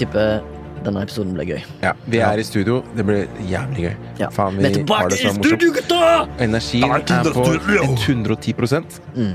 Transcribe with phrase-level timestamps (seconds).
[0.00, 0.40] tipper
[0.84, 1.60] denne episoden ble gøy.
[1.84, 2.80] Ja, vi er i studio.
[2.96, 3.94] Det ble jævlig gøy.
[4.22, 4.30] Ja.
[4.32, 5.76] Faen, Vi vi har tilbake det i så studio, morsomt.
[5.76, 6.44] gutta!
[6.44, 7.46] Energien er på
[7.84, 8.54] 110
[9.16, 9.34] mm.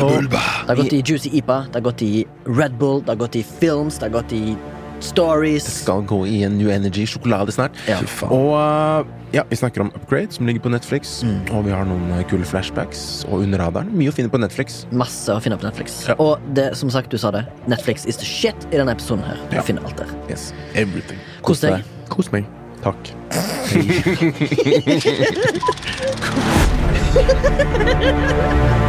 [0.00, 3.20] Og det har gått i Juicy Ipa, det har gått i Red Bull, det har
[3.22, 4.56] gått i films, det har gått i
[5.00, 5.64] stories.
[5.64, 7.78] Det Skal gå i en New Energy sjokolade snart.
[7.88, 7.98] Ja.
[7.98, 8.34] Fy faen.
[8.36, 11.22] Og uh, ja, vi snakker om Upgrade, som ligger på Netflix.
[11.22, 11.40] Mm.
[11.54, 13.24] Og vi har noen uh, kule flashbacks.
[13.30, 13.88] Og under radaren.
[13.96, 14.84] Mye å finne på Netflix.
[14.90, 16.00] Masse å finne på Netflix.
[16.08, 16.14] Ja.
[16.22, 19.36] Og det, som sagt, du sa det, Netflix is the shit i denne episoden her.
[19.50, 19.62] Du Ja.
[19.62, 20.06] finner alt der.
[20.30, 20.52] Yes.
[20.74, 21.18] Everything.
[21.42, 21.82] Kos deg.
[22.08, 22.44] Kos meg.
[22.82, 22.96] Takk.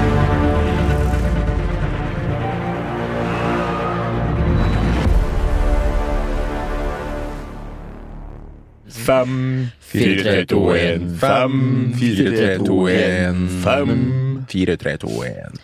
[9.05, 9.35] Fem,
[9.91, 11.07] Fire, tre, to, en.
[11.19, 11.57] Fem,
[11.99, 13.41] fire, tre, to, en.
[13.63, 13.95] Fem.
[14.51, 15.57] Fire, tre, to, en.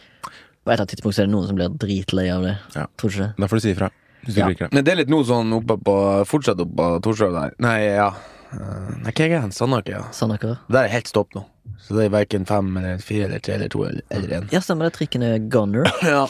[0.68, 2.56] På et eller annet tidspunkt er det noen som blir dritlei av det.
[2.76, 2.88] Ja.
[3.00, 3.34] Tror du ikke det?
[3.44, 3.90] Da får du si ifra.
[4.26, 4.48] Hvis du Ja.
[4.50, 4.74] liker det.
[4.76, 5.96] Men det er litt nå sånn oppe på
[6.28, 7.54] Fortsatt oppe på Torshov der.
[7.64, 8.10] Nei, ja.
[8.52, 8.58] Eh,
[9.04, 9.54] Nei, hva er det?
[9.56, 10.04] Sandaker, ja.
[10.12, 10.58] Sandaker?
[10.70, 11.46] Der er helt stopp nå.
[11.80, 14.02] Så det er verken fem eller fire eller tre eller to eller,
[14.42, 14.52] én.
[14.52, 14.94] Ja, stemmer det.
[14.98, 15.88] Trikken er goner.
[16.04, 16.26] Ja.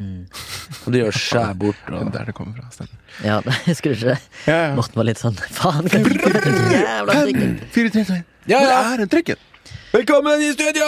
[0.00, 1.80] Og du gjør skjær bort.
[1.88, 2.12] Det er Og...
[2.14, 2.70] der det kommer fra.
[2.72, 2.96] Stemmer.
[3.24, 4.18] Ja, husker du ikke det?
[4.46, 4.74] Ja, ja.
[4.78, 7.54] Morten var litt sånn Faen, jævla trikken?
[7.74, 8.26] Fire, tre, to, én.
[8.48, 8.66] Ja, ja.
[8.66, 9.46] Hvor er den trikken.
[9.90, 10.86] Velkommen i studio!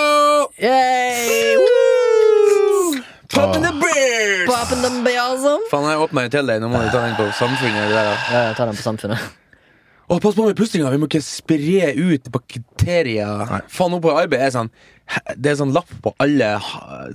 [0.63, 1.57] Yay!
[1.59, 3.03] Woo!
[3.33, 4.47] Poppin' the bears!
[4.47, 6.63] Poppin' the bears Faen, jeg åpna en til deg.
[6.63, 7.89] Nå må du ta den på samfunnet.
[7.89, 8.17] Det der, da.
[8.31, 9.31] Ja, jeg tar den på Samfunnet.
[10.13, 10.91] Å, pass på med pustinga!
[10.93, 13.57] Vi må ikke spre ut bakterier.
[13.73, 14.71] Faen, nå på arbeid er sånn
[15.37, 16.55] Det er sånn lapp på alle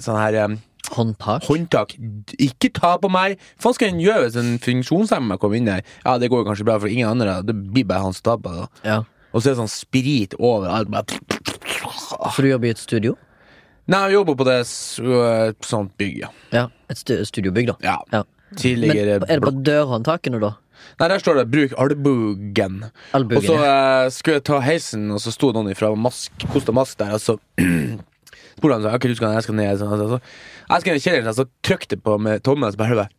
[0.03, 0.58] sånne her um,
[0.96, 1.44] Håndtak.
[1.48, 1.94] håndtak.
[2.40, 3.38] Ikke ta på meg!
[3.62, 5.84] Hva skal en gjøre hvis en funksjonshemma kommer inn der?
[6.06, 7.42] Ja, det går kanskje bra for ingen andre.
[7.46, 8.68] Det blir bare han som taper, det.
[8.88, 9.02] Ja.
[9.34, 11.12] Og så er det sånn sprit overalt.
[12.34, 13.18] For du jobber i et studio?
[13.88, 14.58] Nei, jeg jobber på det
[15.04, 16.32] øh, sånt bygg, ja.
[16.56, 16.66] Ja.
[16.92, 17.78] Et stu studiobygg, da.
[17.84, 18.00] ja.
[18.16, 18.24] Ja.
[18.64, 20.54] Men er det på dørhåndtakene, da?
[21.00, 22.90] Nei, der står det 'bruk albuen'.
[23.14, 24.06] Albuen, Og så ja.
[24.06, 27.22] eh, skulle jeg ta heisen, og så sto noen ifra Mask, Kosta Mask der, og
[27.22, 27.38] så
[28.57, 30.19] spurte sa sånn Ok, du skal, jeg skal ned sånn, så, så,
[30.68, 33.13] Jeg skal ned i kjelleren, så trykte jeg på med tommelen, så bare hører jeg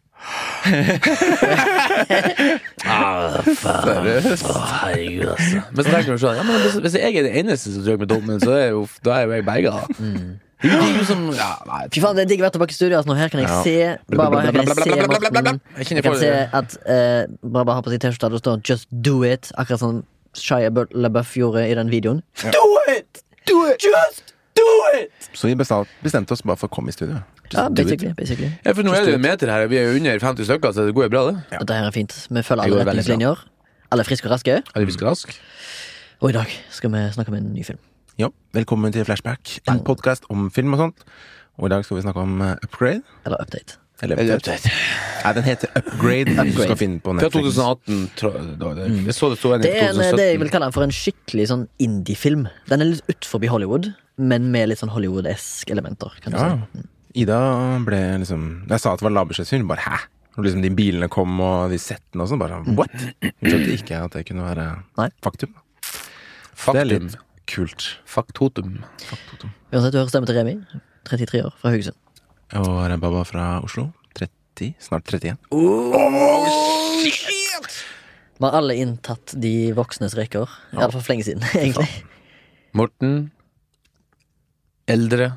[2.88, 4.03] ah, faen.
[4.03, 5.60] Å, herregud, altså.
[5.71, 8.03] Men så tenker du sånn ja, men hvis, hvis jeg er den eneste som trykker
[8.03, 9.71] med tommelen, så er jo, da er jo jeg berga.
[9.78, 9.84] da.
[10.59, 12.78] Det er jo som ja, nei, Fy faen, det er digg å være tilbake i
[12.78, 12.98] studio.
[12.98, 13.77] Altså, nå her kan jeg se
[14.10, 15.60] Baba, her kan jeg se Morten.
[15.78, 19.47] Jeg kan se at eh, Baba har på seg T-skjorte det står 'Just do it',
[19.54, 20.03] akkurat som
[20.34, 22.19] Shia LaBeouf gjorde i den videoen.
[22.43, 23.22] Do it!
[23.47, 23.78] Do it!
[23.87, 24.67] Just do
[24.99, 25.29] it!
[25.39, 27.21] Så vi bestemte, oss bare for å komme i studio.
[27.49, 28.51] Just Ja, basically, basically.
[28.65, 30.75] Ja, for nå er det jo en meter her, vi er jo under 50 stykker,
[30.77, 31.37] så det går jo bra, det.
[31.55, 32.17] Dette her er fint.
[32.29, 33.47] Vi følger alle retningslinjer.
[33.89, 34.61] Alle er friske og raske.
[34.61, 35.41] Er friske og raske rask?
[36.19, 37.79] Og i dag skal vi snakke om en ny film.
[38.19, 41.05] Ja, velkommen til Flashback, en podkast om film og sånt.
[41.59, 43.03] Og i dag skal vi snakke om uh, Upgrade.
[43.27, 43.79] Eller Update.
[44.03, 44.71] Eller Eller Update.
[45.25, 46.25] Nei, den heter Upgrade.
[46.25, 46.67] Du Upgrade.
[46.67, 47.55] skal finne på Fra Netflix.
[47.55, 48.11] 2018.
[48.19, 50.55] Det, jeg så det sto en i Det er en, det jeg vil 2017.
[50.57, 52.45] kalle for en skikkelig sånn indie-film.
[52.71, 56.11] Den er litt utenfor Hollywood, men med litt sånn Hollywood-esk elementer.
[56.23, 56.59] Kan du Ja.
[56.75, 56.84] si.
[57.23, 57.39] Ida
[57.84, 59.99] ble liksom Jeg sa at det var lavbudsjettsfilm, bare hæ?
[60.37, 62.91] Når liksom de bilene kom og de settene og sånn, bare what?
[62.93, 65.09] Hun skjønte ikke at det kunne være Nei.
[65.23, 65.55] faktum.
[65.55, 66.89] Det er Faktum.
[66.89, 67.87] litt kult.
[68.07, 68.84] Faktotum.
[69.01, 69.51] Faktotum.
[69.73, 70.55] Uansett, du hører stemmen til Remi.
[71.07, 71.97] 33 år, fra Haugesund.
[72.55, 73.93] Og Rebaba fra Oslo.
[74.15, 75.39] 30, snart 31.
[78.39, 80.47] Vi har alle inntatt de voksnes rekker.
[80.77, 81.89] Iallfall for lenge siden, egentlig.
[82.78, 83.31] Morten.
[84.88, 85.32] Eldre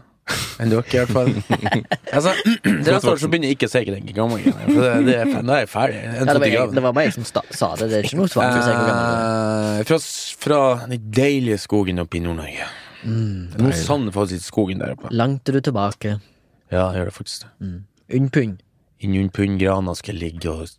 [0.61, 1.31] enn dere, i hvert fall.
[2.15, 4.39] altså, det neste år så begynner ikke å den gamle.
[4.53, 6.01] For det, det er, nå er jeg ferdig.
[6.05, 7.89] Ja, det, var jeg, det var meg som sta sa det.
[7.91, 9.79] Det er ikke noe er.
[9.81, 9.99] Eh, fra,
[10.45, 12.69] fra den deilige skogen oppe i Nord-Norge.
[13.01, 15.09] Nå savner faktisk litt skogen der oppe.
[15.15, 16.19] Langt er du tilbake.
[16.71, 17.47] Ja, jeg gjør det faktisk.
[17.63, 17.79] Mm.
[18.21, 18.61] Unnpund.
[19.01, 20.69] Inni unnpundgrana skal jeg ligge og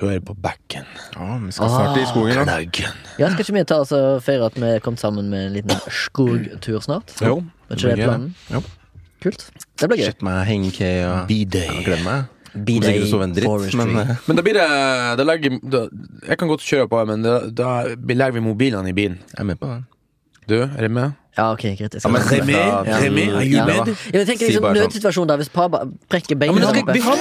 [0.00, 0.84] høre på bekken.
[1.16, 2.44] Ja, vi skal snart i skogen, da.
[2.44, 2.92] Knaggen.
[3.18, 5.56] Ja, skal ikke vi ta oss og feire at vi er kommet sammen med en
[5.56, 7.14] liten skogtur snart?
[7.22, 7.40] Jo.
[7.70, 8.30] Er ikke det planen?
[8.50, 8.60] Ja.
[9.22, 9.44] Kult.
[9.78, 10.08] Det blir gøy.
[10.10, 11.82] Sett meg hengekøye og B-day.
[11.86, 12.24] glem meg.
[12.52, 13.78] B-Day sikkert sove en dritt, Forestry.
[13.80, 14.64] men eh, Men da blir det
[15.16, 15.86] da legger, da,
[16.28, 19.20] Jeg kan godt kjøre på, men da, da legger vi mobilene i bilen.
[19.32, 19.86] jeg er med på den.
[20.50, 21.14] Du, er du med?
[21.36, 21.80] Ja, ok, greit.
[21.80, 22.98] Jeg Ja, men skal Remi, Ja.
[23.00, 23.64] Remi, are you Ja.
[23.64, 23.86] med?
[24.12, 24.82] Ja, Si liksom bare sånn.
[24.84, 26.52] nødsituasjon der hvis par ba- brekker beina.
[26.52, 27.16] Ja, men skal, vi har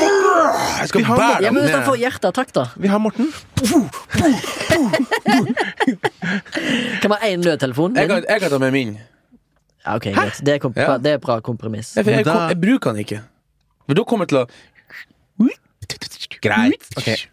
[0.81, 2.65] Jeg skal Vi har bære ja, men hvis han får hjerteattakk, da?
[2.77, 3.31] Vi har Morten.
[7.01, 7.95] Kan man ha én nødtelefon?
[7.95, 8.97] Jeg kan, jeg kan ta med min.
[9.85, 10.41] Ja, ok, greit.
[10.45, 10.97] Det er, komp Ja.
[10.97, 11.95] det er bra kompromiss.
[11.95, 13.21] Jeg, jeg, jeg, da- jeg, bruker den ikke.
[13.87, 14.47] For da kommer jeg til å
[16.41, 16.81] Greit.
[16.97, 17.27] Ok.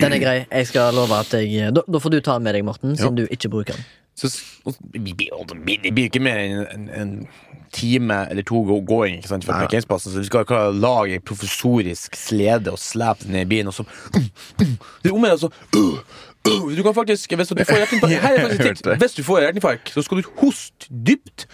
[0.00, 0.46] Den er grei.
[0.50, 3.14] Jeg skal love at jeg Da, da får du ta den med deg, Morten, siden
[3.16, 3.84] du ikke bruker den.
[4.16, 4.30] Så
[4.94, 7.10] vi blir ikke mer enn en, en
[7.76, 11.18] time eller to gå- gåing ikke sant, fra parkeringsplassen, så vi skal klare å lage
[11.18, 13.84] en professorisk slede og slepe den ned i bilen, og så
[14.56, 15.50] Det er om å gjøre,
[16.46, 17.62] Du kan faktisk, hvis du
[19.26, 21.46] får hjerteinfarkt er så skal du hoste dypt.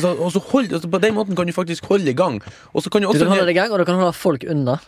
[0.00, 2.42] Så, og så hold, altså på den måten kan du faktisk holde i gang.
[2.72, 4.78] Og så kan du Du kan holde i gang, og du kan holde folk unna.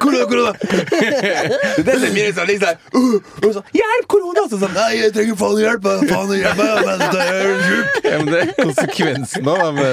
[0.00, 0.52] Korona, korona!
[0.60, 4.46] Det er det som mye liksom uh, så, Hjelp, korona!
[4.50, 5.90] Så sånn, Nei, jeg trenger faen hjelp!
[6.08, 8.00] Faen hjelp meg, men det er sjuk!
[8.08, 9.92] Ja, men det er konsekvensen av da,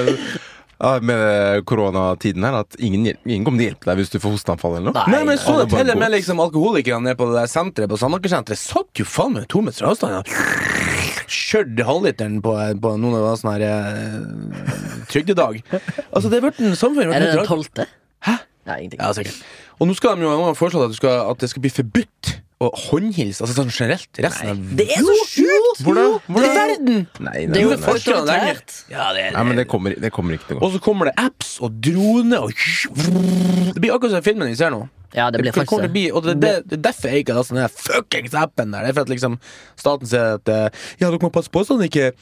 [0.82, 4.76] med, koronatiden her, at ingen, ingen kommer til å hjelpe deg hvis du får hosteanfall
[4.78, 5.04] eller noe.
[5.12, 7.98] Nei, men så det til og med liksom alkoholikerne nede på det der senteret på
[8.00, 10.18] Sandaker-senteret satt jo faen med to meters avstand.
[10.18, 11.22] Ja.
[11.32, 15.62] Kjørte halvliteren på, på noen av sånne her eh, trygdedag.
[16.10, 17.86] Altså, det er blitt en samfunn Er det den tolvte?
[18.26, 18.38] Hæ?
[18.68, 19.00] Nei, ingenting.
[19.02, 19.38] Ja, sikkert.
[19.78, 23.42] Og nå skal de jo ha foreslått at, at det skal bli forbudt å håndhilse,
[23.44, 24.08] altså sånn generelt.
[24.22, 25.82] Resten av Det er så sjukt!
[25.84, 26.16] Hvordan?
[26.16, 26.56] I Hvordan?
[26.58, 27.04] verden!
[27.26, 28.56] Nei, Det er jo nei, nei.
[28.92, 30.66] Ja, det er Nei, men det kommer, det kommer ikke til å gå.
[30.66, 34.74] Og så kommer det apps og droner og Det blir akkurat som filmen vi ser
[34.74, 34.84] nå.
[35.12, 37.22] Ja, det blir kommer til å faktisk bli, og det, det, det er derfor jeg
[37.22, 38.86] ikke har lastet ned fuckings appen der.
[38.86, 39.34] Det er for at liksom
[39.76, 42.12] staten sier at eh, Ja, dere må passe på sånn ikke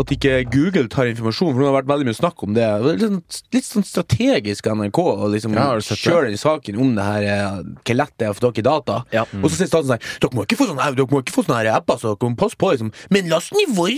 [0.00, 2.64] at ikke Google tar informasjon, for det har vært veldig mye snakk om det.
[2.84, 3.14] Det er
[3.54, 7.58] Litt, sånn- strategisk av NRK å liksom Ja, kjøre den saken om det her eh,
[7.84, 8.96] hvor lett det er å få tak i data.
[9.14, 9.22] Ja.
[9.42, 11.60] Og så sier staten sånn Dere må ikke få sånne, dere må ikke få sånne
[11.62, 12.90] her apper, så dere må passe på, liksom.
[13.14, 13.94] Men last den i vår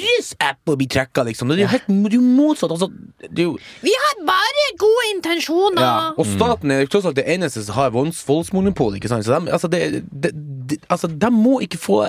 [0.50, 1.48] app og bli tracka, liksom.
[1.48, 2.70] Det er jo helt det er jo motsatt.
[2.76, 2.90] Altså,
[3.22, 5.80] det er jo Vi har bare gode intensjoner.
[5.80, 8.96] ja, og staten er jo tross alt det eneste som har volds, voldsmonopol.
[9.00, 9.24] Ikke sant?
[9.24, 10.30] Så de, altså, det, de,
[10.70, 12.02] det, altså, de må ikke få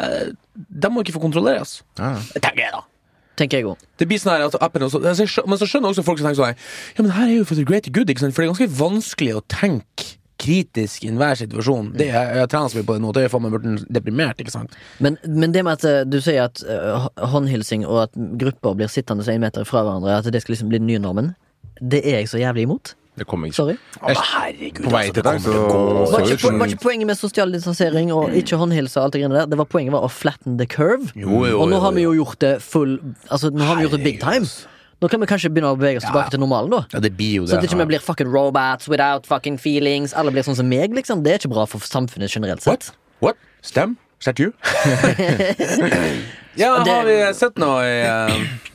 [0.58, 1.82] De må ikke få kontrolleres.
[2.00, 2.16] Ja.
[2.36, 2.84] Tenker jeg, da.
[3.40, 3.88] Tenker jeg òg.
[4.00, 6.42] Det blir sånn her altså, appen også, altså, Men så skjønner også folk som tenker
[6.42, 6.56] sånn
[6.98, 8.36] Ja, men her er jo for the greater good, ikke sant?
[8.36, 11.92] For det er ganske vanskelig å tenke kritisk i enhver situasjon.
[11.98, 13.14] Det er, jeg trener så mye på det nå.
[13.16, 14.76] Det faen meg blitt deprimert, ikke sant.
[15.04, 18.92] Men, men det med at eh, du sier at uh, håndhilsing og at grupper blir
[18.92, 21.34] sittende en meter fra hverandre, at det skal liksom bli den nye normen,
[21.82, 22.94] det er jeg så jævlig imot.
[23.18, 23.58] Det kom ikke.
[23.58, 23.74] Sorry.
[23.98, 27.08] Å, herregud, På vei altså, til det deg, så- Var ikke, ut var ikke poenget
[27.10, 29.46] med sosial distansering og ikke håndhilse og alt det greiene der?
[29.48, 31.12] Det var Poenget var å flatten the curve.
[31.16, 32.14] Jo, jo, og nå jo, har vi jo.
[32.14, 33.00] jo gjort det full
[33.32, 34.46] Altså, nå har vi gjort det big time.
[35.02, 36.86] Nå kan vi kanskje begynne å bevege oss tilbake til normalen, da.
[36.94, 37.52] Ja, det blir jo det.
[37.52, 40.14] Så at ikke vi blir fucking robots without fucking feelings.
[40.14, 41.22] Alle blir sånn som meg, liksom.
[41.26, 42.90] Det er ikke bra for samfunnet generelt sett.
[43.20, 43.36] What?
[43.36, 43.36] What?
[43.62, 43.98] Stem?
[44.20, 44.54] Is that you?
[46.62, 48.67] ja, har vi sett noe i uh,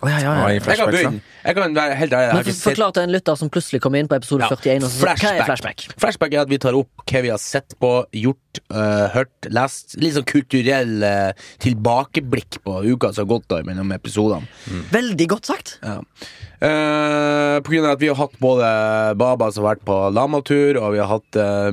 [0.00, 0.48] Å, ja, ja, Ja.
[0.54, 1.20] Jeg kan begynne.
[1.44, 2.34] Jeg kan være helt ærlig.
[2.36, 4.84] Men for, forklar til en lytter som plutselig kommer inn på episode 41.
[4.86, 5.86] Og så, hva er flashback?
[6.00, 7.90] Flashback er at vi tar opp hva vi har sett på,
[8.22, 9.96] gjort, uh, hørt, lest.
[10.00, 14.46] Litt sånn kulturell uh, tilbakeblikk på uka som har gått da mellom episodene.
[14.94, 15.76] Veldig godt sagt.
[15.82, 15.98] Ja.
[16.60, 18.66] Eh, på grunn av at vi har hatt både
[19.16, 21.70] Baba som har vært på lamatur, og vi har hatt eh,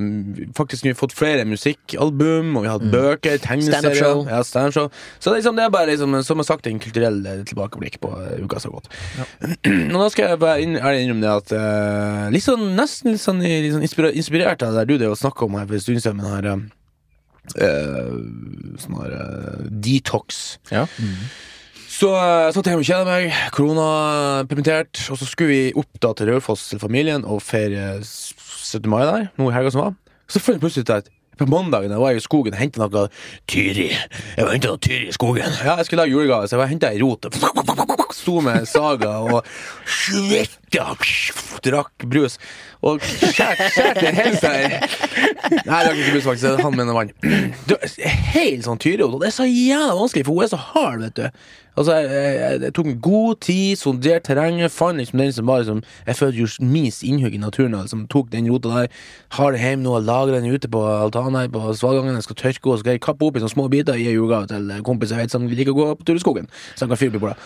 [0.55, 4.21] Faktisk vi har fått flere musikkalbum, og vi har hatt bøker, tegneserier.
[4.31, 4.39] Ja.
[4.47, 7.99] Så det er, liksom, det er bare liksom, som jeg sagt en kulturell eh, tilbakeblikk
[8.03, 9.67] på uh, uka som har gått.
[9.91, 13.43] Nå da skal jeg bare inn, innrømme det at eh, litt sånn, nesten litt sånn,
[13.43, 13.83] litt sånn
[14.15, 16.31] inspirert av det der du det å snakke om her for en stund siden, med
[16.31, 16.49] her
[17.67, 18.15] eh,
[18.85, 20.45] sånn her eh, detox.
[20.71, 20.87] Ja.
[21.97, 23.85] Så så satt jeg hjemme og meg, korona
[24.49, 28.33] permittert, og så skulle vi opp da til Raufoss til familien og feire s-
[28.67, 28.89] 17.
[28.91, 29.95] mai der, nå i helga som var.
[30.29, 31.07] Så fant jeg plutselig ut at
[31.37, 33.03] på mandagen jeg var jeg i skogen og henta noe
[33.49, 33.87] Tyri.
[33.93, 35.53] Jeg var henta noe Tyri i skogen.
[35.65, 37.27] Ja, jeg skulle lage julegave, så jeg henta ei rot.
[38.17, 39.45] Sto med saga og
[39.85, 40.87] svetta,
[41.65, 42.37] drakk brus.
[42.85, 44.75] Og skjærte skjærte hele seg
[45.65, 46.61] Nei, det var ikke brus, faktisk.
[46.65, 47.13] Han mener vann.
[48.33, 51.21] Helt sånn Tyri, og det er så jævla vanskelig, for hun er så hard, vet
[51.21, 51.47] du.
[51.77, 55.61] Altså, jeg, jeg, jeg tok en god tid, sonderte terrenget, fant liksom den som var
[55.61, 57.75] liksom, Jeg følte jo minst innhugg i naturen.
[57.77, 58.87] Liksom, tok den rota der,
[59.37, 62.17] har det hjemme nå og lager den ute på altanen her på Svalgangen.
[62.17, 64.49] Jeg skal tørke og så skal jeg kappe opp i sånne små biter i julegave
[64.49, 66.49] til kompiser jeg vet som liker å gå på tur i skogen.
[66.75, 67.37] Så han kan fyre på det.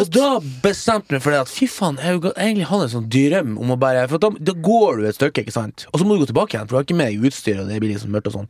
[0.00, 0.28] Og da
[0.64, 3.56] bestemte jeg meg for det at fy faen, jeg har egentlig hatt en sånn drøm
[3.60, 5.84] om å bare For da, da går du et stykke, ikke sant?
[5.92, 7.80] Og så må du gå tilbake igjen, for du har ikke med utstyr, og det
[7.82, 8.48] blir liksom mørkt og sånn.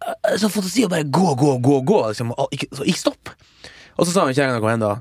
[0.00, 2.34] Eh, Så fantasi å bare gå, gå, gå, gå, liksom.
[2.54, 3.32] Ikke, ikke stopp.
[4.00, 4.96] Og så sa hun kjerringa kom hen da.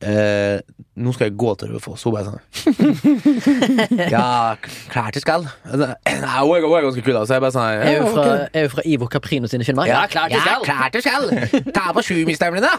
[0.00, 0.60] Eh,
[0.96, 2.06] nå skal jeg gå til Raufoss.
[2.08, 2.40] Hun bare sånn
[4.14, 4.56] Ja,
[4.88, 5.44] klart jeg skal.
[5.68, 5.90] Altså,
[6.24, 7.24] Nei, hun er, hun er ganske kul, da.
[7.28, 8.70] Så jeg bare sånn Er hun fra, okay.
[8.72, 9.90] fra Ivo Caprino sine filmer.
[9.90, 10.64] Ja, klart jeg skal!
[10.64, 11.28] klart du skal!
[11.76, 12.72] Ta på sjumilsstøvlene!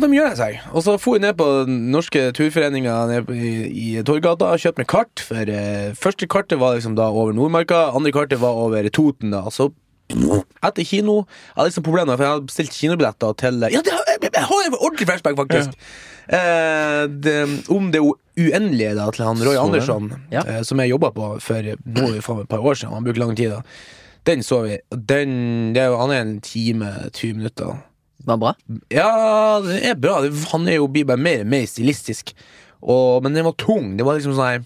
[0.00, 0.58] Hvem gjør det seg?
[0.74, 2.96] Og så for hun ned på den norske turforeninga
[3.30, 5.22] i, i Torgata og kjøpte meg kart.
[5.22, 9.30] For eh, Første kartet var liksom da over Nordmarka, andre kartet var over Toten.
[9.36, 9.70] da Så
[10.10, 14.04] etter kino Jeg hadde liksom problemer, for jeg hadde bestilt kinobilletter til Ja, det har,
[14.12, 15.76] jeg, jeg har en ordentlig flashback, faktisk!
[16.30, 17.36] Eh, det,
[17.74, 18.00] om det
[18.38, 19.62] uendelige da til han Roy Så.
[19.64, 20.42] Andersson, Ja.
[20.46, 22.94] eh, som jeg jobba på for nå faen et par år siden.
[22.94, 23.62] Han bruker lang tid, da.
[24.28, 24.76] Den så vi.
[24.94, 27.80] Den, det er jo, han er en time, 20 minutter.
[28.28, 28.52] Var bra?
[28.92, 30.20] Ja, det er bra.
[30.52, 32.34] Han er jo blir bare mer og mer stilistisk.
[32.80, 33.96] Og, men den var tung.
[33.98, 34.62] Det var liksom sånn her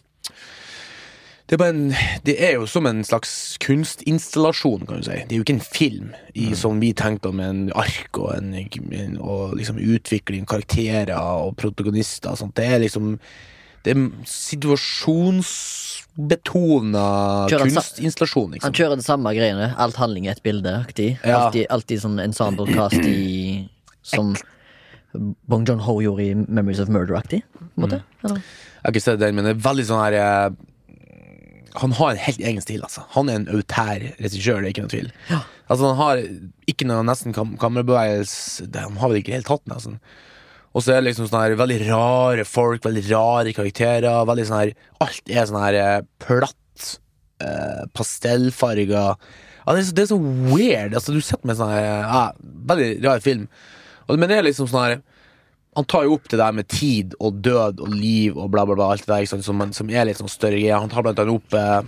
[1.44, 1.92] det er, en,
[2.24, 5.12] det er jo som en slags kunstinstallasjon, kan du si.
[5.28, 8.32] Det er jo ikke en film i, som vi tenkte om, med en ark og,
[8.38, 8.54] en,
[9.20, 12.56] og liksom utvikling, karakterer og protagonister og sånt.
[12.56, 13.20] Det er liksom
[13.84, 17.04] Det er situasjonsbetona
[17.52, 18.56] kunstinstallasjon.
[18.56, 18.64] Liksom.
[18.64, 19.76] Han kjører det samme greiene.
[19.76, 20.72] Alt handling i et bilde.
[20.80, 21.20] Aktig.
[21.20, 21.44] Ja.
[21.44, 23.68] Alltid, alltid sånn ensemble cast i
[24.00, 24.32] Som
[25.12, 27.44] Bong John-ho gjorde i Memories of Murder-aktig.
[27.76, 28.00] Eller?
[28.24, 28.40] Jeg
[28.80, 30.50] har ikke sett den, men det er veldig sånn her eh,
[31.80, 33.02] Han har en helt egen stil, altså.
[33.16, 35.08] Han er en autær regissør, det er ikke noe tvil.
[35.32, 36.22] Altså, han har
[36.70, 39.96] ikke noe nesten kam kamerabevegelse Han har vel ikke helt hatt nesten.
[40.74, 44.26] Og så er det liksom sånne her veldig rare folk, veldig rare karakterer.
[44.28, 44.74] Veldig sånn her
[45.06, 46.90] Alt er sånn her eh, platt,
[47.42, 49.04] eh, pastellfarga
[49.64, 50.94] ja, det, er så, det er så weird.
[50.94, 52.24] Altså, du sitter med sånn her ja,
[52.68, 53.46] Veldig rar film.
[54.04, 54.98] Og, men det er liksom sånn her
[55.74, 58.76] han tar jo opp det der med tid og død og liv og bla, bla,
[58.78, 60.78] bla, alt det der som, som er litt sånn større greier.
[60.78, 61.80] Han tar blant annet opp eh,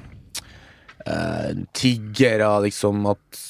[1.06, 3.44] eh, tiggere, liksom at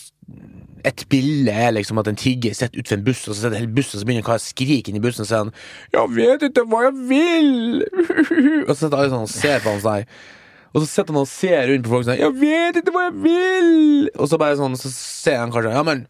[0.86, 3.74] et bilde er liksom at en tigger sitter utenfor en buss, og så sitter hele
[3.74, 5.52] bussen, så begynner kar å skrike inn i bussen og sier han
[5.94, 7.86] 'Jeg vet ikke hva jeg vil!'
[8.68, 10.06] og så sitter alle sånn og ser på han sånn.
[10.74, 13.16] Og så sitter han og ser rundt på folk sånn 'Jeg vet ikke hva jeg
[13.26, 16.06] vil!' Og så bare sånn, så ser han kanskje 'Ja, men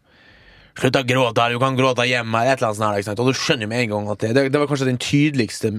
[0.77, 3.23] Slutt å gråte her, du kan gråte hjemme her, et eller annet sånt her.
[3.23, 5.73] Og du skjønner med en gang at det, det, det var kanskje den tydeligste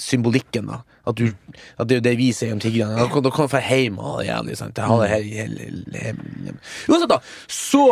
[0.00, 0.80] symbolikken, da.
[1.08, 1.32] At, du,
[1.80, 2.96] at det er det vi sier om tiggerne.
[2.96, 4.76] Da kan du dra hjem og jævlig, sant.
[4.76, 5.54] Det her, her,
[5.96, 6.20] her,
[6.88, 7.18] Uansett, da.
[7.50, 7.84] Så,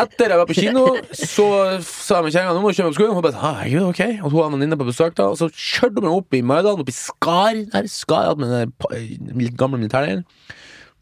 [0.00, 0.84] etter jeg var på kino,
[1.16, 1.48] så
[1.84, 3.16] sa jeg med kjerringa nå må du meg på skolen.
[3.16, 4.02] Hun bare herregud, ok.
[4.20, 5.30] Og hun venninne på besøk, da.
[5.32, 7.64] Og så kjørte hun opp i Maridalen, opp i Skar.
[7.72, 10.24] Der, Skar, med den der gamle militærleiren.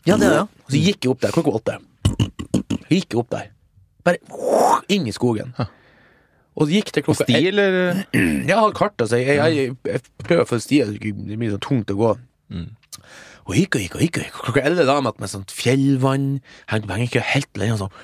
[0.06, 0.46] Ja, det ja.
[0.46, 1.78] Og så gikk jeg opp der klokka åtte.
[2.88, 3.50] Gikk jeg opp der.
[4.06, 4.20] Bare
[4.94, 5.54] inn i skogen.
[6.58, 8.04] Og så gikk det klokka Sti, eller?
[8.14, 9.20] Jeg har kart, altså.
[9.20, 12.14] Jeg, jeg, jeg prøver å få sti, det blir så tungt å gå.
[13.48, 14.18] Gikk og gikk og gikk.
[14.18, 14.40] og gikk.
[14.42, 16.26] Klokka elleve da med med sånt fjellvann.
[16.68, 17.94] Hengte ikke helt lenge sånn.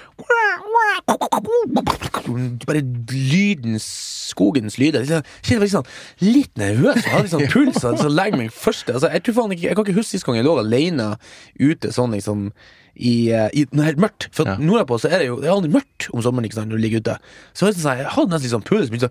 [2.66, 5.04] Bare lyden, skogens lyder.
[5.08, 5.88] Jeg kjente meg sånn
[6.22, 7.02] litt nervøs.
[7.02, 7.80] Jeg hadde sånn puls.
[7.82, 10.38] Så, legger meg første altså, jeg, tror faen ikke, jeg kan ikke huske sist gang
[10.38, 11.14] jeg lå alene
[11.60, 12.48] ute sånn liksom
[12.94, 14.28] i, eh, i noe helt mørkt.
[14.34, 14.54] For Ja.
[14.60, 16.84] nordpå så er det jo Det er aldri mørkt om sommeren ikke sant, når du
[16.84, 17.18] ligger ute.
[17.52, 18.88] Så jeg, sånn, jeg hadde nesten litt sånn puls.
[18.90, 19.10] Sånn,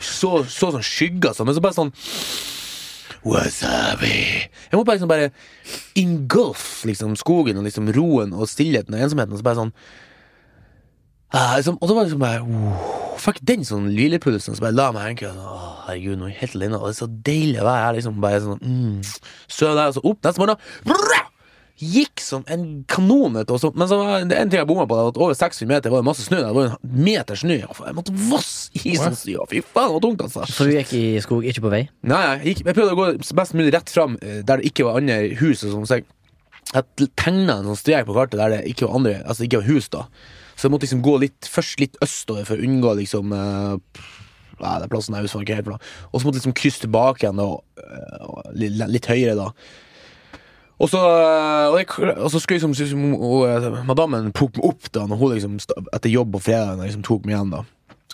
[0.00, 1.94] så, så sånn skygger sånn, men så bare sånn
[3.24, 4.50] Wasabi.
[4.68, 5.30] Jeg må bare liksom bare
[5.96, 9.32] engulf liksom skogen og liksom roen og stillheten og ensomheten.
[9.32, 9.72] Og så bare sånn
[11.34, 14.74] ah, liksom, Og så var det liksom bare wow, Fikk den sånn hvilepulsen, så bare
[14.76, 17.10] la meg egentlig sånn, Å, herregud, nå er jeg helt alene, og det er så
[17.28, 17.94] deilig å være her.
[17.98, 18.96] Liksom bare sånn mm,
[19.58, 20.66] Søv der, og så opp neste morgen.
[20.88, 21.20] Brrra!
[21.84, 24.94] Gikk som en kanon, vet så- Men så var det en ting jeg bomma på,
[25.08, 26.36] at over 600 meter var det masse snø.
[26.38, 26.46] der.
[26.46, 27.56] Det var en meter snø.
[27.58, 29.44] Jeg måtte vasse i Ja.
[29.50, 30.46] Fy faen, det var tungt, altså.
[30.46, 31.88] Så du gikk i skog, ikke på vei?
[32.04, 34.84] Nei, jeg, gikk, jeg prøvde å gå best mulig rett fram eh, der det ikke
[34.86, 35.64] var andre hus.
[35.64, 36.04] Og sånn, så jeg,
[36.72, 39.68] jeg tegna en sånn strek på kartet der det ikke var andre Altså ikke var
[39.74, 39.88] hus.
[39.88, 40.06] da
[40.54, 43.78] Så jeg måtte liksom gå litt først litt østover for å unngå liksom uh,
[44.60, 45.80] Nei, det er plassen jeg husker ikke helt bra.
[46.12, 49.48] Og så måtte jeg liksom krysse tilbake igjen og, eh, og litt, litt høyere, da.
[50.82, 54.64] Og så, eh, og, jeg, og så skulle liksom, liksom og, eh, madammen tok meg
[54.66, 55.54] opp da Når hun liksom
[55.94, 57.54] etter jobb på fredag liksom tok meg igjen.
[57.54, 57.60] da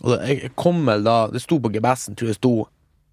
[0.03, 2.55] Og da, jeg, kom vel da Det sto på GPS-en, tror jeg det sto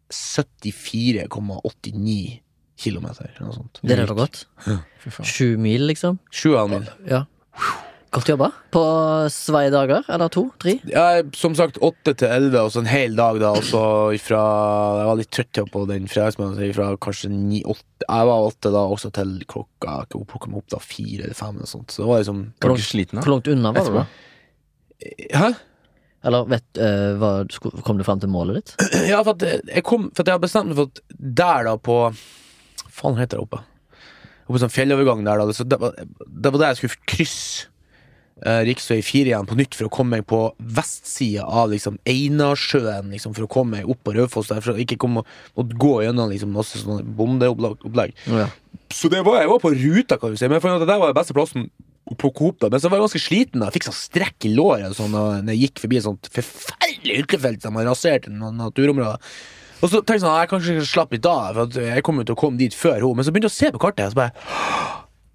[0.08, 2.40] 74,89
[2.80, 3.28] kilometer.
[3.34, 3.76] eller Noe sånt.
[3.84, 4.38] Det er da godt.
[5.20, 6.16] Sju mil, liksom?
[6.32, 6.88] Sju og en mil.
[7.10, 7.22] Ja.
[8.16, 8.48] Godt jobba.
[8.72, 8.82] På
[9.34, 10.06] svei dager?
[10.08, 10.46] Eller to?
[10.62, 10.78] Tre?
[10.88, 13.52] Ja, som sagt, åtte til elleve, og så en hel dag, da.
[13.60, 13.82] Og så
[14.16, 14.40] ifra
[15.02, 18.72] Jeg var litt trøtt på den fredagsmorgenen, så ifra kanskje ni åtte Jeg var åtte
[18.72, 21.92] da, også til klokka Hun plukka meg opp da fire eller fem, eller sånt.
[21.92, 24.06] Så det var liksom Hvor langt, sliten, Hvor langt unna var du, da?
[25.44, 25.54] Hæ?
[26.28, 27.32] Eller vet, eh, hva,
[27.86, 28.76] kom du fram til målet ditt?
[29.12, 31.76] Ja, for at jeg kom For at jeg har bestemt meg for at der, da,
[31.76, 33.66] på Hva faen heter det oppe?
[34.48, 35.54] Oppe på sånn fjellovergang der, da.
[35.54, 37.74] Så det, var, det var der jeg skulle krysse
[38.46, 39.02] uh, rv.
[39.08, 40.42] 4 igjen på nytt for å komme meg på
[40.78, 45.00] vestsida av liksom Einarsjøen, liksom, for å komme meg opp på Raufoss, for å ikke
[45.02, 45.26] komme
[45.58, 48.16] måtte gå gjennom liksom, masse sånne bondeopplegg.
[48.30, 48.48] Ja.
[48.94, 51.18] Så det var, jeg var på ruta, kan du si, men det der var den
[51.18, 51.70] beste plassen
[52.08, 52.60] å plukke opp.
[52.62, 53.60] da Men så var jeg ganske sliten.
[53.60, 57.22] da Jeg fikk sånn strekk i låret sånn, når jeg gikk forbi et sånt forferdelig
[57.22, 59.20] hyttefelt som har rasert noen naturområder.
[59.78, 62.40] Og så tenkte jeg sånn, jeg kanskje slapp litt av, for jeg kommer til å
[62.40, 63.18] komme dit før hun.
[63.18, 64.32] Men så begynte jeg å se på kartet, og så bare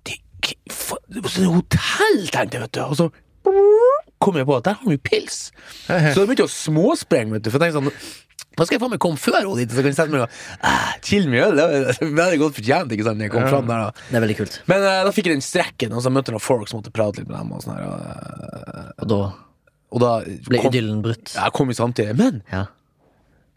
[0.09, 0.17] Det,
[0.49, 2.83] det var sånn hotell, tenkte jeg, vet du.
[2.87, 3.09] Og så
[4.23, 5.49] kom jeg på at der har vi pils.
[5.87, 7.51] Så det begynte å småsprenge, vet du.
[7.51, 8.21] For jeg tenkte sånn
[8.53, 10.35] da skal jeg faen meg komme før henne dit, så kan jeg sette meg og
[10.69, 11.55] ah, chill med øl.
[11.57, 14.03] Det er veldig godt fortjent, ikke sant, når jeg kom fram der da.
[14.11, 14.59] Det er veldig kult.
[14.69, 16.93] Men uh, da fikk jeg den strekken, og så møtte jeg noen folk som måtte
[16.93, 17.55] prate litt med dem.
[17.57, 19.21] Og, sånn her, og, eh, Og da
[19.93, 21.35] og da ble kom, idyllen brutt.
[21.37, 22.17] ja, kom vi samtidig.
[22.17, 22.67] Men Ja.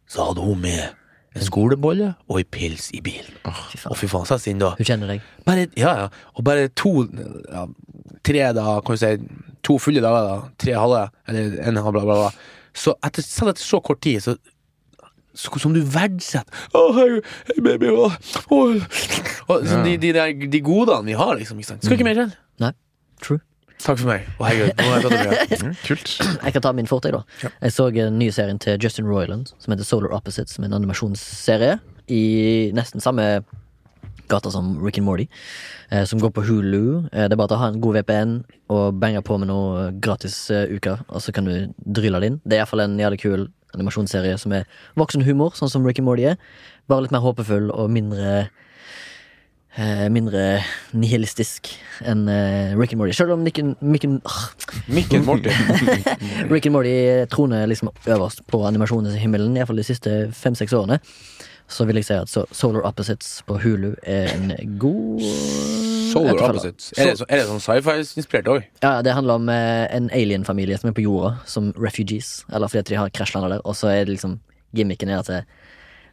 [0.07, 0.95] så hadde hun med
[1.36, 3.36] en skolebolle og en pils i bilen.
[3.44, 3.98] Fy Å, faen.
[4.00, 4.74] fy faen, så synd, da.
[4.80, 5.25] Hun kjenner deg.
[5.48, 6.10] Bare, ja, ja.
[6.36, 7.65] Og bare to ja,
[8.25, 9.10] Tre da, kan du si
[9.65, 10.36] To fulle dager, da.
[10.62, 12.30] Tre halve, eller en halv, bla, bla, bla.
[12.75, 14.36] Så etter, selv etter så kort tid, så,
[15.36, 17.20] så Som du verdsetter Oh, hei,
[17.51, 18.15] hei, baby, oh.
[18.54, 18.80] Oh.
[19.50, 21.60] Og sånn, de, de, der, de godene vi har, liksom.
[21.60, 21.84] Ikke sant?
[21.86, 22.32] Skal ikke mer til.
[22.63, 22.72] Nei.
[23.24, 23.42] True.
[23.86, 24.24] Takk for meg.
[24.39, 24.80] Å, herregud.
[24.80, 25.51] Nå har jeg tatt det med.
[25.65, 26.13] Mm, kult.
[26.20, 27.51] Jeg kan ta min fort, jeg, da.
[27.62, 30.80] Jeg så den nye serien til Justin Roiland, som heter Solar Opposites, som er en
[30.80, 31.77] animasjonsserie
[32.12, 32.24] i
[32.75, 33.44] nesten samme
[34.30, 35.27] gata som Rick and Morty,
[35.94, 37.06] eh, som går på Hulu.
[37.12, 38.36] Eh, det er bare å ha en god VPN
[38.74, 42.42] og bange på med noe gratis eh, uker, og så kan du dryle det inn.
[42.44, 44.65] Det er iallfall en jævlig kul animasjonsserie som er
[44.98, 46.39] voksenhumor, sånn som Rick and Morty er.
[46.89, 48.54] Bare litt mer håpefull og mindre eh,
[50.12, 50.62] Mindre
[50.96, 51.67] nihilistisk
[52.08, 53.12] enn eh, Rick and Morty.
[53.17, 54.22] Selv om Nick and, Mick and,
[54.88, 55.51] Mikkel Morty.
[56.50, 56.96] Rick and Morty
[57.32, 61.01] troner liksom øverst på animasjonshimmelen, iallfall de siste fem-seks årene.
[61.67, 65.24] Så vil jeg si at Solar Opposites på Hulu er en god
[66.13, 66.39] Solar.
[66.51, 66.94] Opposites.
[66.98, 68.67] Er det, så, er det sånn sci-fi-inspirert òg?
[68.86, 72.46] Ja, Det handler om eh, en alien-familie som er på jorda, som refugees.
[72.53, 73.65] Eller fordi de har krasjlanda der.
[73.65, 74.38] Og så er det liksom
[74.75, 75.41] gimmicken er at det,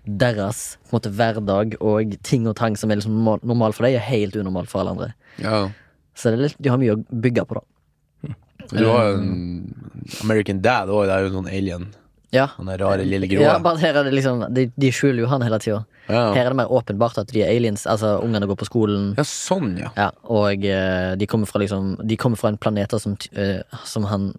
[0.06, 4.34] deres måte, hverdag og ting og tang som er liksom normal- for deg, er helt
[4.36, 5.14] unormal for alle andre.
[5.38, 5.68] Ja.
[6.14, 8.34] Så det litt, de har mye å bygge på, da.
[8.72, 9.74] Du har en
[10.22, 11.88] American Dad òg, det er jo sånn alien.
[12.32, 13.42] Ja, Han er rare lille grå.
[13.44, 15.82] ja bare her er det liksom De, de skjuler jo han hele tida.
[16.08, 16.32] Ja.
[16.32, 17.84] Her er det mer åpenbart at de er aliens.
[17.86, 19.10] Altså, ungene går på skolen.
[19.18, 19.90] ja, sånn, ja.
[19.98, 24.04] Ja, og eh, de kommer fra liksom De kommer fra en planet som, eh, som
[24.08, 24.32] han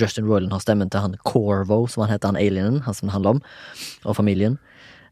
[0.00, 3.14] Justin Roiland har stemmen til han Corvo, som han heter, han alienen, han som det
[3.16, 3.42] handler om,
[4.04, 4.58] og familien.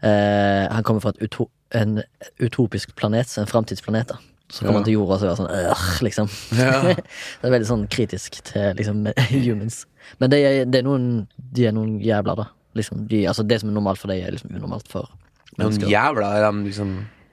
[0.02, 1.98] Eh, han kommer fra uto en
[2.40, 4.08] utopisk planet, en framtidsplanet.
[4.08, 4.16] da.
[4.50, 4.78] Så kommer Ja.
[4.78, 6.28] han til jorda og så det sånn øh, liksom.
[6.56, 6.82] Ja.
[7.42, 9.02] det er veldig sånn kritisk til liksom
[9.44, 9.82] humans.
[10.18, 12.46] Men det er, det er noen De er noen jævler, da.
[12.78, 15.10] Liksom, de, altså, det som er normalt for deg, er liksom unormalt for
[15.58, 16.22] Noen jævler?
[16.38, 16.90] er de liksom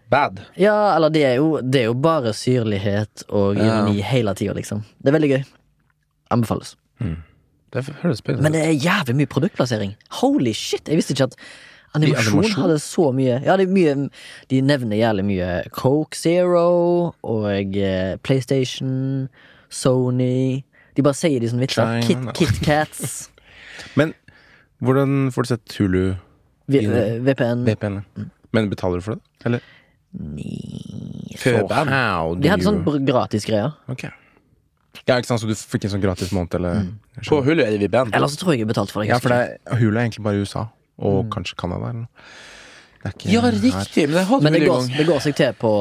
[0.09, 0.39] bad.
[0.57, 3.85] Ja, eller det er jo, det er jo bare syrlighet og Ja.
[4.09, 4.83] hele tida, liksom.
[4.99, 5.43] Det er veldig gøy.
[6.31, 6.75] Anbefales.
[6.99, 9.95] Det høres spennende Men det er jævlig mye produktplassering.
[10.21, 10.87] Holy shit!
[10.87, 11.35] Jeg visste ikke at
[11.95, 12.61] animasjon, animasjon?
[12.61, 14.09] hadde så mye Ja, det er mye
[14.51, 19.27] De nevner jævlig mye Coke Zero og eh, PlayStation,
[19.69, 20.61] Sony
[20.95, 21.99] De bare sier de sånne vitser.
[22.07, 23.29] Kit, KitKats,
[23.99, 24.13] Men
[24.83, 26.15] hvordan får du sett Hulu
[26.71, 27.99] vi- eh, VPN VPN?
[28.55, 29.23] Men betaler du for det?
[29.45, 29.59] Eller?
[31.37, 33.05] Før So how do De hadde sånn gratisgreier.
[33.09, 33.73] gratis greier.
[33.91, 34.05] Ok.
[35.07, 36.93] Ja, ikke sant, så du fikk en sånn gratis måned, eller Mm.
[37.29, 37.41] På.
[37.45, 38.13] Hulu er det vi band.
[38.15, 39.09] Eller så tror jeg jeg betalte for det.
[39.09, 40.65] Ja, for det er, Hulu er egentlig bare i USA,
[40.99, 42.07] og kanskje Canada, eller noe.
[43.03, 43.51] Det er ikke Ja, her.
[43.51, 45.71] riktig, men det, Men det går, det går seg til på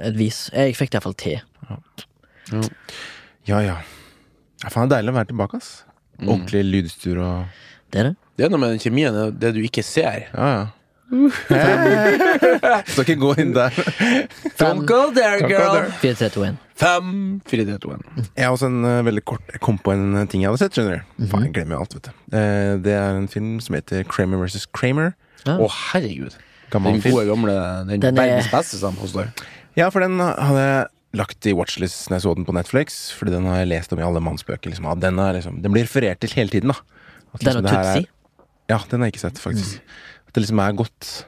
[0.00, 0.50] et vis.
[0.54, 1.40] Jeg fikk det iallfall til.
[3.46, 3.76] Ja, ja.
[4.62, 5.84] ja faen, det er deilig å være tilbake, ass.
[6.18, 6.28] Mm.
[6.32, 7.46] Ordentlig lydstyr og
[7.92, 8.16] Det er det.
[8.36, 10.26] Det er noe med den kjemien, det- det du ikke ser.
[10.34, 10.66] Ja, ja.
[12.90, 13.70] Skal ikke gå inn der.
[14.58, 15.90] Fem, go there, Don't go there.
[16.00, 16.56] 4, 3, 2, 1.
[16.76, 17.12] Fem,
[17.48, 18.02] fire, tre, to, én.
[18.36, 20.60] Jeg har også en uh, veldig kort Jeg kom på en eh, ting jeg hadde
[20.60, 21.14] sett, skjønner du.
[21.22, 21.28] Mhm.
[21.32, 22.18] Faen, jeg glemmer jo alt, vet du.
[22.34, 24.66] Uh, det er en film som heter Kramer vs.
[24.76, 25.14] Kramer.
[25.46, 25.54] Ja.
[25.56, 26.36] Å, herregud.
[26.72, 27.54] Gammel Den gode gamle
[27.88, 29.44] Den, Den er- verdens beste deg.
[29.78, 30.86] Ja, for den hadde jeg
[31.16, 32.98] lagt i watchlist når jeg så den på Netflix.
[33.16, 34.68] Fordi den har jeg lest om i alle mannsbøker.
[34.72, 34.88] Liksom.
[34.90, 36.74] At den, er, liksom, den blir referert til hele tiden.
[36.74, 36.80] da
[37.32, 38.06] At Den liksom Den er- Tutsi.
[38.68, 39.80] Ja, den har jeg ikke sett, faktisk.
[40.26, 41.24] At det liksom er godt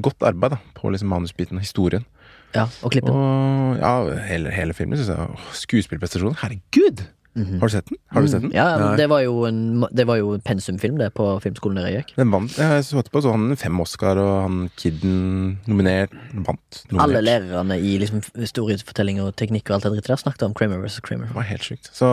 [0.00, 2.04] Godt arbeid da på liksom manusbiten og historien.
[2.54, 3.10] Ja, og klippen.
[3.10, 3.92] Og ja,
[4.28, 7.06] hele, hele filmen Synes jeg Skuespillprestasjonen, herregud!
[7.34, 7.98] Har du sett den?
[8.14, 8.50] Har du sett den?
[8.52, 8.54] Mhm.
[8.54, 12.04] Ja, det var jo en Det var jo en pensumfilm, det, på filmskolen der jeg
[12.04, 12.12] gikk.
[12.20, 12.54] Den vant.
[12.54, 16.14] Jeg så etterpå, så han fem Oscar, og han kiden nominert
[16.46, 16.84] Vant.
[16.92, 17.02] Nominert.
[17.02, 20.78] Alle lærerne i liksom historiefortelling og teknikk og alt det drittet der snakket om Kramer
[20.84, 21.00] vs.
[21.02, 21.26] Kramer.
[21.26, 21.90] Det var helt sykt.
[21.90, 22.06] Så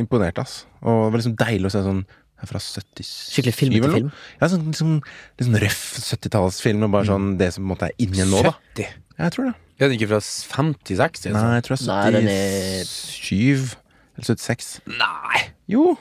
[0.00, 0.62] imponert, ass.
[0.80, 2.04] Og det var liksom deilig å se sånn
[2.44, 4.08] fra 77 Skikkelig film til film.
[4.40, 4.96] Ja, sånn, liksom,
[5.40, 8.56] sånn røff 70-tallsfilm, og bare sånn det som på en måte er inni nå, da.
[8.80, 8.96] 70.
[9.20, 9.54] Jeg tror det.
[9.80, 11.32] Er den ikke fra 50-60?
[11.34, 13.76] Nei, jeg tror det Nei, er den er- 77
[14.14, 14.68] eller 76.
[14.86, 15.40] Nei.
[15.68, 15.96] Jo.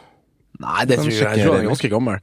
[0.62, 2.14] Nei, det Kan tror jeg, sjekke jeg tror han er ganske gammel.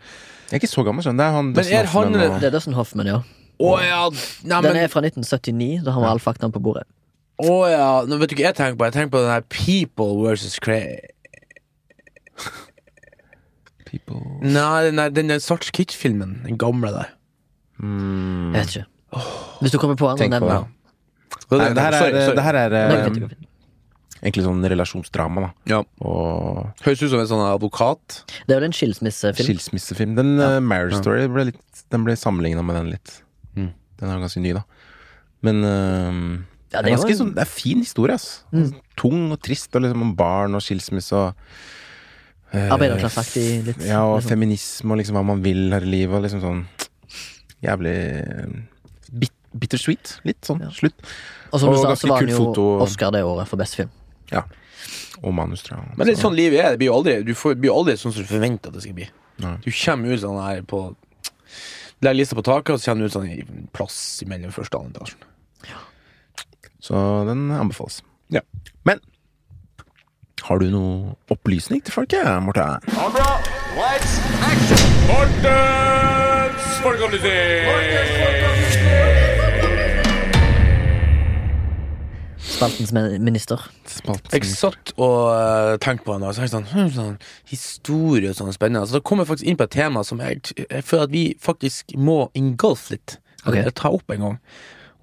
[0.51, 1.23] Jeg er ikke så gammel, skjønner du.
[1.23, 3.19] Det er han Men er han- Hoffman og- Det er Dustin Hoffman, ja.
[3.61, 6.85] Å ja, nei, Den men er fra 1979, da han var all faktaen på bordet.
[7.43, 8.85] Å ja, nå vet du hva jeg tenker på?
[8.85, 10.99] Jeg tenker på den her People versus Cray...
[13.87, 16.43] People Nei, den der, den der Sarts Kitch-filmen.
[16.47, 17.09] Den gamle der.
[17.83, 18.55] mm.
[18.55, 18.87] Jeg vet ikke.
[19.61, 20.67] Hvis du kommer på han, Tenk på nevn det.
[21.51, 22.37] Nei, det her er, Sorry, sorry.
[22.39, 23.09] det her er eh,
[24.21, 25.51] det egentlig sånn relasjonsdrama, da.
[25.71, 25.79] Ja.
[26.05, 28.19] Og Høres ut som en sånn advokat.
[28.47, 29.47] Det er vel en skilsmissefilm.
[29.49, 30.15] skilsmissefilm.
[30.19, 33.15] Den uh, Marriage Story ble litt Den ble sammenligna med den litt.
[33.57, 33.71] Mm.
[34.01, 34.65] Den er jo ganske ny, da.
[35.47, 36.21] Men uh,
[36.71, 38.29] Ja, det, det er er jo ganske en- sånn Det er fin historie, ass.
[38.53, 38.69] Mm.
[39.01, 41.33] Tung og trist, og liksom om barn og skilsmisse og
[42.53, 43.87] eh, Arbeiderklasseaktig litt.
[43.89, 44.35] Ja, og liksom.
[44.37, 46.61] feminisme og liksom hva man vil her i livet, og liksom sånn
[47.65, 48.53] Jævlig eh,
[49.53, 50.19] bittersweet.
[50.29, 50.63] Litt sånn.
[50.65, 50.71] Ja.
[50.75, 50.99] Slutt.
[51.51, 52.67] Og som du sa, så var han jo foto.
[52.85, 53.91] Oscar det året for best film.
[55.21, 55.97] Og manus, tror jeg.
[55.99, 56.75] Men det er sånn livet er.
[56.75, 58.97] Det blir jo aldri, du får, blir aldri sånn som du forventer at det skal
[58.97, 59.09] bli.
[59.43, 59.57] Nei.
[59.65, 60.79] Du kommer ut sånn her på
[62.01, 63.43] Legger lista på taket, og så kommer du ut sånn i
[63.77, 65.27] plass mellom første og andre etasjen.
[66.81, 66.97] Så
[67.29, 68.01] den anbefales.
[68.33, 68.41] Ja.
[68.89, 69.03] Men
[70.47, 72.81] har du noe opplysning til folket, Morten?
[75.11, 78.50] Mortens folkeopplysning!
[82.51, 83.63] Spaltens minister.
[83.89, 87.17] Spaltens Jeg satt og uh, tenkte på henne, og så jeg sånn, hm, sånn
[87.51, 88.89] Historie og sånn spennende.
[88.91, 91.25] Så da kom jeg faktisk inn på et tema som jeg, jeg føler at vi
[91.41, 93.19] faktisk må engulfe litt.
[93.45, 93.63] Okay.
[93.63, 94.39] Eller ta opp en gang.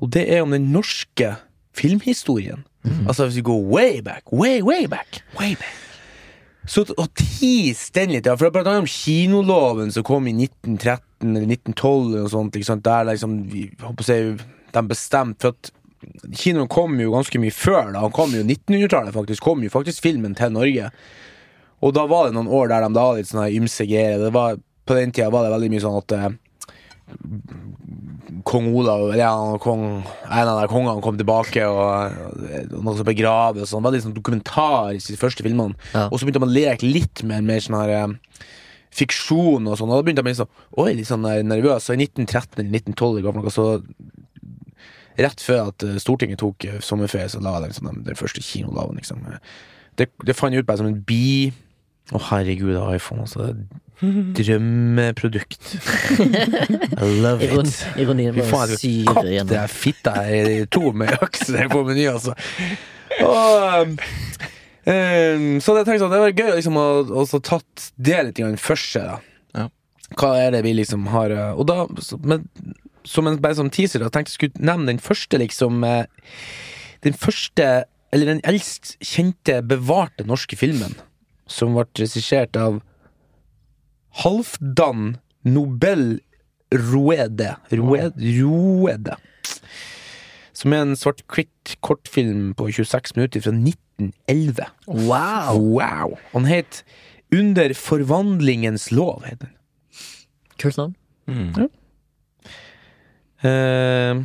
[0.04, 1.36] Og det er om den norske
[1.78, 2.66] filmhistorien.
[3.08, 5.22] Altså hvis vi går way back, way, way back.
[5.40, 5.84] Way back.
[6.68, 8.36] Så å tease den litt, ja.
[8.36, 12.84] For blant annet om kinoloven som kom i 1913 eller 1912 eller noe sånt, liksom,
[12.84, 14.18] der liksom vi, håper å si,
[14.76, 15.72] de bestemte For at
[16.36, 18.04] kinoen kom jo ganske mye før, da.
[18.04, 19.44] Han kom jo 1900-tallet, faktisk.
[19.46, 20.92] Kom jo faktisk filmen til Norge.
[21.86, 24.28] Og da var det noen år der de da hadde litt sånne her ymse greier.
[24.88, 26.30] På den tida var det veldig mye sånn at eh,
[28.48, 32.18] Kong Olav eller ja, kong, En av de kongene kom tilbake, og,
[32.68, 33.86] og noe som begravet og sånn.
[33.86, 35.78] Veldig sånn dokumentarisk i de første filmene.
[35.94, 36.08] Ja.
[36.10, 38.44] Og så begynte man å leke litt med mer sånn her eh,
[38.98, 39.92] fiksjon og sånn.
[39.92, 41.88] Og da begynte jeg å bli sånn, Oi, litt sånn nervøs.
[41.88, 43.70] Så i 1913 eller 1912 eller noe, så
[45.18, 48.44] Rett før at eh, Stortinget tok eh, sommerferie, så la de liksom, den, den første
[48.44, 49.26] kinolaven, liksom.
[49.98, 51.50] Det, det fant jeg ut bare som en bi
[52.14, 53.50] Å, herregud, iPhone, altså.
[53.50, 55.78] Det Drømmeprodukt.
[57.02, 57.88] I love Iron, it.
[57.98, 61.66] ironien Fy bare faen, jeg igjen Det er det fitta her i to med aksene
[61.72, 62.36] på meny, altså.
[63.26, 63.96] Og,
[64.86, 69.00] um, så det tenkte sånn, det var gøy liksom, å, å tatt det litt først
[69.02, 69.18] da.
[69.58, 69.66] Ja.
[70.14, 72.46] Hva er det vi liksom har uh, Og da, så, men,
[73.08, 76.04] som en, bare som teaser, da tenkte jeg skulle nevne den første, liksom uh,
[77.06, 80.96] Den første, eller den eldst kjente, bevarte norske filmen,
[81.48, 82.82] som ble regissert av
[84.24, 86.18] Halfdan Nobel
[86.74, 87.56] Ruede.
[87.72, 88.12] Ruede.
[88.18, 89.16] Ruede.
[90.58, 94.66] Som er en svart-hvitt kortfilm på 26 minutter fra 1911.
[94.88, 95.62] Wow!
[95.78, 96.18] Wow!
[96.34, 96.84] Han het
[97.32, 99.24] Under forvandlingens lov.
[100.58, 100.96] Kult navn.
[101.28, 101.52] Mm.
[101.52, 101.70] navn.
[103.48, 104.20] Eh,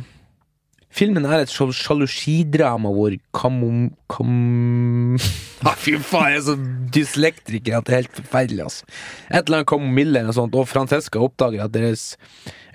[0.93, 3.85] filmen er et sjal- sjalusidrama hvor kamom...
[4.11, 5.17] Kam...
[5.63, 6.53] Ah, fy faen, jeg er så
[6.91, 8.87] dyslektriker at det er helt forferdelig, altså.
[9.29, 12.01] Et eller annet kamomille eller noe sånt, og Francesca oppdager at deres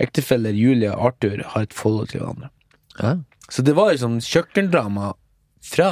[0.00, 2.48] ektefeller Julia og Arthur har et forhold til hverandre.
[2.96, 3.10] Ja.
[3.52, 5.10] Så det var liksom kjøkkendrama
[5.68, 5.90] fra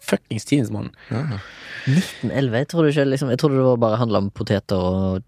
[0.00, 0.94] fuckings tidens morgen.
[1.12, 2.56] 1911.
[2.62, 5.20] Jeg trodde, ikke, liksom, jeg trodde det var bare handla om poteter og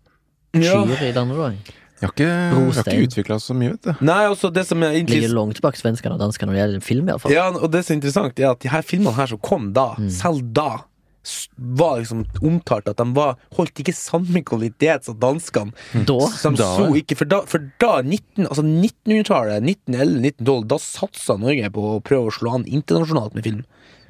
[0.57, 0.81] Ja.
[0.85, 1.71] kyr i landet.
[2.03, 4.05] Vi har ikke, vi ikke utvikla så mye, vet du.
[4.05, 6.83] Nei, også det som er Ligger interessant langt bak svenskene og danskene når det gjelder
[6.91, 7.33] film, i hvert fall.
[7.37, 9.93] Ja, og det som er interessant, er at de her filmene her som kom da,
[10.11, 10.81] selv da,
[11.23, 15.71] s- var liksom omtalt at de var, holdt ikke samme kvalitet som danskene.
[16.09, 16.97] Da Som Da, så ja.
[16.99, 22.33] ikke, for da, for da 19, altså 1900-tallet, 1911-1912, da satsa Norge på å prøve
[22.33, 23.63] å slå an internasjonalt med film.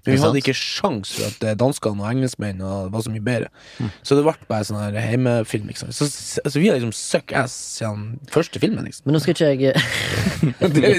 [0.05, 3.51] Vi hadde ikke sjans for at eh, danskene og engelskmennene var så mye bedre.
[3.79, 3.91] Mm.
[4.03, 5.93] Så det ble bare sånn her hjemmefilm, liksom.
[5.95, 9.07] Så, så, altså, vi har liksom suck ass siden første filmen, liksom.
[9.07, 9.75] Men nå skal ikke jeg
[10.75, 10.95] Det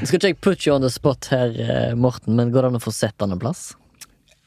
[0.00, 2.74] Nå skal ikke jeg put you on the spot her, eh, Morten, men går det
[2.74, 3.70] an å få sett den en plass?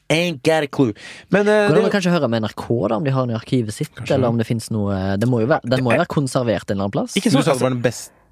[0.08, 0.92] ain't got a clue.
[1.28, 3.34] Men uh, Går det an å kanskje høre med NRK, da, om de har den
[3.34, 4.02] i arkivet sitt?
[4.04, 6.76] Eller om det finnes noe det må jo være, Den må jo være konservert en
[6.76, 7.16] eller annen plass?
[7.18, 8.23] ikke Du sånn, sa det var den best be-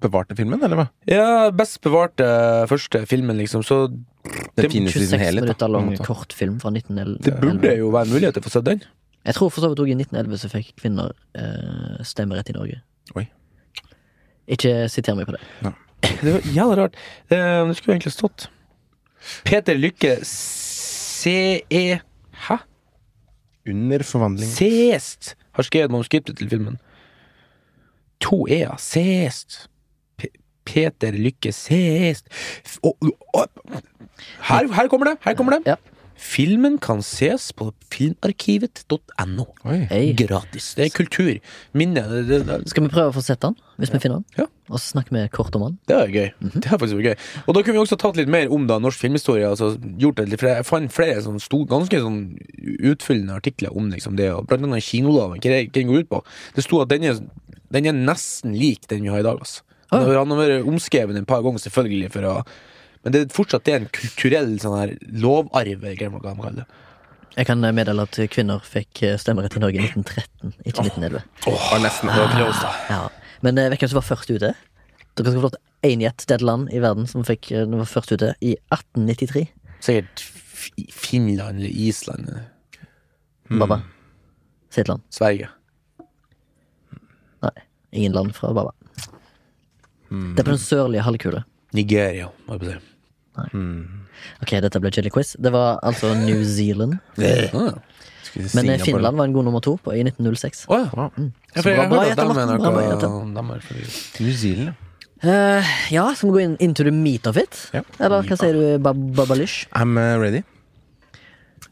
[0.00, 0.86] bevarte filmen, eller hva?
[1.10, 2.26] Ja, best bevarte
[2.70, 3.62] første filmen, liksom.
[3.66, 5.34] Så Den Det- finnes i sin 26 helhet.
[5.34, 6.04] da, minutter på en lang måte.
[6.06, 7.18] kortfilm fra 1911.
[7.24, 8.82] det burde jo være mulighet til å få sett den.
[9.24, 12.80] Jeg tror for så vidt også i 1911 så fikk kvinner eh, stemmerett i Norge.
[13.16, 13.28] Oi.
[14.48, 15.74] Ikke siter meg på det.
[16.22, 16.94] Det var jævla rart.
[17.30, 18.48] Eh, det skulle egentlig stått
[19.44, 22.00] Peter Lykke CE
[22.48, 22.56] Hæ?
[23.68, 24.48] Under forvandling.
[24.48, 26.78] Seest har skrevet manuskriptet til filmen.
[28.20, 28.76] To e-er.
[28.78, 29.66] Seest.
[30.64, 32.28] Peter Lykke Seest.
[32.86, 32.96] Og,
[33.34, 33.46] å.
[34.46, 35.16] Her, her kommer det!
[35.24, 35.72] Her kommer det.
[35.72, 35.76] Ja.
[36.20, 39.46] Filmen kan ses på filmarkivet.no.
[40.18, 40.74] Gratis.
[40.76, 41.30] Det er kultur.
[41.72, 42.02] Minne.
[42.10, 44.42] Det, det, det, Skal vi prøve å få sett den, hvis vi finner den?
[44.42, 44.46] Ja.
[44.68, 45.78] Og så snakker vi kort om den.
[45.88, 46.28] det er gøy.
[46.60, 47.16] Det er faktisk gøy.
[47.46, 49.48] Og da kunne vi også tatt litt mer om da norsk filmhistorie.
[49.48, 52.20] Altså, gjort det, for jeg fant flere sånn sto, ganske sånn
[52.92, 55.40] utfyllende artikler om liksom det, og blant annet kinoloven.
[55.40, 56.22] Hva den går ut på.
[56.54, 57.24] Det sto at den er,
[57.72, 59.40] den er nesten lik den vi har i dag.
[59.40, 59.64] Altså.
[59.90, 60.04] Ah.
[60.04, 62.36] Han har vært omskrevet en par ganger, selvfølgelig, for å
[63.04, 65.84] men det er fortsatt det er en kulturell sånn her lovarv.
[67.36, 71.22] Jeg kan meddele at kvinner fikk eh, stemmerett i Norge i 1913, ikke 1911.
[71.48, 72.72] Åh, nesten Det var close, da.
[72.90, 73.36] Ja.
[73.46, 74.52] Men eh, hvem som var først ute?
[75.16, 76.26] Dere skal få lov til én gjett.
[76.26, 79.46] Det er et land i verden som fikk, eh, var først ute i 1893.
[79.80, 80.26] Sikkert
[80.92, 82.28] Finland eller Island.
[82.28, 83.80] eller Baba.
[84.70, 85.02] Si et land.
[85.10, 85.48] Sverige.
[87.40, 87.56] Nei,
[87.92, 88.74] ingen land fra Baba.
[90.10, 91.44] Det er på den sørlige halvkule.
[91.76, 92.78] Nigeria, må jeg si.
[94.42, 95.34] Ok, dette ble chili quiz.
[95.40, 96.98] Det var altså New Zealand.
[98.30, 98.44] Ah.
[98.54, 100.60] Men eh, Finland var en god nummer to på, i 1906.
[100.70, 101.08] Oh, ja.
[101.16, 101.32] Mm.
[101.56, 103.56] Ja, for jeg har hørt at de er noe
[104.20, 104.76] New Zealand.
[105.24, 107.58] Uh, ja, skal vi gå inn into the meat of it?
[107.74, 107.82] Ja.
[107.98, 109.66] Eller hva sier du, Bab Babalish?
[109.74, 110.44] I'm uh, ready.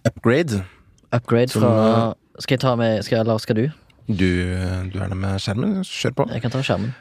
[0.04, 0.64] Upgrade.
[1.12, 3.64] Upgrade Som, fra Skal jeg ta med skal, Eller skal du?
[4.08, 4.28] Du,
[4.92, 5.78] du er der med skjermen.
[5.86, 6.28] Kjør på.
[6.34, 6.92] Jeg kan ta skjermen.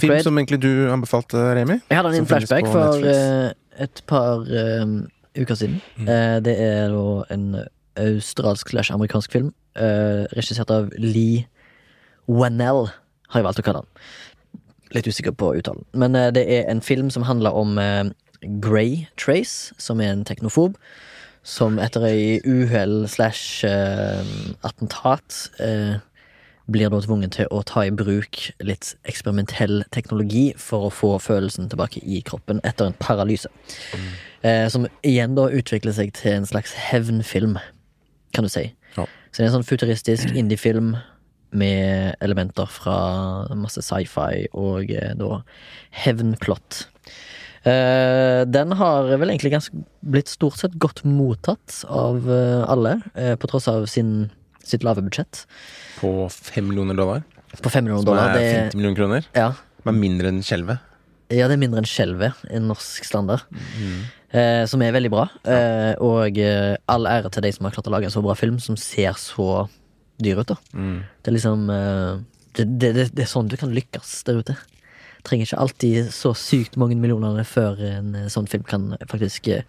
[0.00, 0.22] Film played.
[0.22, 1.78] som egentlig du anbefalte, Remi.
[1.90, 3.50] Jeg hadde en som finnes flashback for eh,
[3.84, 4.94] et par uh,
[5.36, 5.80] uker siden.
[6.00, 7.46] Eh, det er da en
[7.96, 11.46] australsk slash amerikansk film, uh, regissert av Lee
[12.28, 12.88] Wanell,
[13.32, 14.06] har jeg valgt å kalle den.
[14.94, 15.84] Litt usikker på uttalen.
[15.92, 18.04] Men det er en film som handler om uh,
[18.42, 20.76] Grey Trace, som er en teknofob.
[21.46, 24.26] Som etter ei uhell slash uh,
[24.66, 26.00] attentat eh,
[26.72, 31.70] blir da tvunget til å ta i bruk litt eksperimentell teknologi for å få følelsen
[31.70, 33.50] tilbake i kroppen etter en paralyse.
[34.42, 37.58] Eh, som igjen da utvikler seg til en slags hevnfilm,
[38.34, 38.68] kan du si.
[38.96, 39.06] Ja.
[39.30, 40.96] Så det er en sånn futuristisk indiefilm
[41.56, 42.98] med elementer fra
[43.56, 45.40] masse sci-fi og eh, da
[46.04, 46.84] hevnplott.
[47.66, 53.34] Eh, den har vel egentlig ganske blitt stort sett godt mottatt av eh, alle, eh,
[53.34, 54.28] på tross av sin,
[54.68, 55.44] sitt lave budsjett.
[56.00, 57.24] På fem millioner dollar.
[57.62, 58.32] På 5 millioner dollar.
[58.34, 59.26] Som er Det, 50 millioner kroner.
[59.36, 59.52] ja,
[59.82, 60.78] Som er mindre enn skjelvet.
[61.30, 63.46] ja, det er mindre enn skjelvet i norsk standard.
[64.36, 65.24] Eh, som er veldig bra.
[65.46, 68.34] Eh, og eh, all ære til de som har klart å lage en så bra
[68.36, 69.68] film som ser så
[70.22, 70.48] dyr ut.
[70.50, 70.56] da
[71.22, 72.18] Det er liksom eh,
[72.58, 74.56] det, det, det, er sånn du kan lykkes der ute.
[75.26, 79.62] Trenger ikke alltid så sykt mange millioner før en eh, sånn film kan faktisk eh,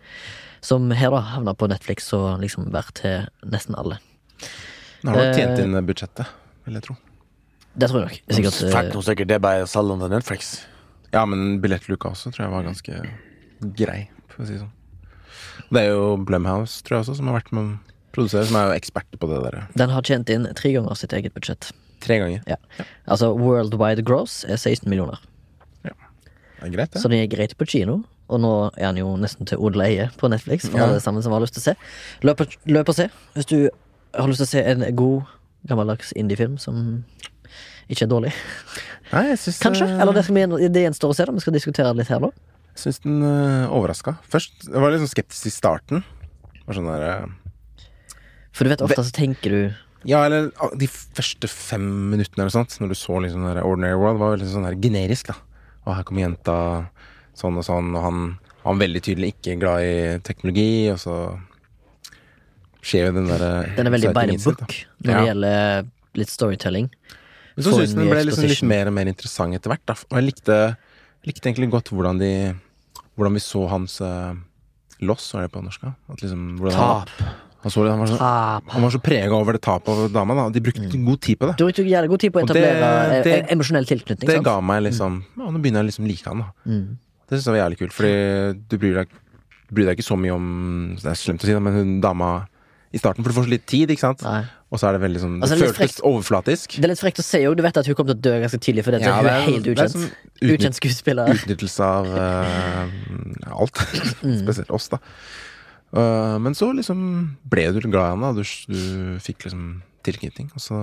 [0.62, 4.00] Som her, da, havne på Netflix og liksom vært til nesten alle.
[5.04, 6.26] Nå har du tjent Eh, inn budsjettet,
[6.66, 6.96] vil jeg tro.
[7.78, 8.36] Det tror jeg nok.
[8.36, 10.66] Sikkert, eh, Fælt noe sikkert det er bare den til Netflix.
[11.14, 13.10] Ja, men billettluka også tror jeg var ganske
[13.78, 14.72] grei, for å si det sånn.
[15.72, 17.80] Det er jo Blumhouse, tror jeg også, som har vært med å
[18.14, 19.68] produsere, som er jo eksperter på det der.
[19.76, 21.72] den har tjent inn tre ganger sitt eget budsjett.
[22.00, 22.42] Tre ganger.
[22.48, 22.56] Ja.
[23.08, 25.18] Altså Worldwide gross er 16 millioner.
[25.84, 25.92] Ja.
[26.62, 27.02] Det er greit, det.
[27.02, 28.04] Så den er greit på kino.
[28.30, 30.86] Og nå er han jo nesten til odel eie på Netflix, for Ja.
[30.88, 31.76] alle sammen som har lyst til å se.
[32.22, 33.70] Løp, og- løp og se hvis du
[34.16, 35.34] har lyst til å se en god,
[35.68, 37.02] gammeldags indiefilm som
[37.88, 38.36] ikke er dårlig.
[39.14, 39.88] Nei, jeg synes, Kanskje.
[39.96, 41.28] Eller det, vi, det gjenstår å se.
[41.28, 42.32] da Vi skal diskutere det litt her, nå.
[42.76, 44.18] Jeg syns den uh, overraska.
[44.30, 46.04] Først jeg var litt sånn skeptisk i starten.
[46.68, 49.62] Var sånn der, eh, For du vet ofte så tenker du
[50.08, 53.98] ja, eller ah, de første fem minuttene eller sånt, når du så liksom der Ordinary
[53.98, 55.36] World, var veldig sånn der generisk, da.
[55.88, 56.58] Og her kommer jenta
[57.36, 58.22] sånn og sånn, og han,
[58.64, 61.18] han veldig tydelig ikke glad i teknologi, og så
[62.88, 64.26] skjer jo den derre Den er veldig da.
[64.46, 66.92] book når det gjelder litt storytelling.
[67.58, 69.84] Men så syns jeg den ble liksom litt mer og mer interessant etter hvert.
[69.90, 69.98] Da.
[70.12, 70.58] Og jeg likte,
[71.28, 72.32] likte egentlig godt hvordan de
[73.18, 74.36] Hvordan vi så hans uh,
[75.02, 75.88] loss, er det på norsk?
[75.90, 77.10] At liksom, Tap.
[77.64, 80.36] Han, så, han, var så, han var så prega over det tapet av dama.
[80.38, 80.44] Da.
[80.54, 81.56] De brukte god tid på det.
[81.58, 84.30] Du brukte jævlig god tid på å det- etablere det- eh, emosjonell tilknytning.
[84.30, 84.46] Det sant?
[84.46, 86.52] ga meg liksom Ja, nå begynner jeg liksom like han, da.
[86.70, 86.98] Mm.
[87.28, 88.14] Det syns jeg var jævlig kult, fordi
[88.70, 89.18] du bryr deg,
[89.74, 92.48] bryr deg ikke så mye om Det er slemt å si, da, men hun dama
[92.96, 94.22] i starten, for du får så litt tid, ikke sant?
[94.24, 94.44] Nei.
[94.68, 96.78] Og så er det veldig sånn Altså, Det det føltes overflatisk.
[96.78, 97.56] Det er litt frekt å si òg.
[97.60, 99.08] Du vet at hun kommer til å dø ganske tidlig fordi det.
[99.08, 99.84] Ja, hun er helt ukjent.
[99.84, 101.34] er sånn utnytt- Ukjent skuespiller.
[101.36, 103.84] Utnyttelse av uh, alt.
[104.24, 104.38] Mm.
[104.44, 105.02] Spesielt oss, da.
[105.96, 107.04] Uh, men så liksom
[107.48, 108.32] ble du glad i henne.
[108.36, 109.68] Du, du fikk liksom
[110.08, 110.52] tilknytning.
[110.56, 110.82] Og så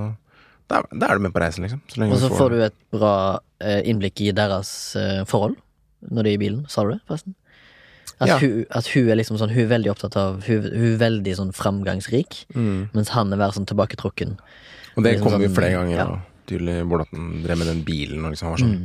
[0.70, 1.82] da, da er du med på reisen, liksom.
[1.92, 3.14] Så Og så får du et bra
[3.60, 5.58] eh, innblikk i deres uh, forhold
[6.04, 6.62] når de er i bilen.
[6.72, 7.36] Sa du det, forresten?
[8.20, 8.38] At, Ja.
[8.38, 11.32] hun, at hun er liksom sånn Hun er veldig opptatt av Hun, hun er veldig
[11.34, 12.90] sånn framgangsrik, mm.
[12.94, 14.36] mens han er mer sånn tilbaketrukken.
[14.94, 15.96] Og det liksom kommer jo sånn, flere ganger.
[15.98, 16.20] ja.
[16.46, 18.76] Tydelig hvordan han drev med den bilen og liksom var sånn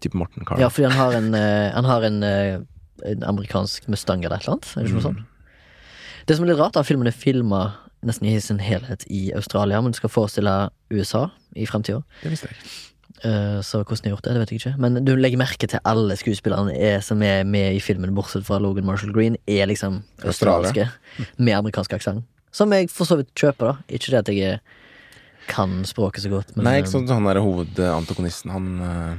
[0.00, 0.60] type Morten Carl.
[0.62, 2.60] Ja, fordi han har en, uh, han har en, uh,
[3.04, 4.70] en amerikansk Mustang eller et eller annet.
[4.72, 5.24] Er det ikke noe sånt?
[6.26, 7.62] Det som er litt rart, at filmen er filma
[8.06, 12.02] nesten i sin helhet i Australia, men skal forestille USA i fremtida.
[12.22, 12.74] Det visste jeg ikke.
[13.24, 14.74] Eh, Så hvordan de har gjort det, det vet jeg ikke.
[14.78, 18.58] Men du legger merke til alle skuespillerne er, som er med i filmen, bortsett fra
[18.62, 20.88] Logan Marshall Green, er liksom australske
[21.36, 22.24] med amerikansk aksent.
[22.54, 23.74] Som jeg for så vidt kjøper, da.
[23.88, 24.60] Ikke det at jeg
[25.48, 29.14] kan språket så godt, men Nei, eh, ikke sånn han derre hovedantagonisten, han uh,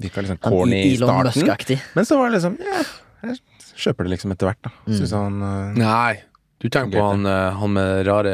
[0.00, 1.80] virka liksom sånn corny i starten.
[1.96, 2.82] Men så var det liksom Ja,
[3.24, 3.38] jeg
[3.80, 4.74] kjøper det liksom etter hvert, da.
[4.84, 5.06] Mm.
[5.14, 6.18] Han uh, Nei.
[6.60, 8.32] Du tenker på han, eh, han med rare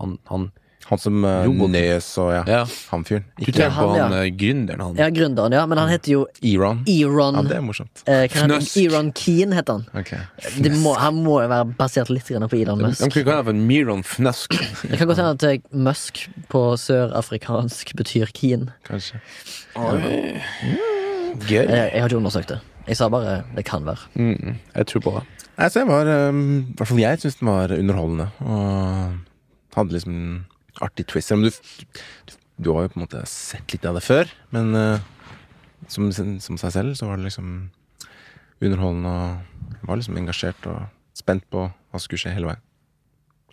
[0.00, 0.50] Han, han
[0.88, 2.60] Han som uh, Nes og ja, Ja.
[2.90, 3.24] han fyren.
[3.36, 4.20] Du Ikke tenker han, på han ja.
[4.24, 4.94] eh, gründeren, han.
[4.96, 5.66] Ja, gründeren, ja.
[5.68, 6.80] Men han heter jo Eron.
[6.88, 8.02] Eron Ja, det er morsomt.
[8.06, 8.54] eh, hva heter han?
[8.54, 8.76] Fnøsk.
[8.86, 9.84] Eron Keen heter han.
[10.00, 10.14] Ok.
[10.64, 13.04] Det må, han må jo være basert litt grann på Elon De Musk.
[13.12, 14.56] kunne kalle han for Miron Fnøsk,
[14.88, 18.70] Det kan godt hende at eh, Musk på sørafrikansk betyr Keen.
[18.88, 19.20] Kanskje.
[21.48, 21.52] Gøy.
[21.52, 22.58] Jeg, jeg har ikke undersøkt det.
[22.88, 24.08] Jeg sa bare det kan være.
[24.16, 25.24] Mm, jeg tror på det.
[25.58, 28.28] Nei, så jeg var um, I hvert fall jeg syns den var underholdende.
[28.40, 30.38] Og hadde liksom en
[30.84, 31.32] artig twist.
[31.32, 34.30] Du, du, du har jo på en måte sett litt av det før.
[34.54, 35.00] Men uh,
[35.90, 37.52] som, som seg selv så var det liksom
[38.58, 40.88] underholdende og var liksom engasjert og
[41.18, 42.64] spent på hva som skulle skje hele veien.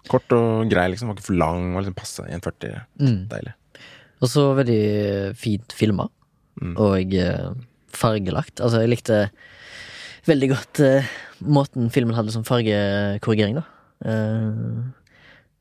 [0.10, 1.10] Kort og grei, liksom.
[1.10, 1.72] Var ikke for lang.
[1.74, 2.76] Var liksom passe 1,40.
[3.02, 3.22] Mm.
[3.32, 3.54] Deilig.
[4.22, 4.82] Og så veldig
[5.40, 6.10] fint filma,
[6.56, 6.78] Mm.
[6.80, 7.50] og eh,
[7.92, 8.62] fargelagt.
[8.64, 9.16] Altså, jeg likte
[10.24, 11.10] veldig godt uh,
[11.44, 13.66] måten filmen hadde som fargekorrigering, da.
[14.08, 14.86] Eh,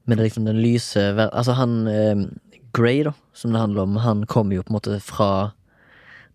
[0.06, 2.24] med det liksom den lyse Altså, han eh,
[2.74, 5.28] Grey, da, som det handler om, han kommer jo på en måte fra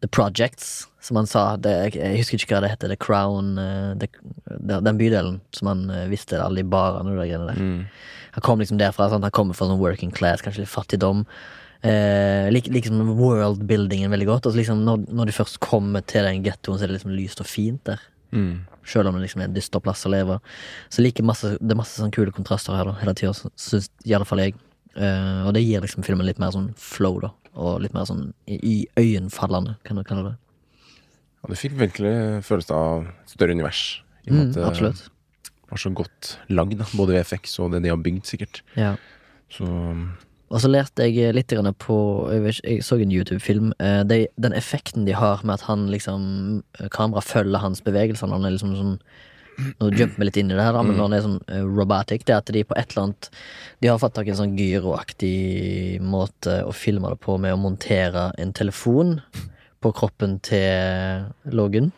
[0.01, 1.57] The Projects, som han sa.
[1.59, 2.87] Det, jeg husker ikke hva det heter.
[2.93, 4.07] The Crown eh, det,
[4.47, 7.59] det- Den bydelen som han eh, visste alle de barene og de greiene der.
[7.59, 7.81] Mm.
[8.37, 9.25] Han kom liksom derfra, sant?
[9.27, 11.25] han kommer fra sånn working class, kanskje litt fattigdom.
[11.83, 14.47] Eh, lik, liksom worldbuildingen veldig godt.
[14.47, 17.15] Og så liksom når, når de først kommer til den gettoen, så er det liksom
[17.19, 17.99] lyst og fint der.
[18.31, 18.61] Mm.
[18.89, 20.39] Selv om det liksom er en dyster plass å leve.
[20.89, 24.15] Så like masse, det er masse sånn kule kontraster her da, hele tida, syns i
[24.17, 24.57] alle fall jeg.
[24.97, 27.29] Uh, og det gir liksom filmen litt mer sånn flow, da.
[27.59, 30.35] Og litt mer sånn i, i øyenfallende, kan du kalle det.
[31.39, 32.13] Ja, du fikk virkelig
[32.47, 33.83] følelsen av et større univers.
[34.27, 35.05] I Mm, med absolutt.
[35.45, 36.81] det var så godt lagd.
[36.97, 38.61] Både VFX og det de har bygd, sikkert.
[38.75, 38.95] Ja.
[39.49, 40.09] Så um,
[40.49, 41.97] Og så lærte jeg litt på
[42.33, 43.73] Jeg, så en YouTube-film.
[43.79, 48.49] Eh, den effekten de har med at han liksom Kamera følger hans bevegelser når han
[48.49, 48.95] er liksom sånn
[49.59, 51.65] Nå jumper vi litt inn i det her, da, men når han er sånn eh,
[51.67, 53.29] robotic, det er at de på et eller annet
[53.83, 57.59] De har fått tak i en sånn gyroaktig måte å filme det på med å
[57.59, 59.17] montere en telefon
[59.83, 61.91] på kroppen til Logan.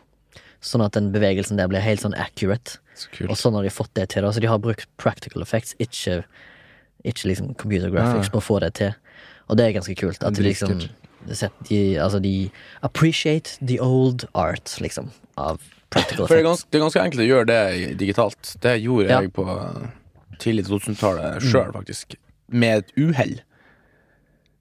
[0.62, 2.78] Sånn at den bevegelsen der blir helt sånn accurate.
[2.94, 3.08] så.
[3.26, 4.22] Og sånn har de fått det til.
[4.22, 4.30] Da.
[4.30, 6.20] Så de har brukt practical effects, ikke,
[7.04, 8.32] ikke liksom computer graphics, Ja.
[8.32, 8.94] på å få det til.
[9.48, 10.22] Og det er ganske kult.
[10.22, 10.88] At de liksom
[11.68, 12.50] de, altså de
[12.82, 15.60] appreciate the old art, liksom, av
[15.90, 18.56] practical For det er, ganske, det er ganske enkelt å gjøre det digitalt.
[18.60, 19.20] Det gjorde Ja.
[19.20, 19.46] jeg på
[20.38, 22.14] tidlig 2000-tallet sjøl, faktisk.
[22.50, 23.40] Med et uhell.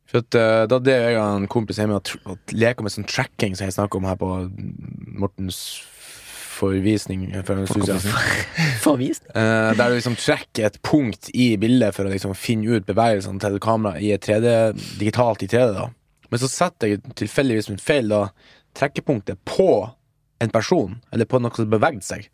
[0.06, 3.56] For at, uh, da det jeg og en kompis hjemme og leka med sånn tracking,
[3.56, 4.52] som jeg snakka om her på
[5.18, 5.82] Mortens
[6.62, 7.62] forvisning for
[8.86, 9.32] forvisning?
[9.36, 13.42] Eh, der du liksom trekker et punkt i bildet for å liksom finne ut bevegelsene
[13.44, 14.54] til kameraet i 3D,
[15.02, 15.72] digitalt i 3D.
[15.78, 15.90] da
[16.30, 18.28] Men så setter jeg tilfeldigvis min feil da
[18.78, 19.72] trekkepunktet på
[20.42, 22.30] en person, eller på noe som bevegde seg.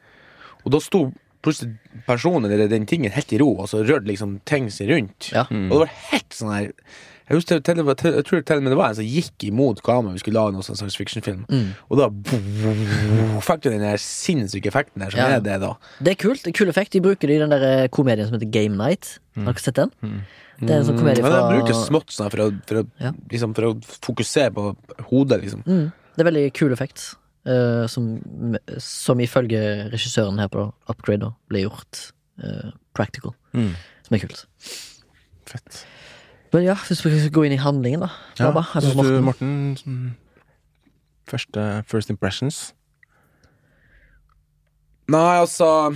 [0.63, 1.07] Og da sto
[1.43, 1.75] plutselig
[2.07, 5.31] personen eller den tingen helt i ro, og så rørte liksom ting seg rundt.
[5.33, 5.45] Ja.
[5.49, 6.71] Og det var helt sånn her
[7.27, 9.81] jeg, husker, til, til, jeg tror til og med det var en som gikk imot
[9.83, 11.41] kameraet vi skulle lage noen sånn science fiction-film.
[11.51, 11.69] Mm.
[11.91, 12.07] Og da
[13.43, 15.27] fikk du den der sinnssyke effekten der, som Ja.
[15.35, 15.73] er det, da.
[15.99, 16.43] Det er kult.
[16.43, 16.91] det Kul effekt.
[16.95, 19.19] De bruker det i den der eh, komedien som heter Game Night.
[19.35, 19.91] Har dere sett den?
[20.59, 22.87] Det er en sånn komedie fra Ja, de bruker smått sånn for å, for, å,
[23.03, 23.11] Ja.
[23.29, 23.73] liksom, for å
[24.07, 24.75] fokusere på
[25.11, 25.61] hodet, liksom.
[25.67, 25.91] Mm.
[26.15, 27.15] Det er veldig kul effekt.
[27.47, 28.19] Uh, som,
[28.77, 29.59] som ifølge
[29.93, 32.11] regissøren her på Upgrade da, ble gjort
[32.43, 33.35] uh, practical.
[33.53, 33.69] Mm.
[34.03, 34.41] Som er kult.
[35.47, 35.85] Fett.
[36.53, 38.10] Men ja, hvis vi skal gå inn i handlingen, da.
[38.39, 40.15] Ja, Baba, Syns du, Morten?
[41.27, 42.73] Første first impressions?
[45.12, 45.95] Nei, altså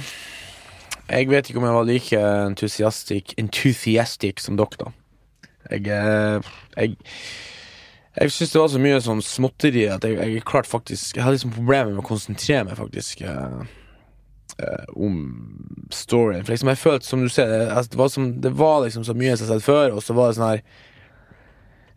[1.09, 4.91] Jeg vet ikke om jeg var like entusiastisk, enthusiastic som dere, da.
[5.71, 6.95] Jeg eh, Jeg,
[8.19, 11.37] jeg syns det var så mye sånn småtteri at jeg, jeg klarte faktisk Jeg hadde
[11.37, 13.21] liksom problemer med å konsentrere meg, faktisk.
[13.23, 13.61] eh,
[14.95, 15.17] om
[15.93, 16.45] storyen.
[16.45, 19.15] For liksom jeg følte, som du ser, altså, det, var som, det var liksom så
[19.17, 20.63] mye jeg har sett før, og så var det sånn her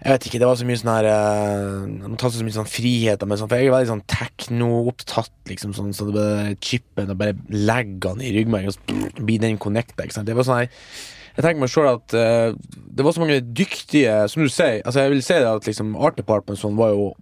[0.04, 2.68] jeg vet ikke, det var så mye sånn her uh, Man tar så mye sånn
[2.68, 7.12] friheter med sånn For jeg er veldig sånn tekno-opptatt, liksom, sånn så det bare chipen
[7.14, 10.28] og bare legger den i ryggmargen, og så blir den connecta, ikke sant.
[10.28, 12.50] Det var sånn her Jeg tenker meg sjøl at eh,
[12.98, 15.96] det var så mange dyktige Som du sier, altså jeg vil si det at liksom
[15.96, 17.12] Art Department sånn var jo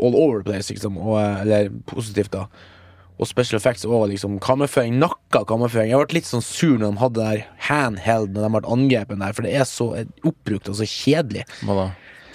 [0.00, 2.46] all over the place, liksom, og, eh, eller positivt, da.
[3.22, 4.96] Og special effects og liksom kammerføring.
[5.00, 5.92] Nakka kammerføring.
[5.92, 9.22] Jeg ble litt sånn sur når de hadde det der handheld når de ble angrepet
[9.22, 9.90] der, for det er så
[10.26, 11.46] oppbrukt og så kjedelig.
[11.62, 11.86] Hva da?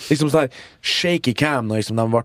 [0.07, 2.23] Liksom sånn her shaky cam når liksom de ble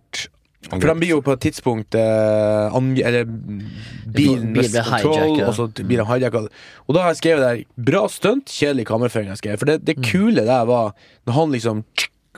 [0.68, 5.48] For de blir jo på et tidspunkt eh, ange, Eller bilen mister blir hijacka.
[5.48, 6.44] og så blir de hijacka.
[6.86, 9.56] Og da har jeg skrevet der Bra stunt, kjedelig kammerføring'.
[9.58, 10.94] For det, det kule der var
[11.26, 11.84] når han liksom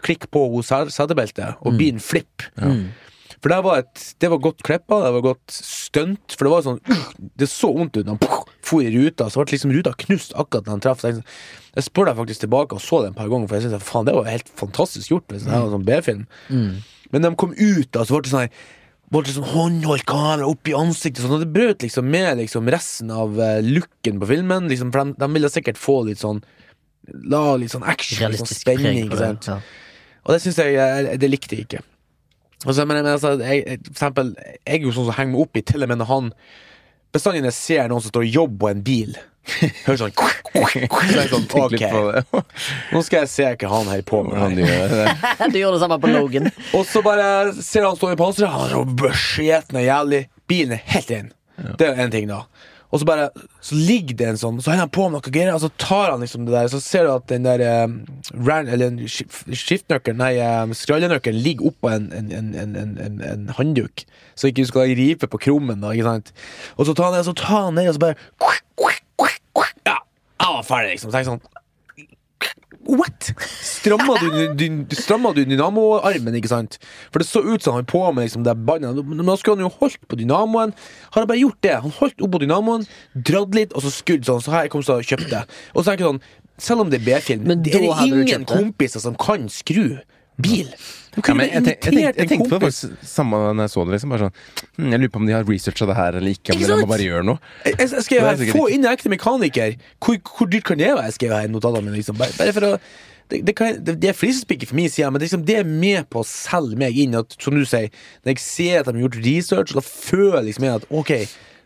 [0.04, 2.50] klikker på setebeltet, og bilen flipper.
[3.44, 6.32] For det var, et, det var godt klippa, det var godt stunt.
[6.32, 6.78] For det var sånn
[7.36, 10.64] Det så vondt ut når han for i ruta, så ble liksom ruta knust akkurat
[10.64, 11.02] da han traff.
[11.04, 11.20] Jeg,
[11.74, 14.08] jeg spør deg faktisk tilbake og så det en par ganger, for jeg synes faen,
[14.08, 16.24] det var helt fantastisk gjort hvis det var en sånn B-film.
[17.12, 18.56] Men de kom ut, da, så ble det sånn her
[19.12, 22.72] ble det sånn håndholdt kamera opp i ansiktet, sånn, og det brøt liksom med liksom
[22.72, 24.72] resten av eh, looken på filmen.
[24.72, 26.40] Liksom, for de, de ville sikkert få litt sånn
[27.28, 29.10] La litt sånn action, litt sånn spenning.
[29.12, 29.44] preg?
[29.44, 29.58] Ja.
[30.24, 31.82] Og det syns jeg Det likte jeg ikke.
[32.64, 34.34] Altså, men, men altså, jeg, jeg- for eksempel,
[34.66, 36.32] jeg er jo sånn som henger meg opp i til og med når han
[37.14, 39.12] Bestandig når jeg ser noen som står og jobber på en bil,
[39.86, 40.62] hører sånn Så
[41.14, 42.22] jeg sånn, Ok, på det.
[42.90, 44.34] nå skal jeg se hva han holder på med.
[44.40, 45.04] Han gjør det.
[45.54, 46.48] Du gjorde det samme på Logan.
[46.78, 47.28] Og så bare
[47.62, 50.22] ser han står i panseret, han er så beskjeten og jævlig.
[50.50, 51.30] Bilen er helt inn.
[51.78, 52.40] Det er en ting, da.
[52.94, 53.24] Og så bare
[53.64, 56.12] Så ligger det en sånn Så holder han på med noe greier, og så tar
[56.12, 57.96] han liksom det der, så ser du at den der eh,
[58.46, 63.48] ran, Eller en skif- skiftnøkkelen, nei, eh, skrallenøkkelen ligger oppå en, en, en, en, en,
[63.58, 64.04] handduk.
[64.38, 66.32] Så ikke du skal ripe på krummen, da, ikke sant.
[66.78, 68.20] Og så tar han det, og så tar han det, og så bare
[69.84, 69.98] Ja,
[70.40, 71.10] jeg var ferdig, liksom.
[71.10, 71.42] Så jeg sånn
[72.86, 73.30] What?!
[73.64, 74.28] Stramma du,
[74.58, 76.78] du, du, dynamoarmen, ikke sant?
[77.12, 79.00] For det så ut som han på med liksom, det båndet.
[79.08, 80.74] Men da skulle han jo holdt på dynamoen.
[81.14, 81.76] Har han bare gjort det?
[81.84, 84.42] Han holdt oppå dynamoen, dratt litt, og så skudd sånn.
[84.44, 85.44] Så her kom så kjøpte.
[85.74, 86.24] Og så er det ikke sånn
[86.64, 89.98] Selv om det er B-film, det er ingen kompiser som kan skru
[90.40, 90.68] bil.
[91.14, 93.72] Du Ja, kunne jeg, tenk, jeg, tenkte, jeg tenkte på det faktisk samme når jeg
[93.74, 93.94] så det.
[93.94, 94.34] liksom Bare sånn
[94.80, 96.56] hm, Jeg lurer på om de har researcha det her eller ikke.
[96.56, 97.50] Om Ikke de bare gjør noe.
[97.68, 99.76] Jeg, jeg skrev er her Få inn en ekte mekaniker.
[100.02, 101.08] Hvor, hvor dyrt kan det være?
[101.12, 102.00] Jeg skrev her notatene mine.
[102.00, 102.18] Liksom.
[102.18, 102.76] Bare, bare for å
[103.30, 105.64] det, det, kan, det, det er flisespikker for min side, men det, liksom, det er
[105.68, 107.16] med på å selge meg inn.
[107.16, 107.88] At, som du sier,
[108.24, 111.14] når jeg ser at de har gjort research, da føler jeg liksom jeg at ok,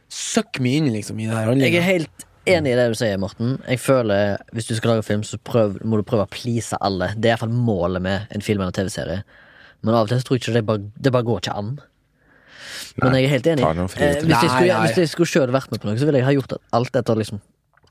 [0.09, 3.19] søkk meg inn liksom, i det her Jeg er helt enig i det du sier,
[3.21, 3.57] Morten.
[3.69, 7.13] Jeg føler Hvis du skal lage film, så prøv, må du prøve å please alle.
[7.17, 9.23] Det er iallfall målet med en film eller TV-serie.
[9.83, 11.71] Men av og til så tror jeg ikke det bare, det bare går ikke an.
[12.99, 13.65] Men jeg er helt enig.
[13.65, 16.19] Eh, hvis, jeg Nei, skulle, hvis jeg skulle sjøl vært med på noe, så ville
[16.21, 17.41] jeg ha gjort alt etter liksom,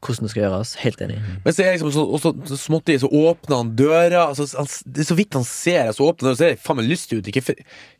[0.02, 0.74] hvordan det skal gjøres.
[0.82, 1.20] Helt enig.
[1.43, 4.24] Men så er jeg liksom så, også, så, så småttelig så åpner han døra.
[4.30, 6.80] Altså, han, det er så vidt han ser, så åpner døra, så ser det faen
[6.80, 7.32] meg lystig ut.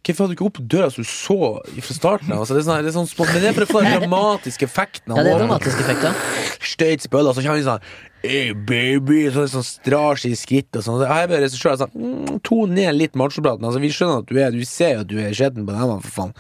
[0.08, 1.40] Hvorfor hadde du ikke opp døra så du så
[1.84, 2.46] fra starten av?
[2.46, 3.98] Altså, det er sånn, det er sånn smått, men det er for å få den
[4.06, 5.16] dramatiske effekten.
[5.16, 6.14] Ja, det er dramatiske dramatisk effekt, ja.
[6.62, 7.90] støyt spølla, så kommer han sånn
[8.28, 11.04] Hey baby, så det sånn strar seg i skritt og sånn.
[11.06, 13.68] Jeg bare regissør sånn mm, Ton ned litt machopraten.
[13.68, 16.02] Altså, vi skjønner at du er Du ser jo at du er skjeden på den,
[16.02, 16.34] for faen.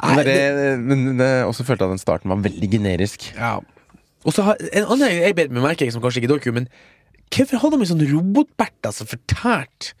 [0.00, 0.36] Nei, Men, det,
[0.80, 3.26] men det, jeg også følte at den starten var veldig generisk.
[3.36, 3.58] Ja.
[4.24, 6.40] Og så har En annen jeg- jeg bet meg merke i, som kanskje ikke dere
[6.40, 6.68] gjorde, men
[7.30, 9.94] hvorfor hadde de en sånn robotberta som fortalte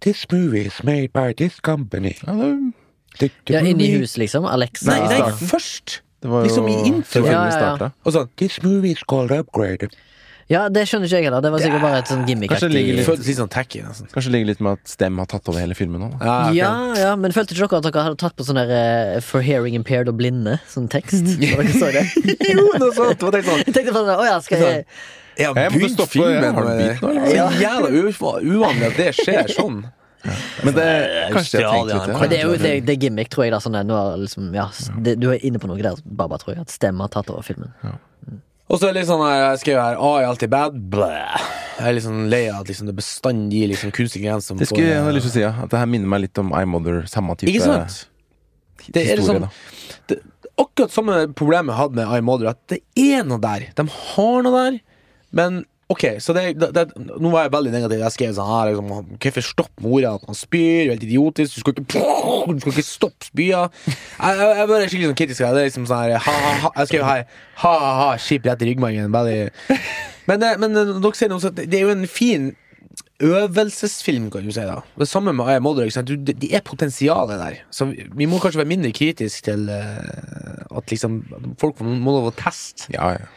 [0.00, 2.16] This movie is made by this company.
[3.48, 4.44] Ja, Inni huset, liksom.
[4.48, 4.86] Alexa.
[4.90, 6.00] Nei, nei, først.
[6.22, 7.22] det var jo Liksom i intro.
[7.22, 7.50] før Ja, ja, ja.
[7.50, 7.92] starta.
[8.04, 9.88] Og sånn This movie is called Upgrade.
[10.52, 11.40] Ja, det skjønner ikke jeg heller.
[11.44, 14.08] Det var sikkert bare et sånn Kanskje det ligger gimmick-aktig litt- litt sånn tacky, nesten.
[14.12, 16.08] Kanskje det ligger litt med at Stem har tatt over hele filmen nå.
[16.20, 16.26] Da.
[16.26, 16.56] Ja, ok.
[16.58, 16.72] Ja,
[17.06, 19.74] ja, men følte ikke dere at dere hadde tatt på sånn der eh, For hearing
[19.78, 20.58] impaired og blinde?
[20.68, 21.24] Sånn tekst?
[21.40, 22.04] Når dere så det?
[22.52, 23.18] jo, noe sånt.
[23.18, 24.84] Det var det sånn Jeg tenkte på sånn, å ja, skal jeg
[25.38, 27.26] Jeg har Jeg måtte begynt stoppe, filmen jeg har begynt nå, eller?
[27.32, 29.80] Så jævla uva- uvanlig at det skjer sånn.
[30.62, 30.88] Men det
[31.32, 33.50] kanskje jeg tenkte litt Men det er jo det, det er gimmick, tror jeg.
[33.56, 35.96] da sånn der, nå er liksom, ja, s- det, Du er inne på noe der,
[36.04, 36.60] Baba, tror jeg.
[36.68, 37.72] At stemmen har tatt over filmen.
[38.72, 40.76] Og så er det litt sånn her, jeg skrev her A er alltid bad.
[40.92, 41.10] Blæ.
[41.76, 44.56] Jeg er litt sånn lei av at liksom, det bestandig gir liksom kunstige grenser.
[44.56, 45.52] Det skulle jeg ha lyst til å si, ja.
[45.64, 47.02] At det her minner meg litt om iMother.
[47.10, 47.98] Samme type Ikke sant?
[48.88, 49.44] Det er historie.
[49.44, 50.18] liksom det,
[50.62, 53.68] Akkurat samme problemet jeg hadde med iMother, at det er noe der.
[53.76, 54.80] De har noe der,
[55.36, 55.62] men
[55.92, 58.02] Ok, så det, det, Nå var jeg veldig negativ.
[58.04, 60.92] Jeg skrev sånn her liksom, Hvorfor stoppe mora at man spyr?
[60.92, 61.58] Helt idiotisk.
[61.58, 62.04] Du skal ikke,
[62.48, 63.66] du skal ikke stoppe spya.
[63.90, 65.42] Jeg, jeg, jeg skikkelig sånn kritisk.
[65.42, 66.72] Det er liksom sånn her ha, ha, ha.
[66.80, 67.26] Jeg skrev her
[67.62, 69.12] ha-ha-ha, skip rett i ryggmargen.
[69.12, 72.52] Men, eh, men eh, dere sier noe sånt Det er jo en fin
[73.22, 74.64] øvelsesfilm, kan du si.
[74.66, 76.02] da Det samme med Aya?
[76.02, 77.60] Du, det, de er potensialet der.
[77.70, 81.22] Så vi, vi må kanskje være mindre kritiske til uh, at liksom
[81.60, 82.90] folk må lov å teste.
[82.94, 83.30] Ja, ja.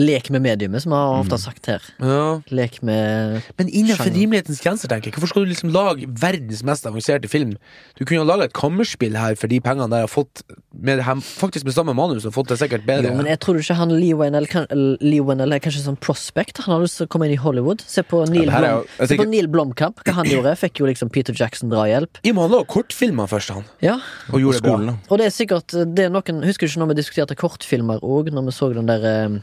[0.00, 1.20] Lek med mediumet, som vi har Mm.
[1.26, 1.82] ofte sagt her.
[2.00, 2.40] Ja.
[2.50, 4.16] Lek med Men innenfor Sjanger.
[4.20, 5.14] rimelighetens grenser, tenker jeg.
[5.14, 7.56] Hvorfor skal du liksom lage verdens mest avanserte film?
[7.98, 10.42] Du kunne jo laga et kammerspill her for de pengene der, har fått
[10.72, 13.10] med faktisk med samme manus, og fått det sikkert bedre.
[13.10, 16.58] Jo, men jeg tror ikke han Lee Wennell, kan, Lee Wennell er kanskje sånn prospect.
[16.64, 17.82] Han har lyst til å komme inn i Hollywood.
[17.86, 20.56] Se på Neil, ja, er Blom, jo- se på Neil Blomkamp, hva han gjorde.
[20.56, 22.22] Fikk jo liksom Peter Jackson drahjelp.
[22.24, 23.64] I men han laga kortfilmer først, han.
[23.82, 23.98] Ja,
[24.32, 24.70] Og gjorde bra.
[24.78, 24.94] Skolen, da.
[25.10, 28.30] og det er sikkert det er noen, Husker du ikke når vi diskuterte kortfilmer òg,
[28.32, 29.40] når vi så den der eh,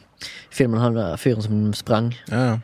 [0.52, 2.14] filmen han der fyren som sprang?
[2.32, 2.58] Ja.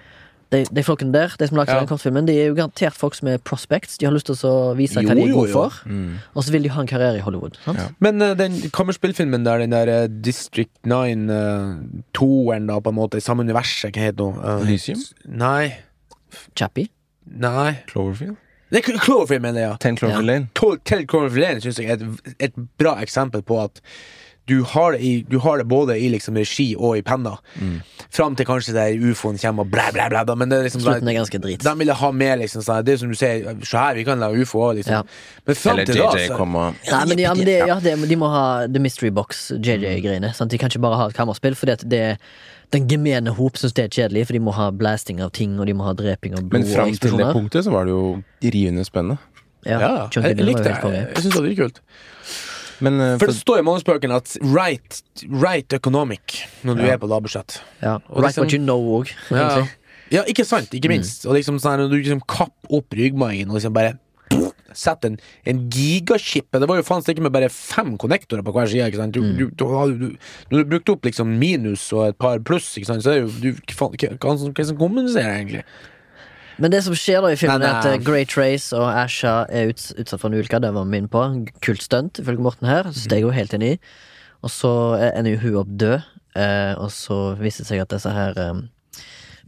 [0.54, 1.80] De, de folkene der, de som lagde Ja.
[1.80, 3.98] den kortfilmen, de er jo garantert folk som er prospects.
[3.98, 6.20] De har lyst til å vise hva de er gode for, Mm.
[6.36, 7.58] og så vil de ha en karriere i Hollywood.
[7.66, 7.78] Sant?
[7.80, 7.88] Ja.
[8.00, 11.74] Men uh, den kammerspillfilmen der, den der uh, District 9, uh,
[12.14, 14.38] toeren, da, på en måte, i samme universet, hva heter den?
[14.38, 15.02] Uh, Elysium?
[15.26, 15.74] Nei.
[16.56, 16.90] Chappie.
[17.26, 17.80] Nei.
[17.90, 18.38] Cloverfield?
[18.74, 19.70] Det er Cloverfield, mener jeg.
[19.70, 19.76] ja.
[19.82, 20.48] Ten Cloverfield Lane?
[20.58, 23.82] Col- Cloverfield Lane synes jeg er et, et bra eksempel på at
[24.46, 27.38] du har, det i, du har det både i liksom regi og i penna.
[28.12, 30.24] Fram til kanskje der ufoen kommer og blæ, blæ, blæ.
[30.28, 31.64] da, Men det er liksom Slutten er ganske drit.
[31.64, 34.20] De ville ha med liksom sånn Det er som du sier, se her, vi kan
[34.20, 35.00] lage ufo òg, liksom.
[35.00, 35.04] Ja.
[35.48, 36.76] Men fram til da så- kommer...
[36.92, 40.34] Nei, men, de, ja, men det, ja, det, de må ha The Mystery Box, JJ-greiene.
[40.36, 40.52] sant?
[40.52, 42.04] De kan ikke bare ha et kammerspill, fordi at det
[42.74, 45.68] den gemene hop syns det er kjedelig, for de må ha blasting av ting, og
[45.70, 48.24] de må ha dreping av blod Men fram til det punktet så var det jo
[48.42, 49.20] rivende spennende.
[49.64, 50.74] Ja, Ja, jeg, jeg likte det.
[50.82, 51.80] Jeg syns det var dritkult.
[52.84, 56.94] Men uh, For det står i manusbøkene at right, right economic når du Ja.
[56.96, 57.60] er på lavbudsjett.
[57.82, 57.98] Ja.
[58.10, 59.38] Right liksom- what you know òg, Ja.
[59.38, 59.70] egentlig.
[60.12, 60.70] ja, ikke sant?
[60.76, 61.26] Ikke minst.
[61.26, 64.00] Og liksom sånn, Når du liksom kapper opp ryggmargen og liksom bare
[64.74, 68.68] Sett en, en gigachip Det var jo faen ikke med bare fem konnektorer på hver
[68.68, 68.88] side.
[68.90, 69.14] Ikke sant?
[69.14, 70.18] Du, du, du, du,
[70.50, 73.04] når du brukte opp liksom minus og et par pluss, ikke sant?
[73.04, 75.64] så er det jo du, faen, hva, hva, hva som kommuniserer, egentlig?
[76.62, 79.72] Men det som skjer da i filmen, er at eh, Grey Trace og Asha er
[79.74, 80.62] uts utsatt for en ulykke.
[80.64, 81.24] Det var min på.
[81.66, 82.92] Kult stunt, ifølge Morten her.
[82.92, 83.80] Så det er jeg jo helt enig i.
[84.44, 84.74] Og så
[85.14, 86.12] ender jo hun opp død.
[86.34, 88.64] Eh, og så viser det seg at disse her eh,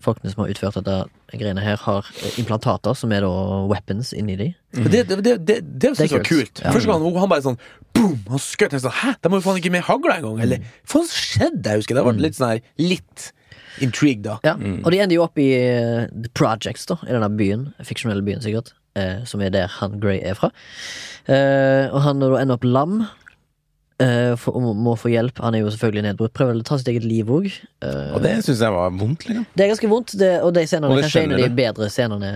[0.05, 0.97] folkene som har utført dette
[1.35, 3.31] greiene her, har implantater, som er da
[3.69, 4.51] weapons inni de.
[4.75, 4.89] Mm.
[4.91, 6.61] Det, det, det, det, det synes jeg var kult.
[6.61, 6.73] Ja.
[6.75, 7.59] Første gang han bare sånn
[7.95, 8.19] boom!
[8.29, 10.39] Han skjøt Jeg sånn Hæ, de har jo faen ikke med hagle engang!
[10.45, 11.63] Eller faen skjedde?
[11.71, 13.29] Jeg husker det var litt sånn her Litt
[13.81, 14.37] intrigue, da.
[14.45, 14.53] Ja,
[14.83, 17.67] Og de ender jo opp i eh, The Projects, da, i denne byen.
[17.83, 18.73] Fiksjonelle byen, sikkert.
[18.95, 20.51] Eh, som er der han Grey er fra.
[21.27, 23.01] Eh, og han da ender opp lam.
[23.99, 25.39] eh, for, og må, må få hjelp.
[25.43, 26.33] Han er jo selvfølgelig nedbrutt.
[26.35, 27.49] Prøver å ta sitt eget liv òg.
[27.83, 29.45] og det syns jeg var vondt, liksom.
[29.55, 31.43] det er ganske vondt, det, og de scenene Og er det kanskje en av de
[31.43, 32.31] skjønner bedre scenene.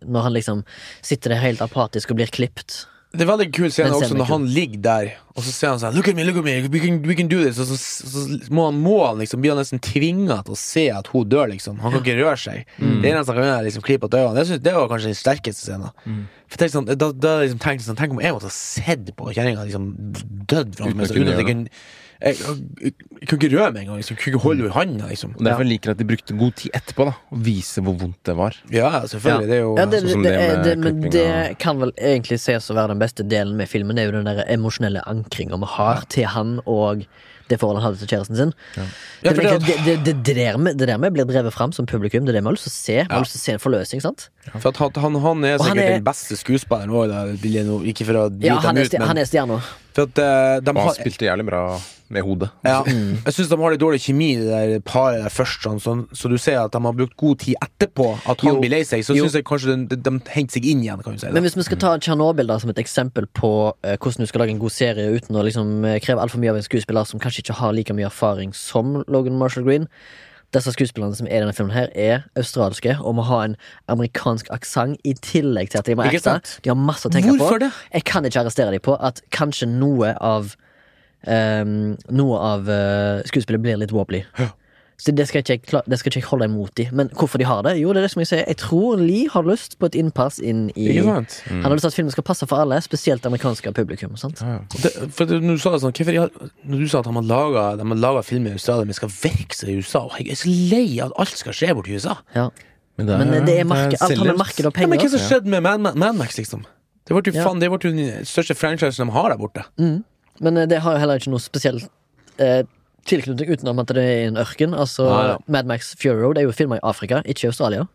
[0.00, 0.62] Når han liksom
[1.04, 2.86] sitter der helt apatisk og blir klipt.
[3.10, 5.96] Det er veldig kul scene også når han ligger der, og så ser han sånn
[5.96, 7.58] Look at me, look at me, we can, we can do this.
[7.58, 11.10] Og så, så må han, må han liksom han nesten tvinga til å se at
[11.10, 11.80] hun dør, liksom.
[11.82, 12.68] Han kan ikke røre seg.
[12.78, 14.44] Det eneste han kan gjøre, er liksom klippe opp øynene.
[14.46, 16.22] Det, det var kanskje den sterkeste scenen.
[16.50, 19.10] For tenk sånn, da, da liksom tenkte jeg sånn Tenk om jeg måtte ha sett
[19.18, 19.90] på kjerringa liksom
[20.50, 21.10] dødd framfor meg.
[21.10, 21.82] så kunne Uten at jeg kunne
[22.20, 22.36] jeg,
[22.84, 23.96] jeg, jeg kunne ikke røre meg engang.
[24.00, 24.16] Liksom.
[24.16, 25.34] Jeg kunne ikke holde henne i handa, liksom.
[25.38, 28.20] Og derfor liker jeg at de brukte god tid etterpå da å vise hvor vondt
[28.28, 28.58] det var.
[28.74, 29.48] Ja, selvfølgelig.
[29.50, 31.26] Det er jo Ja, det, sånn som det, det det, men det
[31.62, 33.96] kan vel egentlig ses å være den beste delen med filmen.
[33.96, 37.06] Det er jo den der emosjonelle ankringa vi har til han og
[37.50, 38.50] det forholdet han hadde til kjæresten sin.
[38.76, 38.84] Ja,
[39.24, 41.72] Det, er det, det, det, det, det, der med, det der med blir drevet fram
[41.74, 42.22] som publikum.
[42.22, 42.94] Det er det vi har lyst til å se.
[42.94, 43.16] Vi Ja.
[43.16, 44.02] har lyst til å se en forløsning.
[44.04, 44.28] sant?
[44.62, 48.06] for at han, han, han er Og han sikkert er- den beste skuespilleren nå Ikke
[48.06, 49.58] for å Ja, drite han er, ut, men han er stjerna.
[49.94, 51.64] For at eh, de Og han har spilte jævlig bra
[52.10, 52.50] med hodet.
[52.64, 53.22] ja, Mm.
[53.24, 55.62] Jeg syns de har litt dårlig kjemi, det der paret der først.
[55.62, 58.60] Sånn, sånn, så du ser at de har brukt god tid etterpå at han Jo.
[58.60, 59.04] blir lei seg.
[59.04, 61.30] Så syns jeg kanskje de, de, de henter seg inn igjen, si.
[61.30, 64.50] Men hvis vi skal ta Tsjernobyl som et eksempel på eh, hvordan du skal lage
[64.56, 67.44] en god serie uten å liksom, eh, kreve altfor mye av en skuespiller som kanskje
[67.44, 69.86] ikke har like mye erfaring som Logan Marshall Green
[70.50, 73.52] Disse skuespillerne som er i denne filmen, her er australske og må ha en
[73.92, 76.40] amerikansk aksent i tillegg til at de må ekte.
[76.64, 77.36] De har masse å tenke på.
[77.38, 77.68] Hvorfor det?
[77.94, 80.56] Jeg kan ikke arrestere dem på at kanskje noe av
[81.26, 84.24] ehm, Noe av uh, skuespillet blir litt wobbly.
[85.00, 86.90] Så det skal, ikke jeg, kla- det skal ikke jeg holde imot dem.
[86.92, 87.78] Men hvorfor de har det?
[87.80, 88.42] Jo, det er det som jeg sier.
[88.44, 91.08] Jeg tror Lee har lyst på et innpass inn i mm.
[91.48, 94.18] Han har lyst til at filmen skal passe for alle, spesielt amerikanske publikum.
[94.20, 94.42] Sant?
[94.44, 94.82] Ja, ja.
[94.84, 97.28] Det, for det, når du sa det sånn hvorfor, Når du sa at de har
[97.30, 100.36] laga, de har laga film i Australia, men skal virke seg i USA og Jeg
[100.36, 102.18] er så lei av at alt skal skje borti USA.
[102.36, 102.50] Ja.
[103.00, 105.08] Men det er, Men det er marked, alt har med marked og Ja, men hva
[105.08, 106.68] som skjedde med Mad, Mad, Mad Max, liksom?
[107.08, 107.48] Det ble jo Ja.
[107.56, 109.64] det ble jo den største franchisen de har der borte.
[109.80, 110.04] mm.
[110.40, 111.86] Men eh, det har jo heller ikke noe spesielt
[112.40, 112.62] eh,
[113.08, 114.74] tilknytning utenom at det er en ørken.
[114.76, 115.38] Altså Ja, ja.
[115.48, 117.86] Mad Max Fury Road er jo filma i Afrika, ikke i Australia.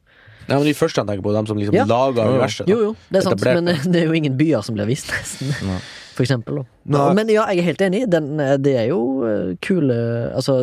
[0.47, 1.85] Nei, men De første han tenker på, de som liksom Ja.
[1.89, 2.33] laga Jo, jo.
[2.37, 2.67] universet.
[2.69, 4.85] Jo, jo, det er sant, Etablert, men eh, det er jo ingen byer som blir
[4.89, 5.53] vist, nesten.
[5.65, 5.79] Nei.
[6.15, 6.61] For eksempel.
[6.87, 7.09] Da.
[7.17, 8.03] Men ja, jeg er helt enig.
[8.13, 8.99] Den, eh, det er jo
[9.65, 9.97] kule
[10.37, 10.61] Altså,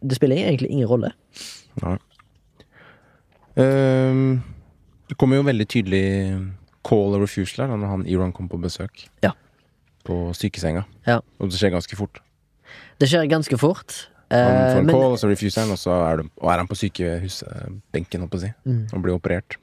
[0.00, 1.10] det spiller egentlig ingen rolle.
[1.82, 1.96] Nei.
[3.56, 4.42] Um,
[5.08, 6.04] det kommer jo veldig tydelig
[6.86, 9.06] call og refusal her når han Iran kom på besøk.
[9.24, 9.32] Ja.
[10.06, 10.84] På sykesenga.
[11.06, 11.20] Ja.
[11.40, 12.20] Og det skjer ganske fort.
[13.02, 14.08] Det skjer ganske fort.
[14.30, 16.48] Han Eh, får en men- call, og så refuser han, og så er, de, og
[16.52, 18.88] er han på sykehusbenken, holdt på å si, Mm.
[18.92, 19.56] og blir operert.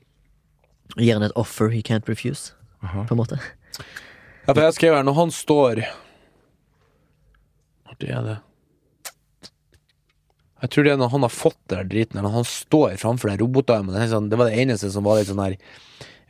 [0.98, 3.04] Gir han et offer he can't refuse, Aha.
[3.04, 3.40] på en måte.
[4.48, 5.76] Ja, for jeg skrev her, når han står
[7.88, 8.38] Når det er det
[10.62, 13.30] Jeg tror det er når han har fått der driten, eller når han står framfor
[13.30, 13.94] den robotarmen.
[13.94, 15.58] Det, sånn, det var det eneste som var litt sånn her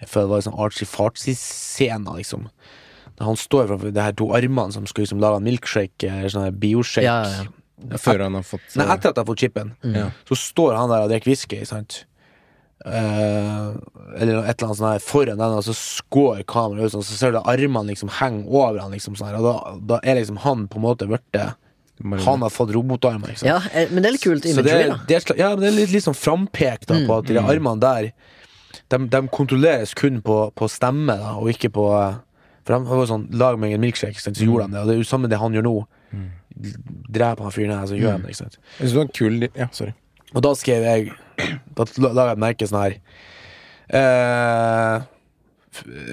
[0.01, 2.49] Jeg føler det var litt sånn Archie Fartsy-scene, liksom.
[3.23, 6.45] Han står framfor de her to armene som skal liksom lage en milkshake, eller sånn
[6.47, 7.05] her bioshake.
[7.07, 7.97] Ja, ja, ja.
[7.99, 10.11] Før han har fått Nei, etter at han har fått chipen, Mm.
[10.29, 12.05] så står han der og drikker whisky, sant.
[12.83, 13.79] Uh,
[14.19, 17.15] eller et eller annet sånt her foran den, og så skår kameraet ut, og så
[17.15, 19.53] ser du at armene liksom henger over han, liksom sånn her, og da,
[19.93, 21.37] da er liksom han på en måte blitt
[22.03, 23.47] Han har fått robotarmer, liksom.
[23.47, 24.99] ja, eh, men det er litt kult det, imagery, er- da.
[25.07, 27.79] det er, ja, men det er litt, litt sånn frampek da, på at de armene
[27.79, 28.09] der
[28.91, 32.17] de, de kontrolleres kun på, på stemme, da, og ikke på eh,
[32.63, 34.79] For han var sånn Lag meg en milkshake, så gjorde han det.
[34.83, 35.75] Og det er jo samme det han gjør nå.
[37.13, 38.29] Dreper han fyren her, så gjør han det.
[38.35, 39.93] ikke sant Jeg synes det var en kul Ja, sorry.
[40.33, 41.11] Og da skrev jeg
[41.77, 42.95] Da la jeg et merke sånn her
[43.89, 45.01] eh,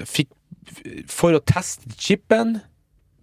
[0.09, 0.29] Fikk
[1.11, 2.59] For å teste chipen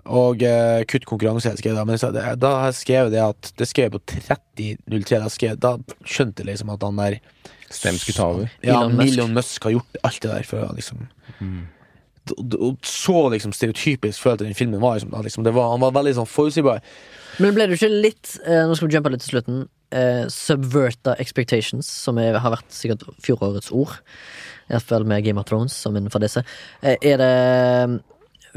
[0.09, 1.83] og eh, kutt konkurranse, skrev jeg da.
[1.85, 5.19] Men så, det, da skrev jeg det at Det skrev jeg på 30.03.
[5.21, 5.73] Da, skrev, da
[6.09, 7.19] skjønte jeg liksom at han der
[7.69, 8.47] Stem skulle ta over.
[8.65, 9.13] ja, Elon Musk.
[9.19, 11.67] Elon Musk har gjort alt det der for å liksom d-
[12.37, 14.99] Og så liksom stereotypisk følte den filmen var.
[14.99, 16.83] Liksom, liksom det var han var veldig sånn forutsigbar.
[17.39, 19.65] Men ble du ikke litt eh, Nå skal vi jumpe litt til slutten.
[19.95, 23.95] Eh, subverta expectations, som er, har vært sikkert fjorårets ord.
[24.69, 26.45] Iallfall med Game of Thrones som en fadese.
[26.83, 28.01] Eh, er det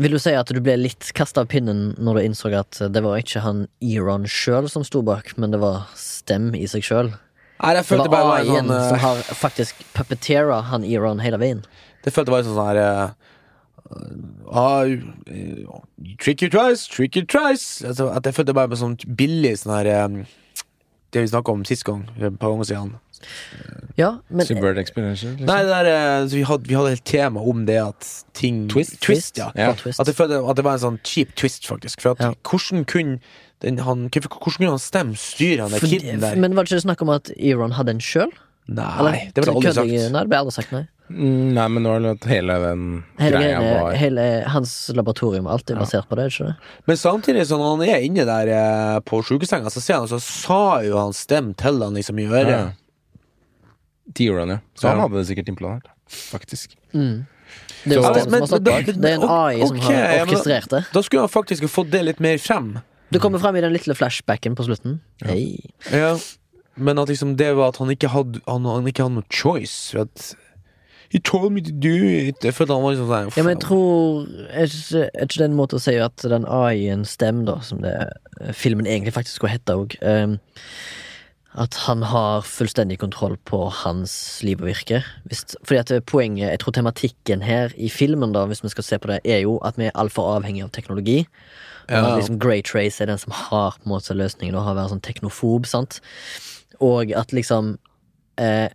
[0.02, 3.04] Vil du si at du ble litt kasta av pinnen når du innså at det
[3.04, 7.12] var ikke han Eron sjøl som sto bak, men det var Stem i seg sjøl?
[7.62, 10.88] Nei, jeg Det følte det var AI-en en sånn, som eh, har faktisk puppeteera han
[10.88, 11.62] Eron hele veien.
[12.02, 13.14] Det følte bare var sånn her
[13.92, 14.88] uh,
[16.20, 19.74] Trick your tries, trick your tries altså, At jeg følte bare på sånn billig sånn
[19.78, 20.20] her um,
[21.12, 22.92] Det vi snakka om sist gang, et par ganger siden.
[24.00, 24.78] Ja, men Subvert.
[24.80, 25.36] Liksom.
[25.44, 25.90] Nei, det der,
[26.24, 28.96] uh, vi, hadde, vi hadde et tema om det at ting Twist?
[29.04, 29.50] twist ja.
[29.60, 29.74] Ja.
[29.76, 32.00] At jeg følte at det var en sånn cheap twist, faktisk.
[32.02, 32.32] For at Ja.
[32.48, 33.20] hvordan kunne
[33.62, 36.40] den, han, hvordan kunne han stemme styre han der kiden der?
[36.40, 38.32] Men var det ikke snakk om at Eron hadde en sjøl?
[38.72, 39.92] Nei, det ble aldri sagt.
[39.92, 40.86] Nei, det ble aldri sagt, nei.
[41.12, 42.84] Mm, Nei, men nå er det at hele den
[43.20, 46.56] Hele, greia var hele hans laboratorium alt er basert på det, ikke det?
[46.90, 50.62] Men samtidig når han er inne der eh, på sjukesenga, så ser han, så sa
[50.86, 52.54] jo han stemme til han liksom i øret.
[52.56, 52.64] Ja.
[54.18, 54.60] T-Run, ja.
[54.76, 56.76] Så han hadde det sikkert implanert, faktisk.
[56.96, 57.26] Mm.
[57.84, 58.90] Det er jo stemmen Stem som har stått bak.
[58.92, 60.84] Det er en AI som har orkestrert det.
[60.94, 62.76] Da skulle han faktisk fått det litt mer frem.
[63.12, 65.00] Det kommer frem i den lille flashbacken på slutten.
[65.26, 65.60] Hei.
[65.92, 66.14] Ja.
[66.80, 69.92] Men at liksom det var at han ikke hadde Han, han ikke hadde noe choice.
[69.92, 70.30] For at
[71.12, 72.38] He told me to do it.
[72.44, 75.48] Jeg følte han var liksom sånn Ja, men jeg tror Er ikke, er ikke det
[75.50, 77.96] en måte å si at den AI-en stemmer, da, som det
[78.56, 79.98] filmen egentlig faktisk skulle hete òg
[81.52, 84.14] At han har fullstendig kontroll på hans
[84.48, 85.02] liv og virke.
[85.28, 89.00] Hvis, fordi at poenget, jeg tror tematikken her i filmen, da, hvis vi skal se
[89.04, 91.26] på det, er jo at vi er altfor avhengige av teknologi.
[91.90, 92.16] Og Ja.
[92.16, 95.04] liksom Grey Trace er den som har på en måte løsningen, og har vært sånn
[95.04, 96.00] teknofob, sant.
[96.80, 97.78] Og at liksom
[98.38, 98.70] eh,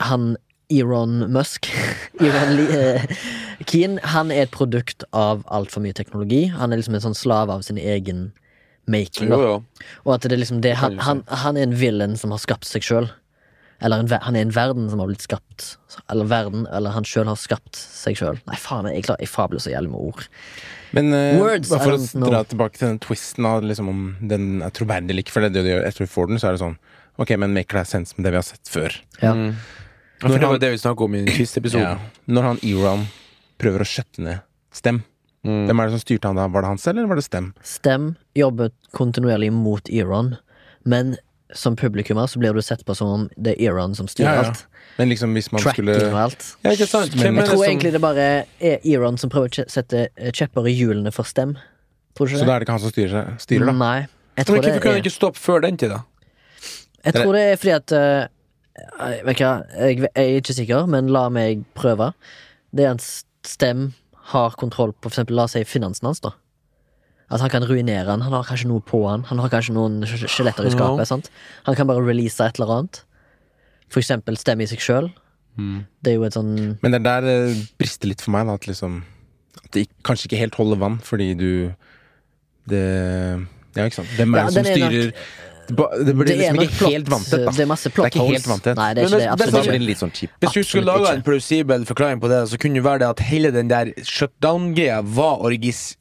[0.00, 0.36] Han
[0.74, 1.70] Elon Musk
[2.24, 3.04] Eron eh,
[3.70, 6.46] Keen, han er et produkt av altfor mye teknologi.
[6.52, 8.26] Han er liksom en sånn slave av sin egen
[8.90, 9.30] making.
[9.32, 9.84] Jo, jo.
[10.04, 12.68] Og at det er liksom det han, han, han er en villain som har skapt
[12.68, 13.08] seg sjøl.
[13.84, 15.74] Eller en, han er en verden som har blitt skapt.
[16.12, 18.40] Eller verden, eller han sjøl har skapt seg sjøl.
[18.48, 20.26] Nei, faen, jeg, klar, jeg fabler så jævlig med ord.
[20.94, 22.30] Men eh, Words, bare for å know.
[22.30, 25.50] dra tilbake til den twisten av liksom, om den er troverdig eller ikke, for det
[25.50, 26.76] er det du gjør etter du får den, så er det sånn
[27.22, 28.94] Ok, men maker that sense med det vi har sett før?
[29.20, 29.30] Ja.
[29.38, 29.52] Mm.
[30.24, 31.82] For det var det vi om i Twist-episoden.
[31.84, 31.98] Ja.
[32.28, 33.06] Når han Eron
[33.60, 34.40] prøver å skjøtte ned
[34.74, 35.02] Stem,
[35.44, 35.66] Mm.
[35.68, 36.46] hvem er det som styrte han da?
[36.48, 37.50] Var det han selv, eller var det Stem?
[37.62, 40.38] Stem jobber kontinuerlig mot Eron,
[40.88, 41.18] men
[41.52, 44.40] som publikummer så blir du sett på som om det er Eron som styrer Ja,
[44.40, 44.48] ja.
[44.48, 44.64] alt.
[44.96, 46.56] Men liksom hvis man Tracking skulle og alt.
[46.64, 47.14] Ja, ikke sant?
[47.16, 50.66] Men- Jeg tror som egentlig det bare er Eron som prøver å sette eh, kjepper
[50.66, 51.58] i hjulene for Stem.
[52.16, 53.72] Tror du Så da er det ikke han som styrer, seg, styrer da?
[53.72, 54.00] Nei.
[54.00, 56.00] Jeg Men Hvorfor kunne kan han ikke stoppe før den tid, da?
[57.04, 58.28] jeg tror det er fordi at eh,
[58.76, 62.12] jeg, vet ikke, jeg, jeg er ikke sikker, men la meg prøve.
[62.74, 63.04] Det er at
[63.46, 63.92] Stem
[64.32, 66.30] har kontroll på for eksempel, la oss si finansen hans, da.
[67.30, 68.22] At han kan ruinere han.
[68.24, 69.22] Han har kanskje noe på han.
[69.28, 70.76] Han har kanskje noen skj- skjeletter i Ja.
[70.78, 71.06] skapet.
[71.06, 71.30] sant?
[71.66, 73.02] Han kan bare release et eller annet.
[73.88, 75.10] For eksempel stemme i seg sjøl.
[75.56, 78.54] Det er jo et sånn Men det er der det brister litt for meg, da.
[78.54, 79.04] At liksom
[79.64, 81.74] At det kanskje ikke helt holder vann, fordi du
[82.66, 83.46] Det
[83.76, 84.08] Ja, ikke sant.
[84.16, 85.12] Hvem er Ja, det som den er nok- styrer
[85.68, 87.52] det, blir liksom ikke helt vanntett, da.
[87.56, 88.46] Det er masse Det plot holes.
[88.46, 89.28] Nei, det er ikke det.
[89.32, 89.88] Absolutt ikke.
[89.88, 90.32] litt sånn cheap.
[90.44, 93.24] Hvis du skulle lage en plausibel forklaring på det, så kunne det være det at
[93.30, 95.94] hele den der shutdown-greia var orgis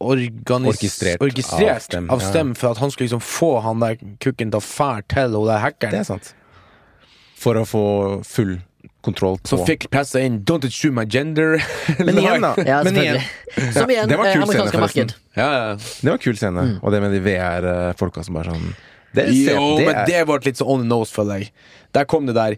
[0.00, 2.44] organis Orkestrert orkestrert av Stem, av ja.
[2.56, 5.52] For at han skulle liksom få han der kukken til å fære til hun der
[5.52, 6.04] Det er hackeren.
[6.08, 6.34] sant.
[7.40, 7.84] For å få
[8.24, 8.58] full
[9.04, 11.60] kontroll på Som fikk pressa inn 'Don't assume my gender'.
[12.06, 12.54] Men igjen, da.
[12.66, 13.20] Ja, Men igjen.
[13.72, 15.12] Som igjen, det var eh, kul scene, forresten.
[15.36, 15.74] Ja, ja.
[15.76, 16.60] det var en kul scene.
[16.60, 16.78] Mm.
[16.82, 18.72] Og det med de VR-folka som bare sånn
[19.14, 21.50] det, ser- Jo, det men er- det ble litt så on the nose, føler jeg.
[21.92, 22.56] Der kom det der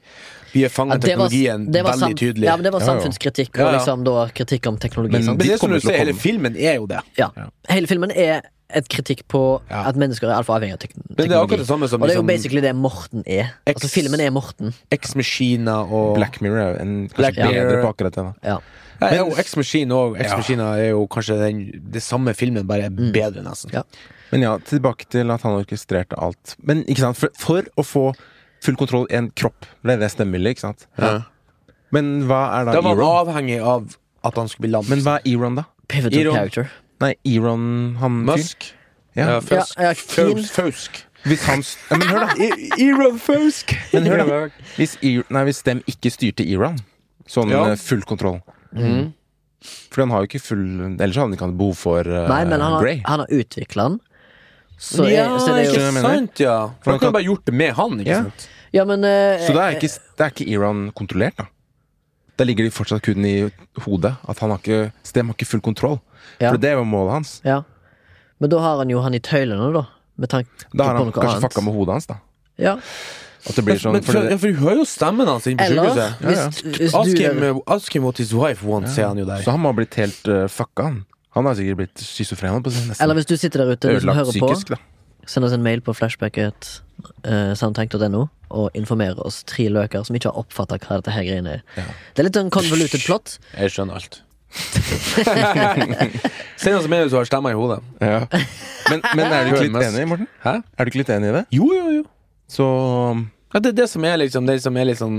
[0.52, 2.44] Vi er fanget Ja, teknologien var- var veldig tydelig.
[2.44, 5.12] Ja, men det var samfunnskritikk, Ja, og liksom da kritikk om teknologi.
[5.12, 5.24] Men?
[5.24, 6.98] Men det som du ser, hele filmen er jo det.
[7.16, 7.30] Ja.
[7.70, 8.42] Hele filmen er
[8.74, 9.84] et kritikk på Ja.
[9.88, 12.08] at mennesker er altfor avhengig av tek Men det er akkurat det samme som Og
[12.08, 13.50] det er jo liksom, basically det Morten er.
[13.66, 14.74] Altså Filmen er Morten.
[14.92, 17.82] X-Machina og Black Mirror er en, Black bedre Mirror.
[17.82, 18.34] på akkurat det.
[18.44, 18.58] Ja.
[19.24, 23.72] Og X-Machina er jo kanskje den, det samme filmen, bare bedre, nesten.
[23.72, 23.82] Ja.
[24.32, 26.54] Men ja, tilbake til at han orkestrerte alt.
[26.64, 28.04] Men ikke sant, for, for å få
[28.64, 30.86] full kontroll i en kropp, det er det stemmelig ikke sant?
[30.98, 31.18] Ja.
[31.92, 33.18] Men hva er da Da var han Eron?
[33.26, 34.86] avhengig av at han skulle bli lam.
[34.88, 35.64] Men hva er Eron, da?
[35.92, 36.70] Pivotal Iron- character.
[37.02, 38.20] Nei, Eron, han?
[38.24, 38.68] Musk?
[39.18, 39.40] Ja.
[39.50, 39.64] Ja.
[39.76, 41.02] Ja, Fausk.
[41.28, 42.46] Hvis han ja, Men hør, da.
[42.86, 43.74] Eron Fausk!
[43.92, 44.38] Men hør da
[44.78, 46.78] Hvis, Ir nei, hvis dem ikke styrte Eron,
[47.30, 47.66] sånn Ja.
[47.72, 48.40] eh, full kontroll
[48.72, 49.12] Mm.
[49.92, 50.62] For han har jo ikke full
[50.96, 53.02] Ellers hadde han ikke hatt behov for uh, Nei, men han har, Grey.
[53.04, 53.98] han har utvikla den.
[54.78, 56.08] Så, er, ja, så det er ikke jo mener?
[56.08, 56.56] sant, ja.
[56.82, 58.22] For da han du bare gjort det med han, ikke Ja.
[58.24, 58.48] sant?
[58.72, 61.46] Ja, men uh, Så da er ikke, det er ikke Iran kontrollert, da.
[62.40, 63.34] Da ligger de fortsatt kun i
[63.84, 64.14] hodet.
[64.26, 65.98] At han har ikke Stem har ikke full kontroll.
[66.40, 66.50] Ja.
[66.50, 67.32] For det er jo målet hans.
[67.44, 67.60] Ja.
[68.40, 69.84] Men da har han jo han i tøylene, da.
[70.18, 71.44] Med tanke Da har han kanskje annet.
[71.52, 72.16] fucka med hodet hans, da.
[72.58, 72.78] Ja.
[73.46, 75.58] At det blir sånn men for for, ja, for du hører jo stemmen hans inne
[75.58, 76.20] på Eller sykehuset.
[76.22, 77.00] Ja, ja.
[77.00, 79.42] Ask him, er, ask him what his wife wants, sier han jo der.
[79.42, 81.00] Så han må ha blitt helt uh, fucka, han.
[81.36, 82.62] Han har sikkert blitt schizofren.
[82.62, 82.70] på.
[83.00, 84.78] Eller hvis du sitter der ute og hører på, psykisk, da.
[85.26, 86.82] send oss en mail på flashbacket
[87.24, 91.56] uh, soundtank.no og informer oss tre løker som ikke har oppfatta hva dette her greiene
[91.58, 91.62] er.
[91.78, 91.86] Ja.
[92.12, 93.38] Det er litt en convoluted plot.
[93.56, 94.20] Jeg skjønner alt.
[96.60, 97.78] Send oss en mail hvis du har stemmer i hodet.
[98.04, 98.26] Ja.
[98.90, 100.28] Men, men er du ikke litt enig, Morten?
[100.44, 100.58] Hæ?
[100.60, 101.44] Er du ikke litt enig i det?
[101.56, 102.04] Jo, jo, jo.
[102.52, 102.66] Så
[103.54, 105.12] Ja, det er det som er liksom Det som er liksom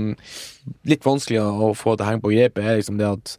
[0.86, 3.34] litt vanskelig å få til å henge på grepet, er liksom det at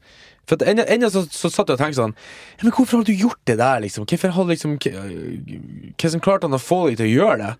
[0.46, 3.08] For at ennå ennå så, så satt jeg og tenkte sånn ja, Men hvorfor har
[3.08, 4.06] du gjort det der, liksom?
[4.10, 7.52] Hvorfor har liksom Hva som klarte han å få deg til å gjøre det?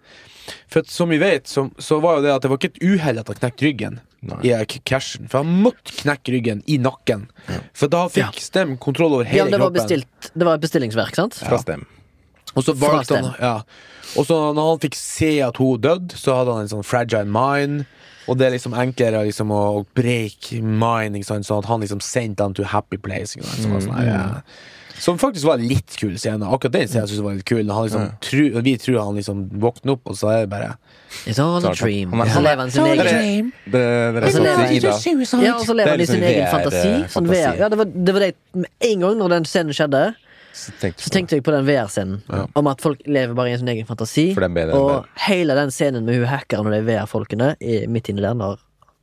[0.70, 2.84] For at som vi vet, så, så var jo det at det var ikke et
[2.86, 4.38] uhell at han knekte ryggen Nei.
[4.46, 5.26] i eh, cashen.
[5.32, 7.26] For han måtte knekke ryggen i nakken.
[7.74, 9.82] For da fikk Stem kontroll over hele Ja, det var, kroppen.
[9.82, 11.40] bestilt, det var et bestillingsverk, sant?
[11.42, 11.88] fra Stem.
[12.54, 13.56] Og så Fra valgte han ja.
[14.16, 17.26] Og så når han fikk se at hun døde, så hadde han en sånn fragile
[17.28, 17.84] mind.
[18.28, 19.64] Og det er liksom enklere liksom å
[19.98, 21.48] break mind, ikke sant?
[21.48, 23.36] sånn at han liksom sendte han to happy place.
[23.38, 23.70] Ikke sant?
[23.74, 24.26] Var sånn her, ja.
[24.96, 26.48] Som faktisk var en litt kul scene.
[26.48, 27.64] Akkurat den scenen synes jeg var litt kul.
[27.68, 30.70] Liksom, tru, vi tror han liksom våkner opp, og så er det bare
[31.28, 31.76] It's all a sånn.
[31.80, 32.14] dream.
[32.16, 34.42] Og så lever han sin Det egen det Og så
[35.30, 35.44] sånn.
[35.44, 36.94] Ja, og så lever Det er han i sin liksom egen fantasi.
[37.12, 40.04] Sånn Ja, det var, det var det Med en gang når den scenen skjedde,
[40.56, 42.22] Så tenkte så tenkte jeg på den VR-scenen.
[42.32, 42.46] Ja.
[42.56, 44.30] Om at folk lever bare i sin egen fantasi.
[44.72, 47.50] Og hele den scenen med hun hackeren og de VR-folkene
[47.92, 48.62] midt inni der når,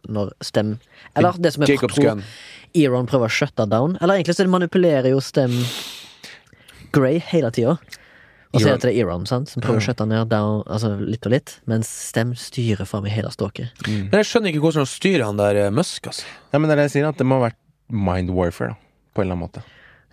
[0.08, 0.78] når Stem
[1.14, 2.22] Eller det som er Jacob's tror gun.
[2.72, 3.98] Eron prøver å shutte down.
[4.00, 5.52] Eller egentlig så manipulerer jo Stem
[6.92, 7.76] Grey hele tida.
[8.52, 9.48] Og så er det Eron sant?
[9.48, 13.12] som prøver å shutte ned down, altså litt og litt, mens Stem styrer fram i
[13.12, 13.72] hele ståket.
[13.88, 16.26] Men jeg skjønner ikke hvordan han styrer han der eh, Musk, altså.
[16.52, 19.08] Ja, men det er det jeg sier, at det må ha vært mind warfare, da.
[19.12, 19.64] På en eller annen måte.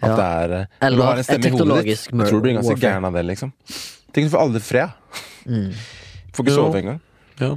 [0.02, 0.16] At Ja.
[0.16, 2.06] det er eh, Eller Du har en stemme i hodet ditt.
[2.08, 3.52] Jeg tror du blir ganske gæren av det, liksom.
[4.14, 4.89] Tenk du får aldri fred.
[5.45, 5.74] Mm.
[6.34, 6.56] Får ikke Jo.
[6.56, 7.00] sove engang.
[7.39, 7.56] Ja.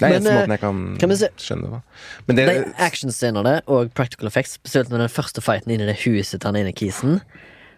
[0.00, 1.80] Det er eneste eh, måten jeg kan, kan vi se- skjønne det.
[2.26, 5.98] Men det De actionscenene og practical effects, spesielt når den første fighten inn i det
[6.06, 7.20] huset til han ene kisen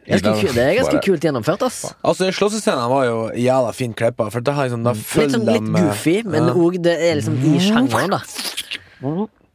[0.07, 1.95] ganske Ida, ku- Det er ganske bare- kult gjennomført, ass.
[2.05, 6.53] Altså, slåssescenen var jo jævla fint klippa, Liksom, Litt sånn litt eh, goofy, men ja.
[6.78, 8.22] det er liksom i sjangeren, da.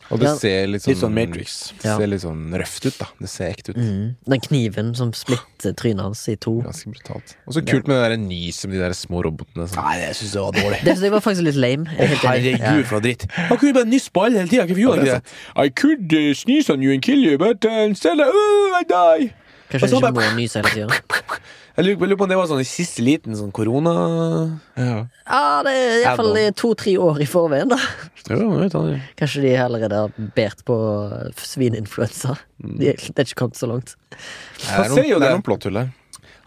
[0.10, 0.36] Og det Ja.
[0.40, 1.74] ser litt sånn Litt sånn Matrix.
[1.82, 3.08] Det ser litt sånn røft ut, da.
[3.20, 3.76] Det ser ekte ut.
[3.78, 4.16] Mm.
[4.26, 6.62] Den kniven som splitter trynet hans i to.
[6.64, 7.36] Ganske brutalt.
[7.46, 9.68] Og så kult med det der nyset med de der små robotene.
[9.68, 9.84] Sånn.
[9.84, 10.80] Nei, det syns jeg var dårlig.
[10.84, 11.86] Det synes jeg var faktisk litt lame.
[11.88, 12.18] Helt.
[12.24, 13.28] Herregud, for noe dritt.
[13.36, 14.66] Han kunne jo bare nysse på alle hele tida.
[14.66, 15.66] Hvorfor gjorde han ikke det?
[15.66, 19.34] I could uh, sneeze on you and kill you, but uh, instead uh, I die.
[19.70, 20.88] Kanskje han ikke bare- må nyse hele tida.
[21.78, 23.92] Jeg lurer på om det var sånn i siste liten sånn korona...
[24.80, 24.96] ja.
[25.28, 27.78] Ja, det er iallfall to-tre år i forveien, da.
[28.32, 28.96] Jo, jeg vet aldri.
[29.20, 30.78] Kanskje de allerede har bært på
[31.38, 32.34] svineinfluensa.
[32.58, 33.94] De er det er ikke kommet så langt.
[34.10, 35.94] Det er noen, det er noen plotthull her.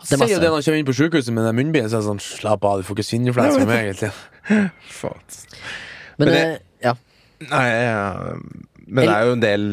[0.00, 1.92] Han er sier jo det når han kommer inn på sykehuset med den munnbindet.
[1.92, 3.92] Så er det sånn, Slapp av, du får ikke svineinfluensa med meg.
[3.92, 4.10] egentlig
[4.50, 6.44] Men, Men det,
[6.82, 6.96] ja.
[7.50, 8.34] Nei, ja.
[8.90, 9.66] Men det er jo en del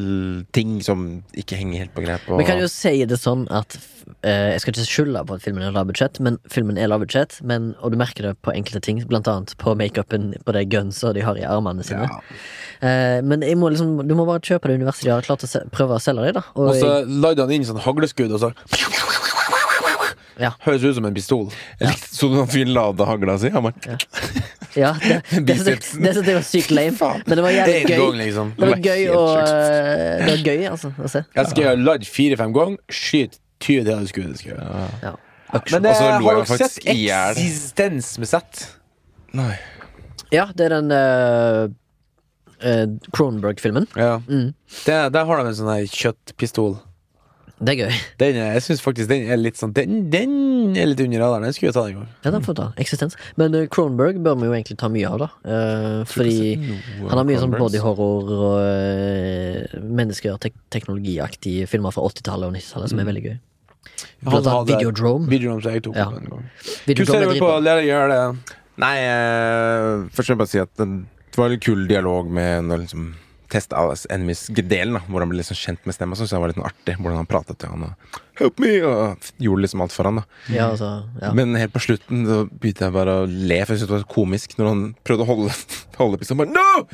[0.55, 1.05] ting som
[1.37, 2.27] ikke henger helt på grep.
[2.29, 3.77] Og, Vi kan jo si det sånn at
[4.21, 7.39] eh, Jeg skal ikke skylde på at filmen er lavbudsjett, men filmen er lavbudsjett.
[7.47, 11.13] Men, og du merker det på enkelte ting, blant annet på makeupen på de gunsa
[11.17, 12.07] de har i armene sine.
[12.07, 12.21] Ja.
[12.77, 15.49] Eh, men jeg må liksom, du må bare kjøpe det universet de har klart å
[15.49, 16.45] se, prøve å selge deg, da.
[16.53, 18.51] Og, Og så lagde han inn sånn hagleskudd, og så
[20.37, 20.51] Ja.
[20.61, 21.47] Høres ut som en pistol.
[21.81, 21.91] Ja.
[22.11, 23.49] Så du han fyren lada hagla si?
[23.53, 23.97] Han bare
[24.77, 27.97] Ja, det, det, det, det, det var sykt lame, men det var jævlig gøy.
[27.97, 28.53] gang, liksom.
[28.57, 31.23] Det var gøy, eh, Det var gøy, altså, å se.
[31.33, 34.61] Jeg skal gjøre ladd fire-fem ganger, skyt 20 til det skulle skal.
[35.01, 35.15] Ja.
[35.71, 36.77] Men det, eh, har dere sett.
[36.85, 38.63] Eksistens med sett?
[39.37, 39.55] Nei.
[40.31, 41.69] ja, det er den uh,
[43.15, 43.87] Cronenberg-filmen.
[43.95, 44.21] Ja.
[44.27, 44.53] Mm.
[44.85, 46.77] Der har de en sånn her kjøttpistol.
[47.57, 47.93] Det er gøy.
[48.21, 51.47] Den er, jeg syns faktisk den er litt sånn Den, den er litt under radaren.
[51.47, 52.11] Den skulle jeg ta en gang.
[52.21, 52.67] Ja, den får ta.
[52.83, 53.17] Eksistens.
[53.41, 55.29] Men uh, Cronenberg bør vi jo egentlig ta mye av, da.
[55.41, 56.53] Uh, fordi
[57.07, 62.59] han har mye sånn body horror og uh, mennesker tek teknologiaktige filmer fra 80-tallet og
[62.59, 63.35] 90-tallet som er veldig gøy.
[64.27, 65.29] Blant annet Videodrome.
[65.31, 66.09] Videodrome som jeg tok Ja.
[66.13, 66.47] en gang.
[66.85, 67.53] Videodrome Hvordan ser er du på dritbra.
[67.57, 68.57] å lære det?
[68.85, 70.91] Nei, uh, først vil jeg bare si at det,
[71.33, 73.15] det var en kul dialog med en liksom
[73.51, 76.17] Test av Enemies-delen, hvor han ble liksom kjent med stemma.
[76.19, 78.69] Så jeg var litt artig hvordan han pratet til han og Help me!
[78.85, 80.23] Og gjorde liksom alt for han da
[80.53, 80.89] Ja, altså,
[81.23, 81.31] ja.
[81.33, 84.03] Men helt på slutten så begynte jeg bare å le, for jeg syntes det var
[84.13, 85.55] komisk når han prøvde å holde,
[86.01, 86.43] holde pistolen.
[86.43, 86.85] Bare No!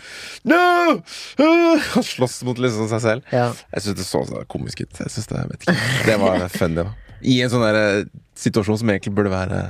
[0.47, 1.01] No!
[1.41, 1.83] Uh!
[1.97, 3.27] Han slåss mot liksom seg selv.
[3.35, 3.49] ja.
[3.73, 4.93] Jeg syns det så så komisk ut.
[5.03, 7.17] Jeg synes Det jeg vet ikke Det var funny, da.
[7.23, 8.05] I en sånn der, eh,
[8.39, 9.63] situasjon som egentlig burde være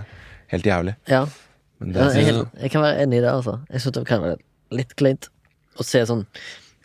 [0.54, 0.98] helt jævlig.
[1.10, 1.24] ja.
[1.84, 3.58] Det, jeg, er jeg kan være enig i det, altså.
[3.74, 4.38] Jeg synes det kan være
[4.78, 5.26] litt kleint
[5.76, 6.22] å se sånn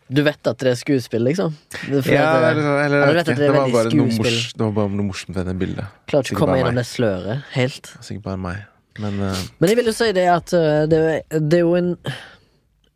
[0.09, 1.53] Du vet at det er skuespill, liksom?
[1.85, 4.89] Det ja, det- eller, eller, Ja, det det, var bare noe mors, det var bare
[4.89, 5.85] noe morsomt ved det bildet.
[6.09, 7.91] Klarer ikke å komme gjennom det sløret helt.
[8.01, 8.63] Sikkert bare meg.
[8.99, 9.43] Men uh...
[9.61, 11.01] Men jeg vil jo si det at øh, det,
[11.31, 11.93] det er jo en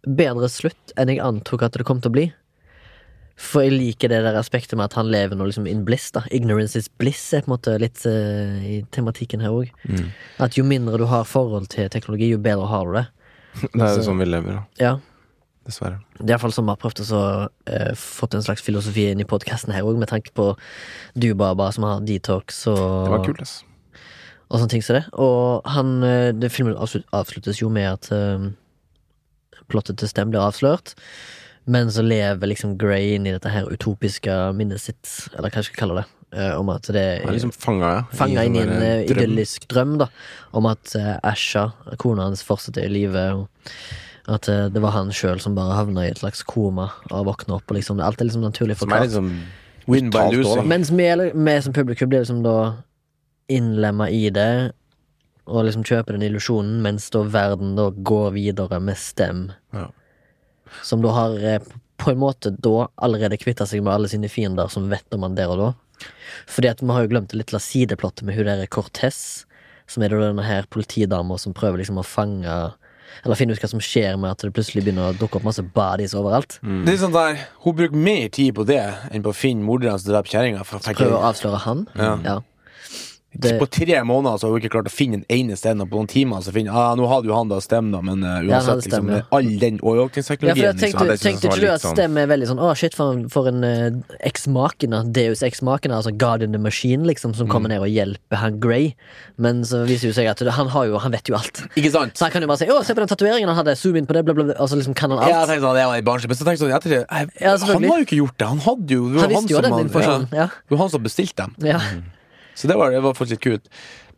[0.08, 2.26] bedre slutt enn jeg antok at det kom til å bli.
[3.42, 6.08] For jeg liker det der aspektet med at han lever nå liksom in bliss.
[6.16, 9.70] da Ignorance is bliss er på en måte litt uh, i tematikken her òg.
[9.84, 10.08] Mm.
[10.42, 13.06] At jo mindre du har forhold til teknologi, jo bedre har du det.
[13.60, 14.68] det er Altså- jo sånn vi lever, da.
[14.80, 14.96] Ja
[15.66, 16.00] Dessverre.
[16.18, 17.20] Det er iallfall sånn vi har prøvd å så,
[17.70, 20.56] eh, fått en slags filosofi inn i podkasten her òg, med tanke på
[21.14, 23.62] du, Baba, som har detox og Det var kult, ass.
[24.50, 25.04] og sånne ting som det.
[25.14, 28.48] Og han eh, det Filmen avsluttes jo med at eh,
[29.70, 30.96] plottet til Stem blir avslørt.
[31.64, 35.06] Men så lever liksom Grey inn i dette her utopiske minnet sitt,
[35.36, 36.08] eller hva jeg skal kalle det.
[36.34, 38.02] eh, om at det er liksom fanga, ja.
[38.18, 39.18] Fanga inn i en sånn eh, drøm.
[39.22, 40.08] idyllisk drøm, da.
[40.58, 41.68] Om at Asha,
[42.02, 43.24] kona hans, fortsetter i live.
[43.36, 43.48] Og
[44.28, 47.56] at eh, det var han sjøl som bare havna i et slags koma og våkna
[47.58, 47.66] opp.
[47.70, 49.08] Og liksom, alt er liksom naturlig Som er forklart.
[49.10, 49.32] liksom
[49.90, 50.58] Win by Totalt losing.
[50.60, 52.56] også, Mens vi, eller- vi som publikum blir liksom da
[53.50, 54.72] innlemma i det,
[55.46, 59.50] og liksom kjøper den illusjonen, mens da verden da går videre med stem.
[59.74, 59.88] Ja.
[60.82, 61.58] Som da har eh,
[61.98, 65.34] på en måte da allerede kvitta seg med alle sine fiender som vet om han
[65.34, 65.72] der og da.
[66.46, 69.44] Fordi at vi har jo glemt det lille sideplottet med hun der Cortez,
[69.86, 72.72] som er da denne her politidama som prøver liksom å fange
[73.24, 75.64] Eller finne ut hva som skjer med at det plutselig begynner å dukke opp masse
[75.64, 76.58] bodies overalt.
[76.62, 76.84] Mm.
[76.86, 80.00] Det er sånn der, Hun bruker mer tid på det enn på å finne morderen
[80.00, 80.64] som dreper kjerringa.
[80.64, 81.86] Prøver å avsløre han.
[81.98, 82.16] Ja.
[82.26, 82.38] Ja.
[83.34, 85.88] Det- På tre måneder så har hun ikke klart å finne en eneste en, og
[85.88, 88.28] på noen timer så finner ah, Nå hadde jo han da stem, da, men uh,
[88.28, 89.20] Ja, han uansett, hadde liksom, ja.
[89.32, 91.30] all den overvåkningsteknologien ja, tenkte, liksom.
[91.32, 93.64] Tenkte ikke du at sånn- Stem er veldig sånn Å, shit, for en, for en
[93.64, 97.50] uh, eks-makina, Deus eks-makina, altså God in the Machine, liksom, som Mm.
[97.52, 98.94] kommer ned og hjelper han Grey.
[99.38, 101.64] Men så viser det seg at han har jo Han vet jo alt.
[101.74, 102.14] Ikke sant?
[102.14, 104.06] Så han kan jo bare si 'Å, se på den tatoveringen han hadde', zoom inn
[104.06, 104.54] på det, bla, bla, bla.
[104.60, 106.44] Og så liksom kan han Ja, jeg tenkte sånn, det var i barnslig, men så
[106.44, 108.46] tenkte jeg sånn jeg, jeg, Ja, Han har jo ikke gjort det.
[108.46, 110.28] Han hadde jo det var Han visste jo som den han- informasjonen.
[110.32, 110.46] Ja, Ja.
[110.46, 111.54] det var han som bestilte dem.
[111.64, 111.80] ja.
[112.54, 113.70] Så det var, det var faktisk litt kult.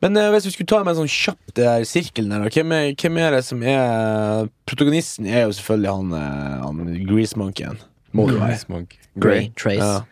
[0.02, 2.52] Men eh, hvis vi skulle ta med en sånn kjapt det her sirkelen her, da,
[2.52, 6.82] hvem er, hvem er det som er Protagonisten er jo selvfølgelig han, eh, han.
[8.14, 8.58] Må være.
[8.60, 9.00] Smoke.
[9.18, 9.80] Grey, Trace.
[9.80, 10.02] Ja.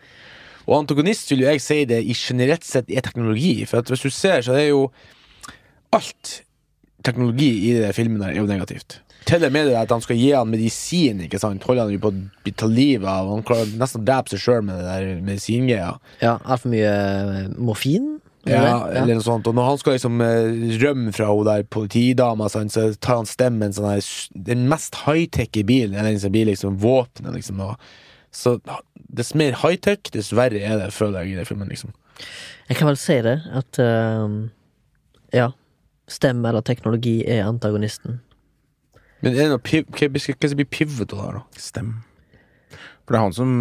[0.63, 3.65] Og antagonist vil jo jeg si det i generelt sett er teknologi.
[3.67, 4.87] For at hvis du ser, så er jo
[5.93, 6.39] alt
[7.03, 9.01] teknologi i de filmene er jo negativt.
[9.27, 11.63] Til og med det at han skal gi han medisin, ikke sant.
[11.67, 13.29] Holder han jo på å bli ta livet av.
[13.31, 15.93] Han klarer nesten å drepe seg sjøl med det der medisingreia.
[16.23, 18.09] ja Altfor mye eh, morfin?
[18.45, 18.97] eller Ja, det?
[18.99, 19.47] eller noe sånt.
[19.47, 22.65] Og når han skal liksom eh, rømme fra hun der politidama, så
[22.99, 24.03] tar han stemmen sånn her
[24.49, 27.61] Den mest high-tech i bilen er den som blir liksom våpenet, liksom.
[27.63, 27.79] Og,
[28.33, 28.57] så
[29.13, 31.93] dess mer high-tech, dess verre er det, føler jeg, i den filmen, liksom.
[32.67, 34.27] Jeg kan vel si det, at uh,
[35.33, 35.51] Ja.
[36.11, 38.17] Stemme eller teknologi er antagonisten.
[39.23, 41.43] Men er det noe piv hva hva hva blir pivotal her, da?
[41.63, 41.93] Stem.
[43.07, 43.51] For det er han som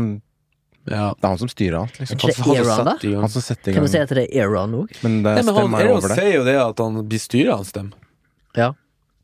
[0.82, 1.12] Ja.
[1.14, 2.16] Det er han som styrer alt, liksom.
[2.18, 2.94] Er ikke det Han som da?
[2.96, 3.20] setter i gang.
[3.22, 4.96] Han som setter i Kan du si at det er Aaron òg?
[5.04, 6.16] Men det Nei, men han, over det.
[6.18, 7.92] sier jo det at han blir styrer hans stemme.
[8.58, 8.72] Ja.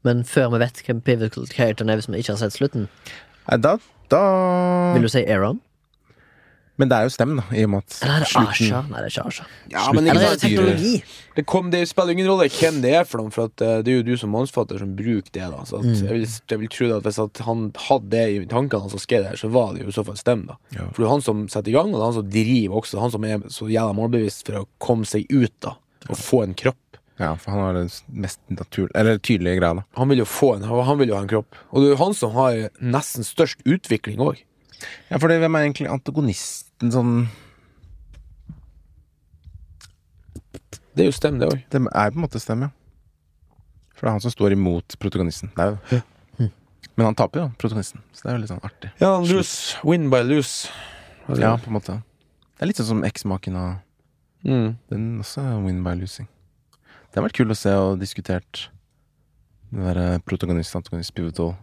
[0.07, 2.86] Men før vi vet hvem pivotal characteren er, hvis vi ikke har sett slutten,
[3.51, 3.76] Nei, Da,
[4.09, 4.22] da
[4.95, 5.59] vil du si Aaron?
[6.78, 8.82] Men det er jo Stem, da, i og med at Eller er det slutten- Asha?
[8.88, 9.44] Nei, det er ikke Asha.
[9.72, 11.02] Ja, men Eller er det teknologi?
[11.34, 13.92] Det, kom, det spiller ingen rolle hvem det er for dem, for at, eh, det
[13.92, 15.42] er jo du som mannsfatter som bruker det.
[15.50, 15.94] da Så at, Mm.
[16.06, 19.00] jeg, vil, jeg vil tro at Hvis at han hadde det i tankene hans og
[19.00, 20.46] skrev det så var det jo i så fall Stem.
[20.46, 20.86] da Ja.
[20.92, 23.00] For det er han som setter i gang, og det er han som driver også.
[23.00, 25.74] Han som er så jævla målbevisst for å komme seg ut da
[26.08, 26.76] og få en kropp.
[27.18, 29.82] Ja, for han har den mest naturlige Eller tydelige greia, da.
[29.96, 31.46] Han vil jo få en, han vil jo ha en kropp.
[31.72, 34.38] Og det er jo han som har nesten størst utvikling òg.
[35.10, 35.88] Ja, for det, hvem er egentlig
[36.78, 37.14] antagonisten sånn
[40.94, 41.60] Det er jo stem, det òg.
[41.70, 42.70] Det er på en måte stem, ja.
[43.94, 45.50] For det er han som står imot protagonisten.
[45.54, 46.06] Det er jo
[46.98, 48.02] Men han taper jo, protagonisten.
[48.10, 48.88] Så det er jo litt sånn artig.
[48.98, 49.78] Ja, lose.
[49.86, 50.66] Win by lose.
[51.38, 51.94] Ja, på en måte.
[52.58, 53.76] Det er litt sånn som eksmaken av
[54.46, 54.76] Mm.
[54.88, 56.28] Den også er win by losing.
[57.10, 58.68] Det har vært kult å se og diskutert
[59.72, 61.56] den derre protagonist, antagonist, pivotal.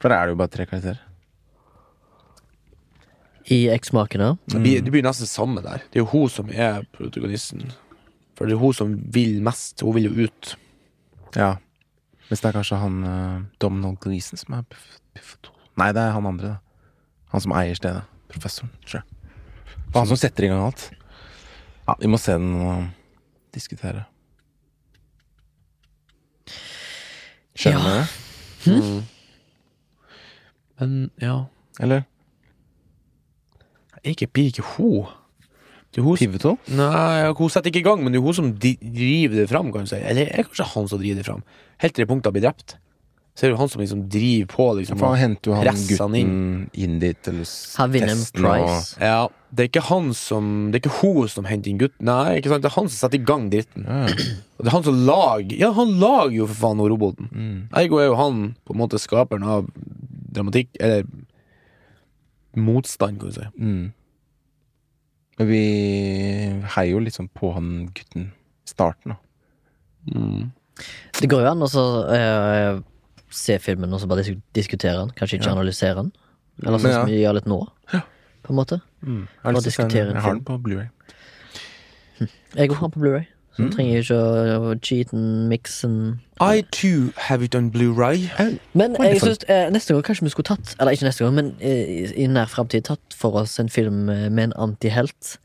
[0.00, 0.98] For der er det jo bare tre karakterer.
[3.50, 4.36] I Eksmakene.
[4.52, 4.62] Mm.
[4.62, 5.84] blir, det blir nesten samme der.
[5.90, 7.68] Det er jo hun som er protagonisten.
[8.36, 9.84] For det er hun som vil mest.
[9.86, 10.56] Hun vil jo ut.
[11.36, 11.54] Ja.
[12.28, 14.64] Hvis det er kanskje han uh, Domhnall Gleeson som er
[15.76, 16.92] Nei, det er han andre, da.
[17.34, 18.02] Han som eier stedet.
[18.32, 19.16] Professoren, tror jeg.
[19.92, 20.88] Er han som setter i gang alt.
[21.86, 22.86] Ja, vi må se den og
[23.54, 24.06] diskutere.
[27.56, 28.06] Skjønner du det?
[28.66, 29.04] Mm.
[30.80, 31.36] Men ja
[31.80, 32.02] Eller?
[34.06, 35.06] Ikke blir ikke hun.
[35.92, 36.56] Det er hun som, Pivotal?
[36.76, 39.70] nei, hun setter ikke i gang, men det er hun som di- driver det fram.
[39.72, 39.96] Kan du si.
[39.96, 41.42] Eller er det kanskje han som driver det fram?
[41.80, 42.74] Helt til det punktet han blir drept.
[43.36, 44.66] Så er det jo han som liksom driver på.
[44.78, 48.40] Liksom, For han henter jo han gutten inn dit til s- Han vinner en testen
[48.42, 48.96] prize.
[49.00, 52.04] Ja, det er ikke han som Det er ikke hun som henter inn gutten.
[52.08, 52.62] Nei, ikke sant?
[52.64, 53.84] det er han som setter i gang dritten.
[53.84, 54.06] Ja,
[54.56, 57.28] Og det er han som lager Ja, han lager jo for faen noe roboten.
[57.32, 57.68] mm.
[57.76, 59.68] Ergo er jo han på en måte skaperen av
[60.32, 61.04] dramatikk, eller
[62.56, 63.46] motstand, kan du si.
[63.60, 63.92] Mm.
[65.36, 65.62] Vi
[66.76, 69.16] heier jo liksom på han gutten i starten, da.
[70.14, 70.52] Mm.
[71.20, 71.84] Det går jo an å så,
[72.14, 72.78] eh,
[73.30, 74.24] se filmen og så bare
[74.56, 75.10] diskutere den.
[75.16, 75.56] Kanskje ikke Ja.
[75.56, 76.12] analysere den.
[76.64, 77.00] Eller sånn ja.
[77.00, 77.60] som vi gjør litt nå.
[78.42, 78.80] På en måte.
[79.02, 80.88] Jeg, har den på Blu-ray.
[82.54, 83.26] jeg har den på Blu-ray
[83.56, 83.70] Så Mm.
[83.72, 85.92] trenger jeg ikke å å cheaten, miksen
[86.44, 88.26] I too have it on Blu-ray.
[88.74, 91.54] Men jeg synes eh, neste gang kanskje vi skulle tatt Eller ikke neste gang, men
[91.60, 95.38] eh, i, nær framtid tatt for oss en film eh, med en antihelt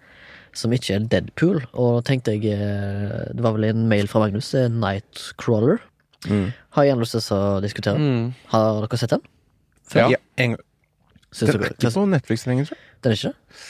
[0.53, 1.62] som ikke er Deadpool.
[1.80, 5.80] Og tenkte jeg eh, Det var vel en mail fra Magnus, eh, Nightcrawler.
[6.28, 6.51] Mm.
[6.76, 7.95] Har jeg gjerne lyst til å diskutere.
[7.97, 8.34] Mm.
[8.51, 9.24] Har dere sett den?
[9.95, 10.09] Ja.
[10.38, 10.59] en, gang.
[11.39, 12.91] den er ikke på Netflix lenger, tror jeg.
[13.03, 13.64] Den er ikke det?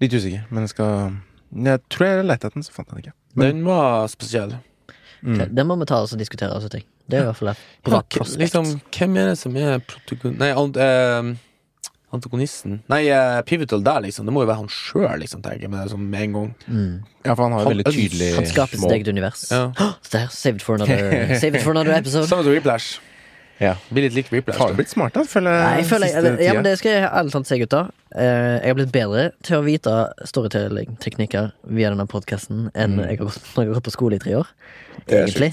[0.00, 1.20] Litt usikker, men jeg skal
[1.54, 3.18] Jeg tror jeg lette etter den, så fant jeg den ikke.
[3.34, 4.56] Men, Den var spesiell.
[5.22, 5.40] mm.
[5.54, 6.52] Den må vi ta oss og diskutere.
[6.54, 6.84] Altså, ting.
[7.10, 8.40] Det er i hvert fall et bra Ja, prospekt.
[8.40, 10.38] liksom, hvem er det som er protagon...
[10.40, 11.34] Nei, an eh,
[12.14, 14.24] antagonisten Nei, eh, Pivotal der, liksom.
[14.28, 16.54] Det må jo være han sjøl, liksom, tenker jeg med det med en gang.
[16.66, 16.94] mm.
[17.26, 19.44] Ja, for han har jo veldig tydelig Han skaper sitt eget univers.
[19.50, 19.66] Ja.
[20.00, 22.28] Så der, saved for another, Saved for another episode.
[22.30, 23.00] Samme som Whiplash.
[23.60, 23.76] Ja.
[23.94, 24.58] Blir litt lik Whiplash.
[24.58, 25.60] Har du blitt smart, da, føler.
[25.62, 27.82] Nei, jeg føler jeg, ja, men det skal jeg ærlig talt si, gutta.
[28.14, 29.92] Eh, jeg har blitt bedre til å vite
[30.30, 33.04] storytelling-teknikker via denne podkasten enn Mm.
[33.08, 34.46] jeg har gått, når jeg har gått på skole i tre år.
[35.08, 35.52] Egentlig.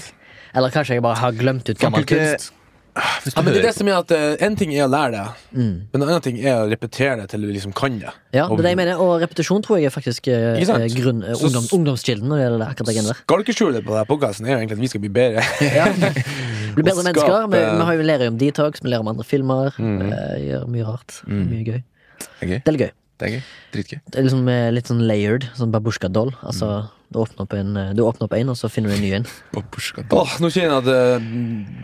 [0.54, 2.52] Eller kanskje jeg bare har glemt ut gammel kunst.
[2.92, 5.22] Ja, men det er det som er at eh, En ting er å lære det,
[5.56, 5.76] Mm.
[5.92, 8.10] men en annen ting er å repetere det til du liksom kan det.
[8.36, 11.22] Ja, det er det jeg mener, og repetisjon tror jeg er faktisk eh, eh, grunn,
[11.24, 14.52] Så- ungdom, ungdomskilden når det gjelder akkurat det ikke skjule Skalkeskjulet på denne podkasten er
[14.52, 15.42] jo egentlig at vi skal bli bedre.
[15.78, 15.86] Ja.
[16.76, 17.48] Bli bedre mennesker.
[17.52, 19.74] Vi, vi har jo lærer om detox, vi lærer om andre filmer.
[19.76, 19.98] Mm.
[20.08, 21.18] Vi gjør mye rart.
[21.28, 21.42] Mm.
[21.50, 21.82] Mye gøy.
[22.18, 22.60] Det er gøy.
[22.64, 22.90] Det er gøy.
[23.22, 23.42] Det.
[23.74, 23.98] Dritgøy.
[24.10, 26.32] Det er liksom litt sånn layered, sånn babusjka-doll.
[26.42, 26.88] Altså, Mm.
[27.12, 29.12] Du åpner opp en eh, Du åpner opp en, og så finner du en ny
[29.20, 29.26] en.
[30.22, 31.30] Åh, nå kjenner jeg at eh,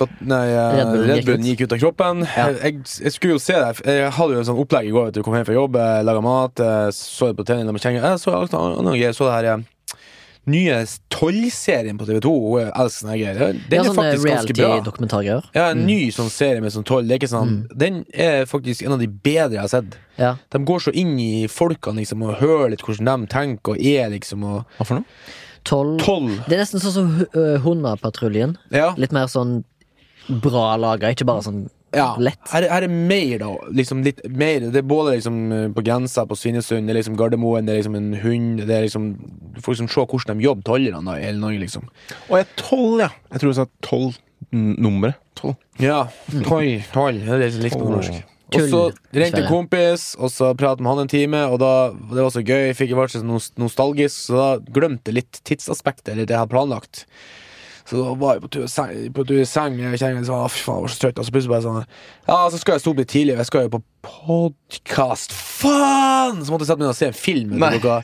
[0.01, 1.49] bat- nei, eh, Red Bullen Red gikk Bullen ut.
[1.53, 2.27] gikk ut av kroppen.
[2.35, 2.47] Ja.
[2.65, 3.73] Jeg, jeg skulle jo se det.
[3.87, 5.09] Jeg hadde jo en sånn opplegg i går.
[5.11, 7.83] Vet du, kom hjem fra jobb, eh, laga mat, eh, så det på trening med.
[7.85, 9.67] Jeg så, alt annet så det her eh,
[10.49, 10.79] nye
[11.13, 12.33] Toll-serien på TV2.
[12.61, 13.39] Jeg elsker sånne greier.
[13.69, 14.69] Den Ja, er faktisk ganske bra.
[15.55, 17.11] Ja, en ny sånn serie med sånn toll.
[17.11, 19.97] Er ikke sånn, Den er faktisk en av de bedre jeg har sett.
[20.19, 20.37] Ja.
[20.51, 24.09] De går så inn i folkene liksom, og hører litt hvordan de tenker og er,
[24.11, 24.45] liksom.
[24.45, 25.05] Og Hva for noe?
[25.65, 25.99] Toll.
[25.99, 26.29] toll.
[26.49, 27.59] Det er nesten sånn som hu- øh,
[28.73, 28.95] Ja.
[28.97, 29.65] Litt mer sånn
[30.29, 32.41] bra laga, ikke bare sånn Ja, lett.
[32.53, 33.51] her, her er mer, da.
[33.73, 34.67] Liksom litt mer.
[34.69, 37.81] Det er både liksom eh, på grensa på Svinesund, det er liksom Gardermoen, det er
[37.81, 39.11] liksom en hund Det er liksom
[39.55, 41.87] Du får liksom se hvordan de jobber tollerne i hele Norge, liksom.
[42.29, 43.13] Og jeg er tolv, ja.
[43.33, 44.19] Jeg tror du sa tolv
[44.53, 45.17] nummeret.
[45.39, 45.57] Tolv.
[45.81, 46.03] Ja.
[46.45, 47.25] Toll, tolv.
[47.25, 48.21] Det er litt på norsk.
[48.49, 48.83] Og så
[49.13, 51.73] ringte en kompis, og så pratet med han en time, og da,
[52.15, 52.71] det var så gøy.
[52.71, 53.21] Jeg fikk jeg ble så
[53.61, 57.05] nostalgisk, så da glemte jeg litt tidsaspektet, eller det jeg hadde planlagt.
[57.89, 60.43] Så da var jeg på tur, i seng- på tur i seng, jeg kjenner sånn,
[60.53, 61.87] fy faen, jeg var så trøtt, og så plutselig bare sånn,
[62.29, 66.43] ja, så skal jeg stå opp litt tidlig, og jeg skal jo på podcast, faen!
[66.45, 67.97] Så måtte jeg sette meg ned og se en film, klokka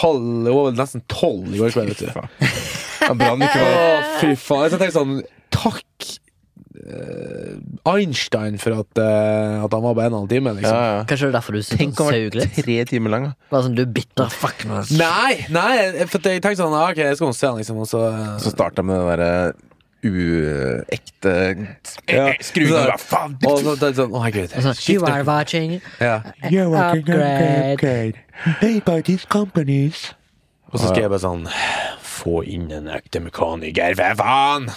[0.00, 2.26] halv, nesten tolv i går kveld, vet du.
[3.04, 4.66] Ja, bra Å, fy faen.
[4.70, 5.16] Jeg tenkte sånn
[5.54, 6.06] Takk
[7.88, 10.76] Einstein for at, eh, at han var bare en og en halv time, liksom.
[10.76, 11.04] Ja, ja.
[11.08, 13.32] Kanskje det er derfor du Tenk å han var tre timer lang, da.
[13.52, 14.64] Bare sånn, du er bitter fuck.
[14.96, 18.02] Nei, nei, for jeg tenkte sånn ah, Ok, jeg skal se han, liksom, og så
[18.10, 19.30] eh, Så starta med det derre
[20.04, 21.34] uekte
[22.12, 22.26] Ja.
[22.44, 23.38] Skruen av hva faen?
[23.48, 24.50] Og så tenkte jeg sånn, å herregud.
[24.84, 26.20] You are watching Ja.
[27.72, 28.20] upgrade.
[28.60, 30.12] They buy these companies.
[30.72, 31.48] Og så skrev jeg bare sånn
[32.24, 34.70] Få inn en ekte mekaniker, for faen!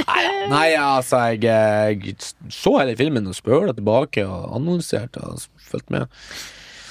[0.00, 0.24] Nei,
[0.54, 6.20] nei, altså, jeg, jeg så hele filmen og spøla tilbake og annonserte og fulgte med.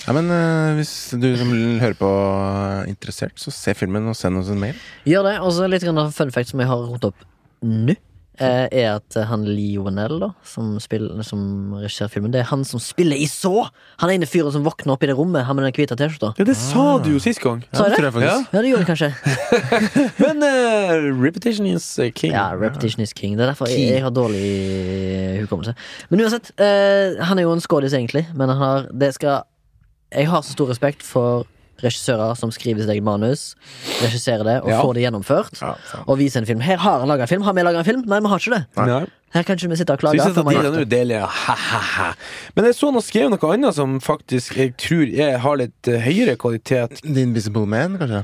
[0.03, 4.37] Ja, men uh, Hvis du som hører på er interessert, så se filmen og send
[4.41, 4.79] oss en mail.
[5.07, 5.37] Gjør det.
[5.41, 7.29] Og så litt fun fact som jeg har rotet opp
[7.63, 7.95] nå.
[8.39, 12.81] Eh, Er at han Lionel, da, som, spiller, som regisserer filmen, det er han som
[12.81, 13.67] spiller i Så!
[14.01, 16.33] Han ene fyren som våkner opp i det rommet, han med den hvite T-skjorta.
[16.39, 17.63] Ja, det sa du jo sist gang.
[17.73, 18.11] Sa jeg det?
[18.23, 18.45] jeg.
[18.53, 19.11] Ja, det gjorde jeg kanskje.
[20.23, 22.33] Men uh, repetition is eh, king.
[22.33, 23.37] Ja, Repetition is king.
[23.37, 24.43] Det er derfor jeg, jeg har dårlig
[25.43, 25.75] hukommelse.
[26.09, 28.27] Men uansett, eh, han er jo en skådis, egentlig.
[28.35, 29.43] Men han har det skal
[30.13, 31.47] Jeg har så stor respekt for
[31.83, 33.53] regissører som skriver sitt eget manus,
[34.01, 34.81] regisserer det og Ja.
[34.81, 35.61] får det gjennomført.
[35.61, 35.73] Ja.
[36.07, 36.59] Og viser en film.
[36.63, 37.43] Her har han laga en film.
[37.43, 38.03] Har vi laga en film?
[38.07, 38.65] Nei, vi har ikke det.
[38.77, 39.05] Nei.
[39.33, 40.21] Her kan ikke vi sitte og klage.
[40.21, 40.89] at vi er gjort nå det.
[40.89, 42.13] deler ha-ha-ha.
[42.55, 45.87] Men jeg så han har skrevet noe annet som faktisk jeg tror jeg har litt
[45.89, 47.01] eh, høyere kvalitet.
[47.01, 48.23] The Invisible Man, kanskje?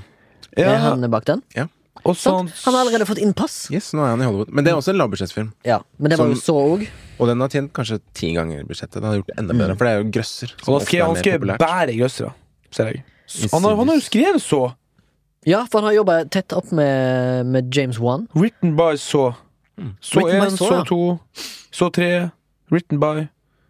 [0.58, 1.42] Er han bak den?
[2.06, 2.54] og så Sant?
[2.66, 3.68] Han har allerede fått innpass.
[3.74, 4.54] Yes, nå er han i Hollywood.
[4.54, 5.52] Men det er også en lavbudsjettfilm.
[5.68, 6.88] Ja, Men det var jo så òg.
[7.20, 9.02] Og den har tjent kanskje ti ganger budsjettet.
[9.02, 10.54] Den har gjort det enda bedre, for det er jo grøsser.
[10.68, 12.32] Og han skrev, han skrev bare grøssere,
[12.72, 13.04] ser jeg.
[13.52, 14.62] Han har, han har jo skrevet så.
[15.48, 18.28] Ja, for han har jobba tett opp med, med James Wan.
[18.36, 19.34] Written by så.
[20.02, 20.84] Så Written by én, så, så ja.
[20.86, 20.98] to,
[21.72, 22.10] så tre.
[22.72, 23.28] Written by.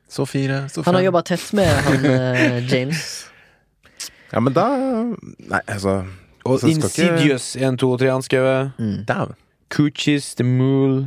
[0.10, 1.06] Så fire, så Han har fem.
[1.06, 3.04] jobba tett med han eh, James.
[4.32, 6.00] Ja, men da Nei, altså
[6.46, 8.72] Og så skal ikke- Insidious 1, 2 og 3 han skrevet.
[9.08, 9.36] Dæven.
[9.70, 11.04] Coochies, The Mool.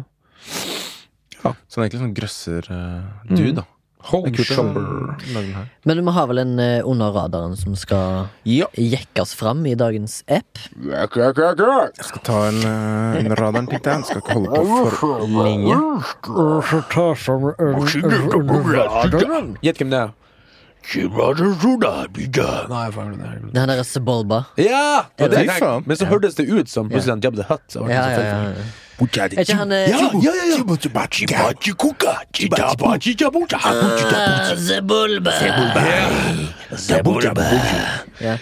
[1.43, 1.53] Ja.
[1.67, 3.63] Så han er egentlig sånn grøsser-dude, da.
[3.65, 3.67] mm.
[3.67, 3.72] Det
[4.03, 5.63] er lage.
[5.85, 8.67] Men vi har vel en eh, under radaren som skal Ja.
[8.77, 10.59] jekkes fram i dagens app.
[11.97, 14.05] Jeg skal ta en uh, under radaren, tenkte jeg.
[14.05, 14.65] Skal ikke holde på
[14.99, 15.77] for lenge.
[19.63, 20.13] Gjett hvem det er.
[22.69, 24.45] Nei, det er- Det her er Sebulba.
[24.59, 25.05] Ja!
[25.87, 27.63] Men så hørtes det ut som plutselig Jabba the Hutt.
[27.71, 28.65] så ble det Ja, så ja, ja.
[29.33, 30.59] Er ikke han eh, Ja, ja, ja,
[36.79, 37.47] Sebulba!
[38.23, 38.37] Ja.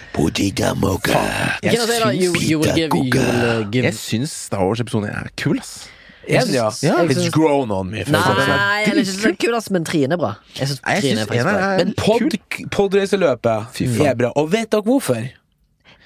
[1.63, 4.35] Ikke noe å si da, you, you will give, you will uh, give Jeg syns
[4.49, 5.89] Star Wars-episoden er kul, ass.
[6.31, 6.43] Ja.
[6.85, 7.01] Ja.
[7.11, 8.05] It's grown on me.
[8.05, 8.61] for å si det sånn.
[8.61, 10.33] Nei, jeg er ikke så kul, ass, men Trine er bra.
[10.55, 11.73] Jeg syns Nei, jeg trien er faktisk eneren bra.
[11.73, 12.39] er Men pod,
[12.77, 14.07] podreiseløpet Fy faen.
[14.13, 14.33] er bra.
[14.39, 15.25] Og vet dere hvorfor?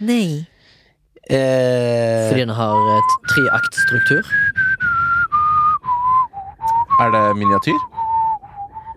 [0.04, 0.26] Nei.
[1.30, 4.22] Eh, Fordi den har et treaktstruktur.
[7.00, 7.93] Er det miniatyr?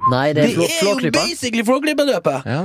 [0.08, 2.45] Nei, det det er flå, er jo basically Flåklypa-løpet!
[2.47, 2.62] Ja.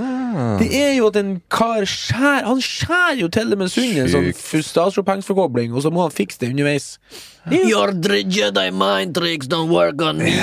[0.61, 4.30] Det er jo at en kar skjær Han skjærer jo til det med sunden, sånn
[4.32, 4.78] Sykt.
[4.78, 6.99] og så må han fikse det underveis.
[7.51, 10.30] Your dr- Jedi mind tricks don't work on me.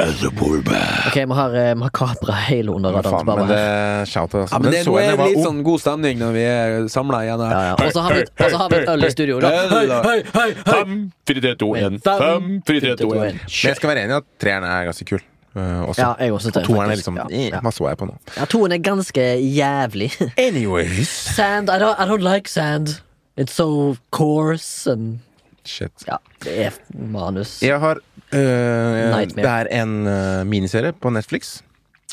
[0.00, 3.26] Ok, vi har, eh, vi har kapra hele under radaren.
[3.26, 4.54] men det shout altså.
[4.54, 7.22] Ja, men det, så nå er det litt sånn god stemning når vi er samla
[7.26, 7.56] igjen her.
[7.70, 7.74] ja.
[7.78, 8.26] Og så har vi,
[8.58, 9.40] har vi et øl i studio.
[9.40, 9.54] Da.
[9.70, 10.96] Hei, hei, hei, Fem,
[11.28, 12.00] fire, tre, to, en.
[12.04, 13.20] Fem, fire, tre, to, en.
[13.20, 13.40] Men
[13.70, 15.22] jeg skal være enig i at treeren er ganske kul.
[15.56, 16.02] Uh, også.
[16.02, 17.62] Ja, jeg også Og toeren er liksom Ja, ja.
[17.64, 18.16] Hva så jeg på nå?
[18.36, 20.12] Ja, toen er ganske jævlig.
[20.48, 21.10] Anyways.
[21.36, 23.00] Sand, I don't, I don't like sand.
[23.36, 25.20] It's so coarse and
[25.64, 25.92] Shit.
[26.08, 27.58] Ja, det er manus.
[27.62, 31.58] Jeg har uh, Det er en uh, miniserie på Netflix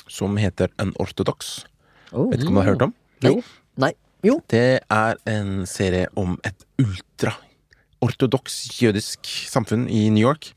[0.08, 1.64] som heter Unorthodox.
[2.12, 2.28] Oh.
[2.32, 2.94] Vet ikke om du har hørt om?
[3.24, 3.38] Nei.
[3.78, 3.94] Nei.
[4.26, 4.40] Jo.
[4.50, 10.52] Det er en serie om et ultra-ortodoks jødisk samfunn i New York.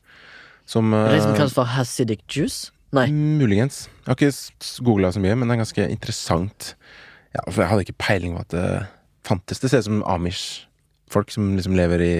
[0.69, 2.71] Som Er det som uh, kalles for Hasidic juice?
[2.95, 3.07] Nei.
[3.11, 3.85] Muligens.
[4.05, 6.73] Jeg har ikke googla så mye, men det er ganske interessant.
[7.31, 8.65] Ja, for jeg hadde ikke peiling på at det
[9.27, 9.61] fantes.
[9.63, 12.15] Det ser ut som Amish-folk som liksom lever i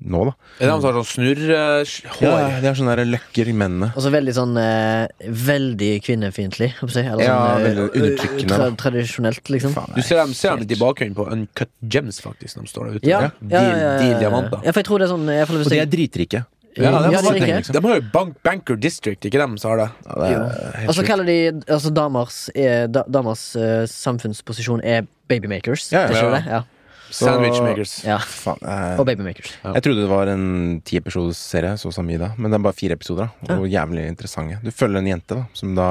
[0.00, 0.32] nå, da.
[0.56, 2.22] Er det de som har sånn snurrehår?
[2.24, 3.90] Ja, de har sånne løkker i mennene.
[3.92, 6.70] Og så veldig sånn eh, Veldig kvinnefiendtlig.
[6.78, 7.02] holdt jeg på å si.
[7.04, 9.74] Eller Ja, sånn, eh, veldig undertrykkende, Tra tradisjonelt, liksom.
[9.76, 12.72] Faen, Du ser dem, ser dem litt i bakgrunnen på Uncut Gems, faktisk, når de
[12.72, 13.10] står der ute.
[13.12, 14.64] Ja, ja, ja, ja, ja, De, de diamantene.
[14.64, 16.42] ja, for jeg tror det er sånn Og de er dritrike.
[16.76, 17.72] Ja, Ja, de, det var er riktig.
[17.74, 19.88] de har jo Bank, Banker District, ikke dem som har det?
[20.06, 24.84] Ja, det er helt Og så kaller de altså damers, er, da, damers uh, samfunnsposisjon
[24.86, 25.88] er babymakers.
[25.92, 26.36] Ja, ja, det ikke ja.
[26.36, 26.44] det?
[26.46, 26.62] Ja.
[27.10, 28.04] Sandwichmakers.
[28.06, 28.18] ja.
[28.22, 29.56] Faen, eh, Og babymakers.
[29.64, 32.30] Jeg trodde det var en ti episoders serie, så mye.
[32.38, 33.56] Men det er bare fire episoder, da.
[33.58, 34.60] Og jævlig interessante.
[34.62, 35.88] Du følger en jente, da, som da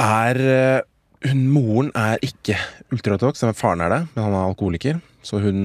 [0.00, 0.80] er eh,
[1.30, 2.56] hun, Moren er ikke
[2.92, 4.02] ultraortodoks, men faren er det.
[4.14, 5.00] Men han er alkoholiker.
[5.24, 5.58] Så hun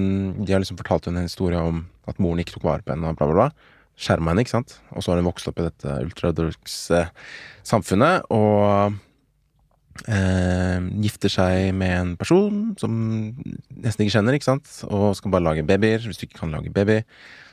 [0.45, 3.09] De har liksom fortalt henne en historie om at moren ikke tok vare på henne,
[3.11, 3.71] og bla, bla, bla.
[3.95, 4.77] skjerma henne, ikke sant.
[4.91, 7.01] Og så har hun vokst opp i dette ultradorske
[7.65, 8.97] samfunnet, og
[10.11, 12.93] eh, gifter seg med en person som
[13.71, 14.69] nesten ikke kjenner, ikke sant.
[14.89, 16.03] Og skal bare lage babyer.
[16.05, 17.01] Hvis du ikke kan lage baby,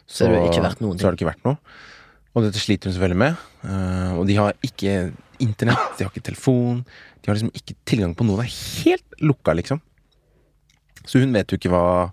[0.07, 1.61] Så det ikke verdt noen så har det ikke vært noe.
[2.33, 3.47] Og dette sliter hun selvfølgelig med.
[3.69, 5.13] eh, og de har ikke
[5.43, 6.83] internett, de har ikke telefon.
[7.23, 8.43] De har liksom ikke tilgang på noe.
[8.43, 9.81] Det er helt lukka, liksom.
[11.07, 12.11] Så hun vet jo ikke hva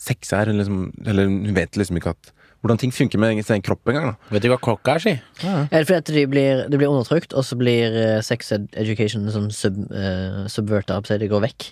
[0.00, 3.62] sex er, eller, liksom, eller hun vet liksom ikke at hvordan ting funker med sin
[3.64, 4.14] kropp engang.
[4.28, 5.12] Vet du hva klokka er, si?
[5.48, 9.24] Er det fordi at de blir, de blir undertrykt, og så blir eh, sex education
[9.32, 11.70] sånn sub, uh, subverta, så det går vekk?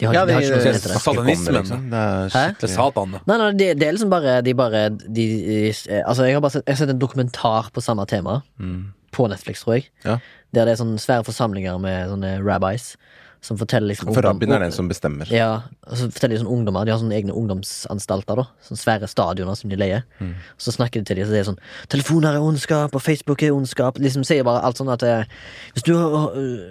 [0.00, 1.00] De har, de har ikke noe som heter det.
[1.04, 1.84] Satanismen, liksom.
[1.92, 2.24] Det er?
[2.24, 3.20] Det skikkelig Satan, det.
[3.28, 6.56] Nei, nei, det, det er liksom bare De bare de, eh, Altså, jeg har bare
[6.56, 8.40] sett, jeg har sett en dokumentar på samme tema.
[8.58, 8.80] Mm.
[9.14, 9.90] På Netflix, tror jeg.
[10.06, 10.16] Ja.
[10.56, 12.94] Der det er sånne svære forsamlinger med sånne rabbis
[13.42, 15.26] som forteller liksom For rabbien er den som bestemmer.
[15.34, 18.44] Ja, og så forteller de sånn ungdommer De har sånne egne ungdomsanstalter, da.
[18.62, 20.06] Sånne svære stadioner som de leier.
[20.22, 20.36] Mm.
[20.62, 21.60] Så snakker de til dem, så det er sånn
[21.90, 23.98] 'Telefoner er ondskap, og Facebook er ondskap'.
[23.98, 25.26] Liksom sier bare alt sånn at det,
[25.74, 25.92] hvis, du,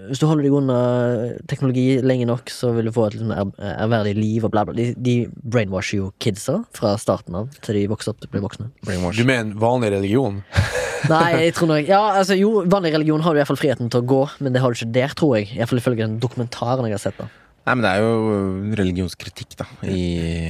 [0.07, 0.79] hvis du holder deg unna
[1.51, 4.73] teknologi lenge nok, så vil du få et liksom, ærverdig liv, og bla, bla.
[4.73, 8.69] De, de brainwasher jo kidsa fra starten av til de vokser opp blir voksne.
[8.85, 9.19] Brainwash.
[9.19, 10.39] Du mener vanlig religion?
[11.09, 13.89] Nei, jeg tror nok Ja, altså jo, vanlig religion har du i hvert fall friheten
[13.89, 15.49] til å gå, men det har du ikke der, tror jeg.
[15.57, 17.17] Iallfall ifølge den dokumentaren jeg har sett.
[17.17, 17.27] da
[17.61, 18.13] Nei, men det er jo
[18.79, 20.49] religionskritikk, da, i,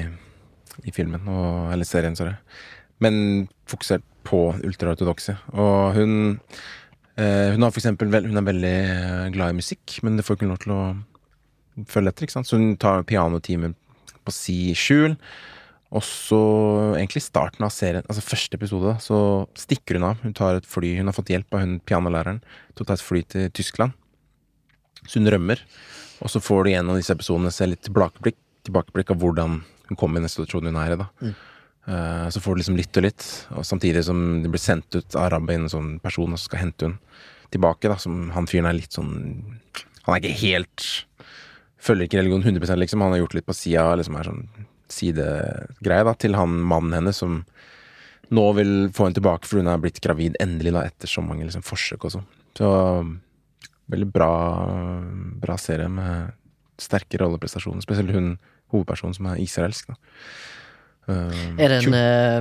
[0.88, 2.38] i filmen, og, eller serien, sorry.
[3.04, 5.36] Men fokusert på ultraortodokse.
[5.58, 6.14] Og hun
[7.18, 10.38] eh, Hun har for eksempel Hun er veldig eh, glad i musikk, men det får
[10.38, 10.82] ikke lov til å
[11.90, 12.50] følge etter, ikke sant.
[12.50, 13.74] Så hun tar pianotimer
[14.22, 15.18] på si skjul.
[15.92, 16.40] Og så,
[16.96, 19.18] egentlig starten av serien, altså første episode, så
[19.60, 20.22] stikker hun av.
[20.24, 22.40] Hun tar et fly, hun har fått hjelp av hun pianolæreren
[22.72, 23.98] til å ta et fly til Tyskland.
[25.04, 25.60] Så hun rømmer.
[26.22, 28.38] Og så får du gjennom disse episodene se litt tilbakeblikk,
[28.68, 30.99] tilbakeblikk av hvordan hun kom i den situasjonen hun er i.
[31.02, 31.34] da.
[31.88, 33.27] Eh, så får du liksom litt og litt,
[33.57, 36.89] og samtidig som det blir sendt ut av Rabbi en sånn person som skal hente
[36.89, 36.99] hun
[37.52, 37.89] tilbake.
[37.89, 39.60] da, som Han fyren er litt sånn
[40.06, 41.06] Han er ikke helt
[41.81, 43.02] Følger ikke religion 100% liksom.
[43.02, 44.43] Han har gjort litt på sida, liksom er sånn
[44.91, 47.39] sidegreie da, til han mannen hennes som
[48.31, 51.48] nå vil få henne tilbake, for hun er blitt gravid endelig da, etter så mange
[51.48, 52.27] liksom, forsøk og sånn.
[52.60, 52.69] Så
[53.92, 54.32] veldig bra,
[55.44, 56.32] bra serie med
[56.82, 57.84] sterke rolleprestasjoner.
[57.86, 58.34] Spesielt hun
[58.72, 59.92] hovedpersonen som er israelsk.
[59.92, 59.96] Da.
[61.10, 62.38] Uh, Er det en, eh,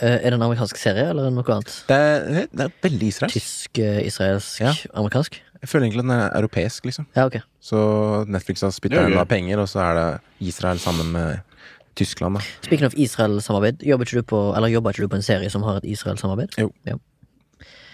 [0.00, 1.72] eh, er det en amerikansk serie, eller noe annet?
[1.88, 3.38] det, er, det er veldig israelsk.
[3.38, 4.74] Tysk, eh, israelsk, Ja.
[4.94, 5.40] amerikansk?
[5.62, 7.06] Jeg føler egentlig at den er europeisk, liksom.
[7.16, 7.40] Ja, okay.
[7.62, 10.20] Så Netflix har spytta inn av penger, og så er det
[10.50, 11.40] Israel sammen med
[11.96, 12.42] Tyskland, da.
[12.62, 15.62] Speaking of Israel-samarbeid, jobber ikke du på Eller jobber ikke du på en serie som
[15.62, 16.58] har et Israel-samarbeid?
[16.60, 16.70] Jo.
[16.84, 16.98] Ja.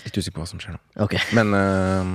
[0.03, 0.81] Litt usikker på hva som skjer nå.
[1.05, 1.21] Okay.
[1.37, 2.09] Men uh,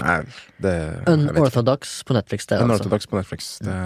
[0.00, 0.16] Nei,
[0.64, 0.74] det.
[1.08, 2.66] Unorthodox på Netflix det, altså.
[2.68, 3.52] Unorthodox på Netflix.
[3.64, 3.76] Det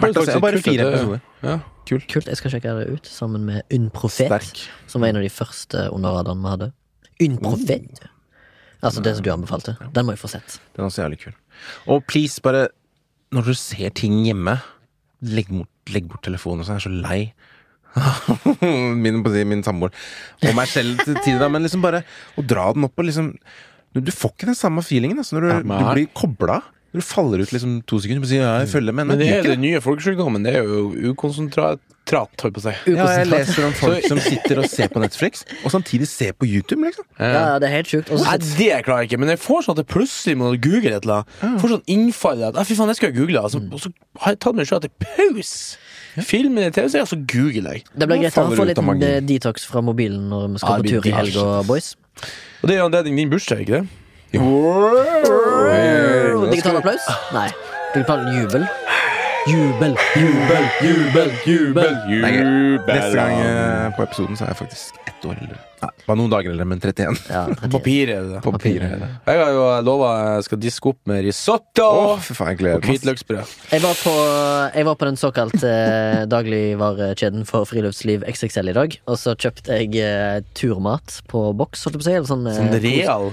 [0.00, 0.38] Verdt å se.
[0.42, 1.22] Bare fire episoder.
[1.44, 1.58] Ja.
[1.84, 2.08] Kult.
[2.10, 4.64] Kult, jeg skal sjekke det ut, sammen med Unprofet, Sterk.
[4.88, 6.70] som var en av de første underradene vi hadde.
[7.28, 8.06] Unprofet.
[8.84, 9.76] Altså det som du anbefalte.
[9.94, 10.58] Den må jeg få sett.
[10.74, 11.36] Den er også jævlig kul.
[11.92, 12.68] Og please, bare
[13.34, 14.60] Når du ser ting hjemme,
[15.20, 16.78] legg bort, legg bort telefonen sånn.
[16.78, 17.20] Jeg er så lei.
[19.04, 19.94] min, på min samboer.
[20.42, 21.50] Og meg selv til tider.
[21.52, 22.04] Men liksom bare
[22.36, 23.34] å dra den opp og liksom
[23.94, 26.62] Du du får ikke den samme feelingen altså, når du, Ja, du blir kobla.
[26.94, 29.08] Når du faller ut liksom to sekunder og sier ja, jeg følger med.
[29.10, 30.44] Men det er den nye folkesykdommen.
[30.46, 32.74] Det er jo ukonsentrat, holdt jeg på å si.
[32.94, 36.46] Ja, jeg leser om folk som sitter og ser på Netflix, og samtidig ser på
[36.46, 37.08] YouTube, liksom.
[37.18, 38.12] Ja, ja, det er helt sjukt.
[38.14, 41.08] Nei, det klarer jeg ikke, men jeg får sånn at jeg plutselig må google et
[41.08, 41.58] eller annet.
[41.64, 43.42] Får sånn innfall at ah, fy faen, jeg skal google.
[43.42, 43.90] Altså, Og så
[44.22, 45.82] har jeg tatt meg sjøl til pause.
[46.22, 47.84] Film eller TV-serie, så googler jeg.
[47.98, 49.02] det blir greit å få litt magien.
[49.02, 51.96] eh, detox fra mobilen når vi skal Ja, på tur i helga, boys.
[52.62, 53.88] Og det er jo anledning din bursdag, ikke det?
[56.50, 57.04] Digital applaus?
[57.34, 57.48] Nei.
[57.94, 58.64] Digital jubel.
[59.44, 61.96] Jubel, jubel, jubel, jubel.
[62.24, 62.46] Er.
[62.88, 65.58] Neste gang eh, på episoden så er jeg faktisk ett år eldre.
[65.82, 67.18] Nei, bare noen dager eldre, men 31.
[67.28, 68.40] Ja, På papiret er det det.
[68.46, 68.94] På papiret.
[68.94, 69.08] er det.
[69.28, 72.62] Jeg har jo lova jeg skal diske opp med risotto Å, fy faen, jeg og
[72.62, 72.88] gleder meg.
[72.94, 73.52] hvitløksbrød.
[73.74, 74.14] Jeg var på,
[74.78, 78.96] jeg var på den såkalte eh, dagligvarekjeden for friluftsliv XXL i dag.
[79.12, 82.16] Og så kjøpte jeg eh, turmat på boks, holdt jeg på å si.
[82.16, 83.30] Eller sånn, eh, Sånn real.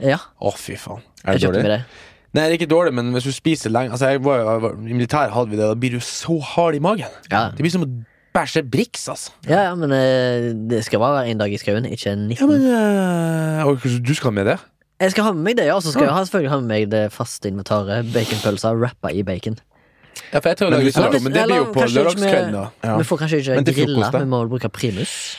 [0.00, 1.04] Ja, Å, fy faen.
[1.20, 1.68] Er jeg det kjøpte dårlig?
[1.68, 2.10] meg det.
[2.34, 4.72] Nei, det er ikke dårlig, men hvis du spiser lenge Altså, jeg var, jeg var,
[4.74, 7.12] I militæret hadde vi det, da blir du så hard i magen.
[7.30, 7.90] Ja, Det blir som å
[8.34, 9.30] bæsje briks, altså.
[9.46, 12.34] ja, ja men eh, det skal være en dag i skauen, ikke 19.
[12.40, 14.58] Ja, men øh, og Du skal ha med det?
[15.00, 15.74] Jeg skal ha med meg det, ja.
[15.78, 18.10] Og så skal jeg ha, selvfølgelig ha med meg det faste inventaret.
[18.14, 19.56] Baconpølser rappa i bacon.
[20.32, 22.66] Ja, for jeg tror Men hvis du- men det blir jo på lørdagskvelden, da.
[22.84, 22.96] Ja.
[22.98, 25.36] Vi får kanskje ikke grilla, vi må bruke primus.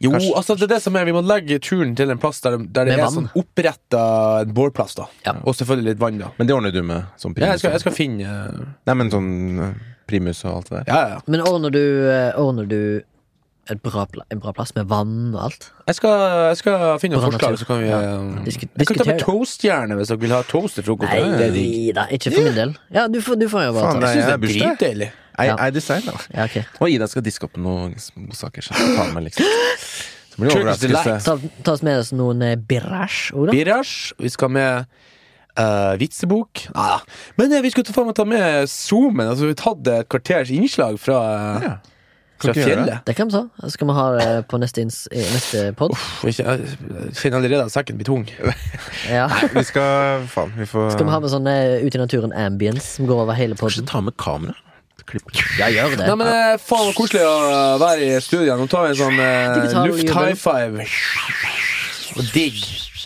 [0.00, 2.40] Jo, Kanskje- altså det er det som er Vi må legge turen til en plass
[2.40, 3.12] der, der det Med er vann.
[3.28, 5.06] sånn oppretta en bålplass, da.
[5.26, 5.34] Ja.
[5.44, 6.30] Og selvfølgelig litt vann, da.
[6.38, 7.44] Men det ordner du med sånn primus?
[7.46, 9.74] Ja, jeg, skal, jeg skal finne Nei, men sånn eh,
[10.08, 10.92] primus og alt det der.
[10.94, 11.20] Ja, ja.
[11.28, 13.02] Men ordner du, eh, ordner du
[13.70, 15.68] et bra, en bra plass med vann og alt.
[15.86, 18.00] Jeg skal, jeg skal finne noen forslag, så kan vi Ja.
[18.00, 21.12] eh, Disku- Jeg kan ta med toastjerne hvis dere vil ha toast til frokost.
[21.12, 22.74] Nei da, ikke for min del.
[22.90, 24.78] Ja, du får, du får jo bare Faen, ta det Jeg syns det er bursdag.
[24.80, 25.10] dritdeilig.
[25.40, 25.56] I, Ja.
[25.66, 26.16] I da.
[26.34, 26.64] Ja, okay.
[26.80, 28.62] Og Ida skal diske opp noen godsaker.
[28.62, 29.44] Så ta med, liksom.
[30.30, 31.20] Så blir det.
[31.24, 33.32] Ta, ta oss med oss noen eh, birasj.
[34.18, 34.86] Vi skal med
[35.58, 36.68] Uh, vitsebok.
[36.72, 36.98] Nei da.
[37.36, 39.26] Men eh, vi skulle ta, faen meg ta med Zoomen.
[39.32, 41.16] Altså, vi har tatt et kvarters innslag fra,
[41.60, 41.72] Ja.
[42.40, 43.02] fra fjellet.
[43.04, 43.42] Det kan vi ta.
[43.64, 45.92] Så skal vi ha det på neste, ins neste pod.
[45.92, 46.38] Uff, Jeg
[47.18, 48.24] kjenner allerede at sekken blir tung.
[49.10, 49.26] Ja.
[49.52, 52.84] Vi skal Faen, vi får Skal vi ha med sånn eh, Ut i naturen ambience
[52.96, 53.90] som går over hele Kanskje poden?
[53.90, 54.54] ta med kamera?
[55.10, 55.32] Klippe.
[55.58, 56.06] Jeg gjør det.
[56.06, 57.32] Nei, men eh, faen så koselig å
[57.82, 58.54] være i studio.
[58.60, 59.18] Nå tar vi en sånn
[59.56, 60.86] Digital luft high five.
[62.20, 62.60] Og digg.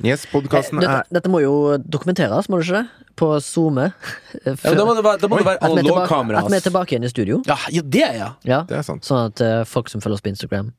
[0.04, 3.08] Yes, podkasten dette, er dette må jo dokumenteres, må det ikke det?
[3.16, 3.84] På SoMe.
[4.44, 6.40] Ja, men da må det være, da må det være At vi er tilbake- analogkamera.
[6.42, 6.66] at vi er ass.
[6.66, 7.36] tilbake igjen i studio.
[7.46, 8.30] Ja, ja, det, ja.
[8.50, 8.58] Ja.
[8.68, 9.06] Det er sant.
[9.06, 10.72] Sånn at eh, folk som følger oss på Instagram,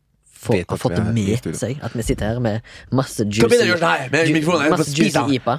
[0.46, 1.60] får, Vet har fått vi det er i med studio.
[1.64, 1.80] seg.
[1.88, 2.60] At vi sitter her med
[2.92, 4.62] masse blir det juicy gjøre sånn her med ju- mikrofonen?
[4.62, 5.40] Jeg er Masse juicy.
[5.40, 5.56] IPA.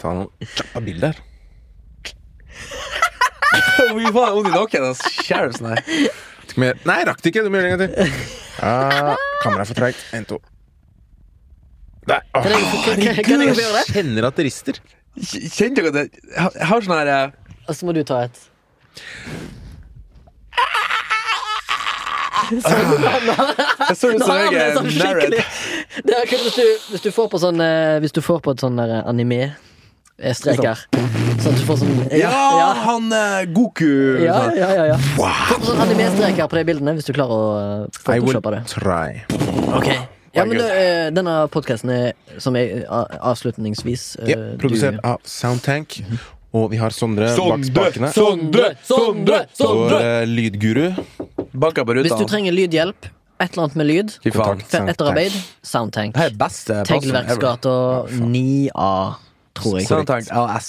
[0.00, 1.14] Ta noen kjappe bilder.
[3.50, 4.84] Fy faen, vondt i nakken.
[5.64, 5.76] nei.
[6.50, 7.42] Skal vi- Nei, rakk det ikke.
[7.46, 8.22] Du må gjøre det en gang til.
[8.60, 10.00] Ja, Kameraet er for treigt.
[10.16, 10.38] En, to.
[12.08, 12.22] Der.
[12.34, 13.84] Åh, Kan jeg, kan, kan, kan jeg få gjøre det?
[13.94, 14.80] kjenner at det rister.
[15.20, 16.04] Kjente dere det?
[16.30, 17.30] Jeg har- jeg sånn her eh,
[17.68, 18.38] Og så må du ta et.
[22.50, 25.42] Jeg så ut Nå som har jeg er sånn skikkelig
[26.06, 26.64] Det er akkurat hvis du,
[26.94, 29.52] hvis du får på sånn eh, Hvis du får på et sånn der anime eh,
[30.36, 30.82] streker
[31.40, 32.30] Sånn at du får sånn Ja,
[32.84, 33.88] han eh, Goku.
[34.24, 34.96] Ja, ja, ja, ja.
[35.16, 35.54] Wow.
[35.56, 38.62] på sånn anime-streker på de bildene hvis du klarer å uh, I will photoshoppe det.
[38.68, 39.20] try.
[39.76, 39.88] Ok
[40.30, 43.02] ja, men eh, Denne podkasten er, som er uh,
[43.32, 45.96] avslutningsvis eh, Ja, produsert du- av Soundtank.
[46.54, 48.08] Og vi har Sondre bak spakene.
[48.14, 49.98] Sondre, Sondre, Sondre!
[50.02, 50.88] eh, lydguru.
[51.54, 52.06] Banka på ruta.
[52.08, 53.06] Hvis du trenger lydhjelp,
[53.40, 54.58] et eller annet med lyd, Fy faen.
[54.62, 54.90] Kontakt.
[54.94, 55.36] etterarbeid,
[55.66, 56.14] Soundtank.
[56.18, 57.26] Det er beste plassen ever.
[57.30, 57.74] Tegelverksgata
[58.34, 58.90] 9A,
[59.56, 59.88] tror jeg.
[59.88, 60.68] Soundtank AS.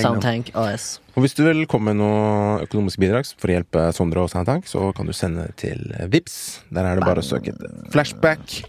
[0.00, 0.86] Soundtank AS.
[1.14, 4.66] Og hvis du vil komme med noe økonomisk bidrag for å hjelpe Sondre og Soundtank,
[4.70, 5.82] så kan du sende til
[6.12, 6.36] Vips.
[6.74, 8.60] Der er det bare å søke et flashback.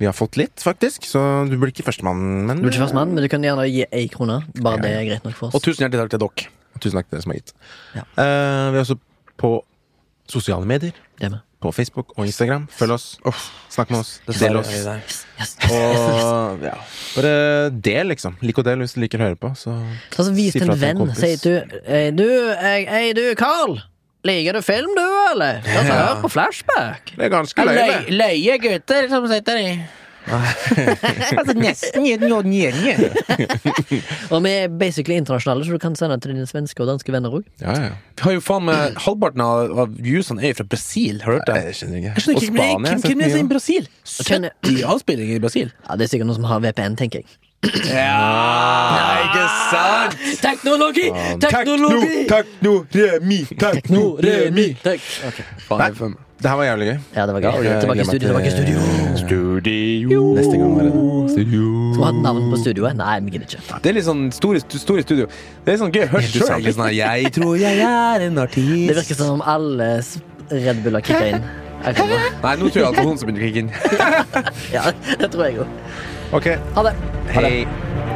[0.00, 2.20] Vi har fått litt, faktisk, så du blir ikke førstemann.
[2.48, 4.38] Men Du blir ikke førstemann, men du kan gjerne gi ei krone.
[4.56, 5.58] Bare Ja, det er greit nok for oss.
[5.58, 6.48] Og tusen hjertelig takk til dere.
[6.80, 7.52] tusen takk til dere som har gitt.
[7.98, 8.04] Ja.
[8.16, 8.96] Uh, vi er også
[9.40, 9.50] på
[10.30, 10.96] sosiale medier.
[11.20, 11.44] Det med.
[11.60, 12.62] På Facebook og Instagram.
[12.72, 13.18] Følg oss.
[13.68, 14.14] Snakk med oss.
[14.40, 14.70] Del oss.
[15.68, 16.72] Og ja,
[17.16, 17.32] bare
[17.84, 18.38] del, liksom.
[18.44, 19.52] Lik og del hvis du liker å høre på.
[19.60, 21.04] Så Altså, vis til en venn.
[21.18, 22.26] Sier du Ei, du,
[22.56, 23.76] ei, du, Carl.
[24.24, 25.60] Liker du film, du, eller?
[25.64, 25.94] Hør Ja.
[25.96, 27.12] høre på flashback.
[27.16, 28.00] det er ganske løye.
[28.12, 29.70] Løye gutter som sitter i
[31.40, 32.04] Altså nesten
[34.34, 37.30] Og vi er basically internasjonale, så du kan sende til dine svenske og danske venner
[37.40, 37.44] òg.
[37.62, 37.92] Ja, ja.
[38.20, 41.16] Vi har jo faen med Halvparten av, av viewsene er jo fra Brasil.
[41.24, 41.58] Har du hørt det?
[41.70, 42.12] Jeg skjønner ikke.
[42.14, 43.46] Jeg skjønner ikke, Og Spania, hvem, jeg hvem, hvem er det i.
[43.54, 43.84] Brasil?
[44.30, 45.68] kjenner- 70 avspillinger i Brasil.
[45.88, 47.28] Ja, det er sikkert noen som har VPN, tenker jeg.
[47.60, 50.14] Ja, ikke sant?
[50.40, 51.06] Teknologi!
[51.42, 51.90] Tekno,
[52.30, 54.68] tekno, remi, tekno, remi.
[54.80, 55.02] Tek.
[55.28, 55.38] Ok.
[55.68, 55.96] Faen, jeg
[56.40, 56.98] Det her var jævlig gøy.
[57.16, 57.64] Ja, det var gøy.
[57.64, 58.28] Jeg Tilbake i studio.
[58.28, 58.78] Tilbake i studio.
[59.20, 60.20] Studio.
[60.38, 60.92] Neste gang var det
[61.34, 61.64] studio.
[61.92, 62.96] Skal vi ha navn på studioet?
[62.96, 63.80] Nei, vi gidder ikke.
[63.84, 65.26] Det er litt sånn store, store studio.
[65.66, 66.70] Det er sånn gøy å høre sjøl.
[66.72, 68.88] sånn, Jeg tror jeg er en artist.
[68.88, 69.90] Det virker som om alle
[70.50, 71.44] Red Bull har kicka inn.
[71.80, 73.70] Nei, nå tror jeg alkoholen som begynner å kicke inn.
[74.76, 74.88] Ja,
[75.20, 75.76] det tror jeg òg.
[76.32, 76.46] Ok,
[76.76, 76.94] Ha det.
[77.34, 77.52] Ha det.
[77.52, 78.09] hei.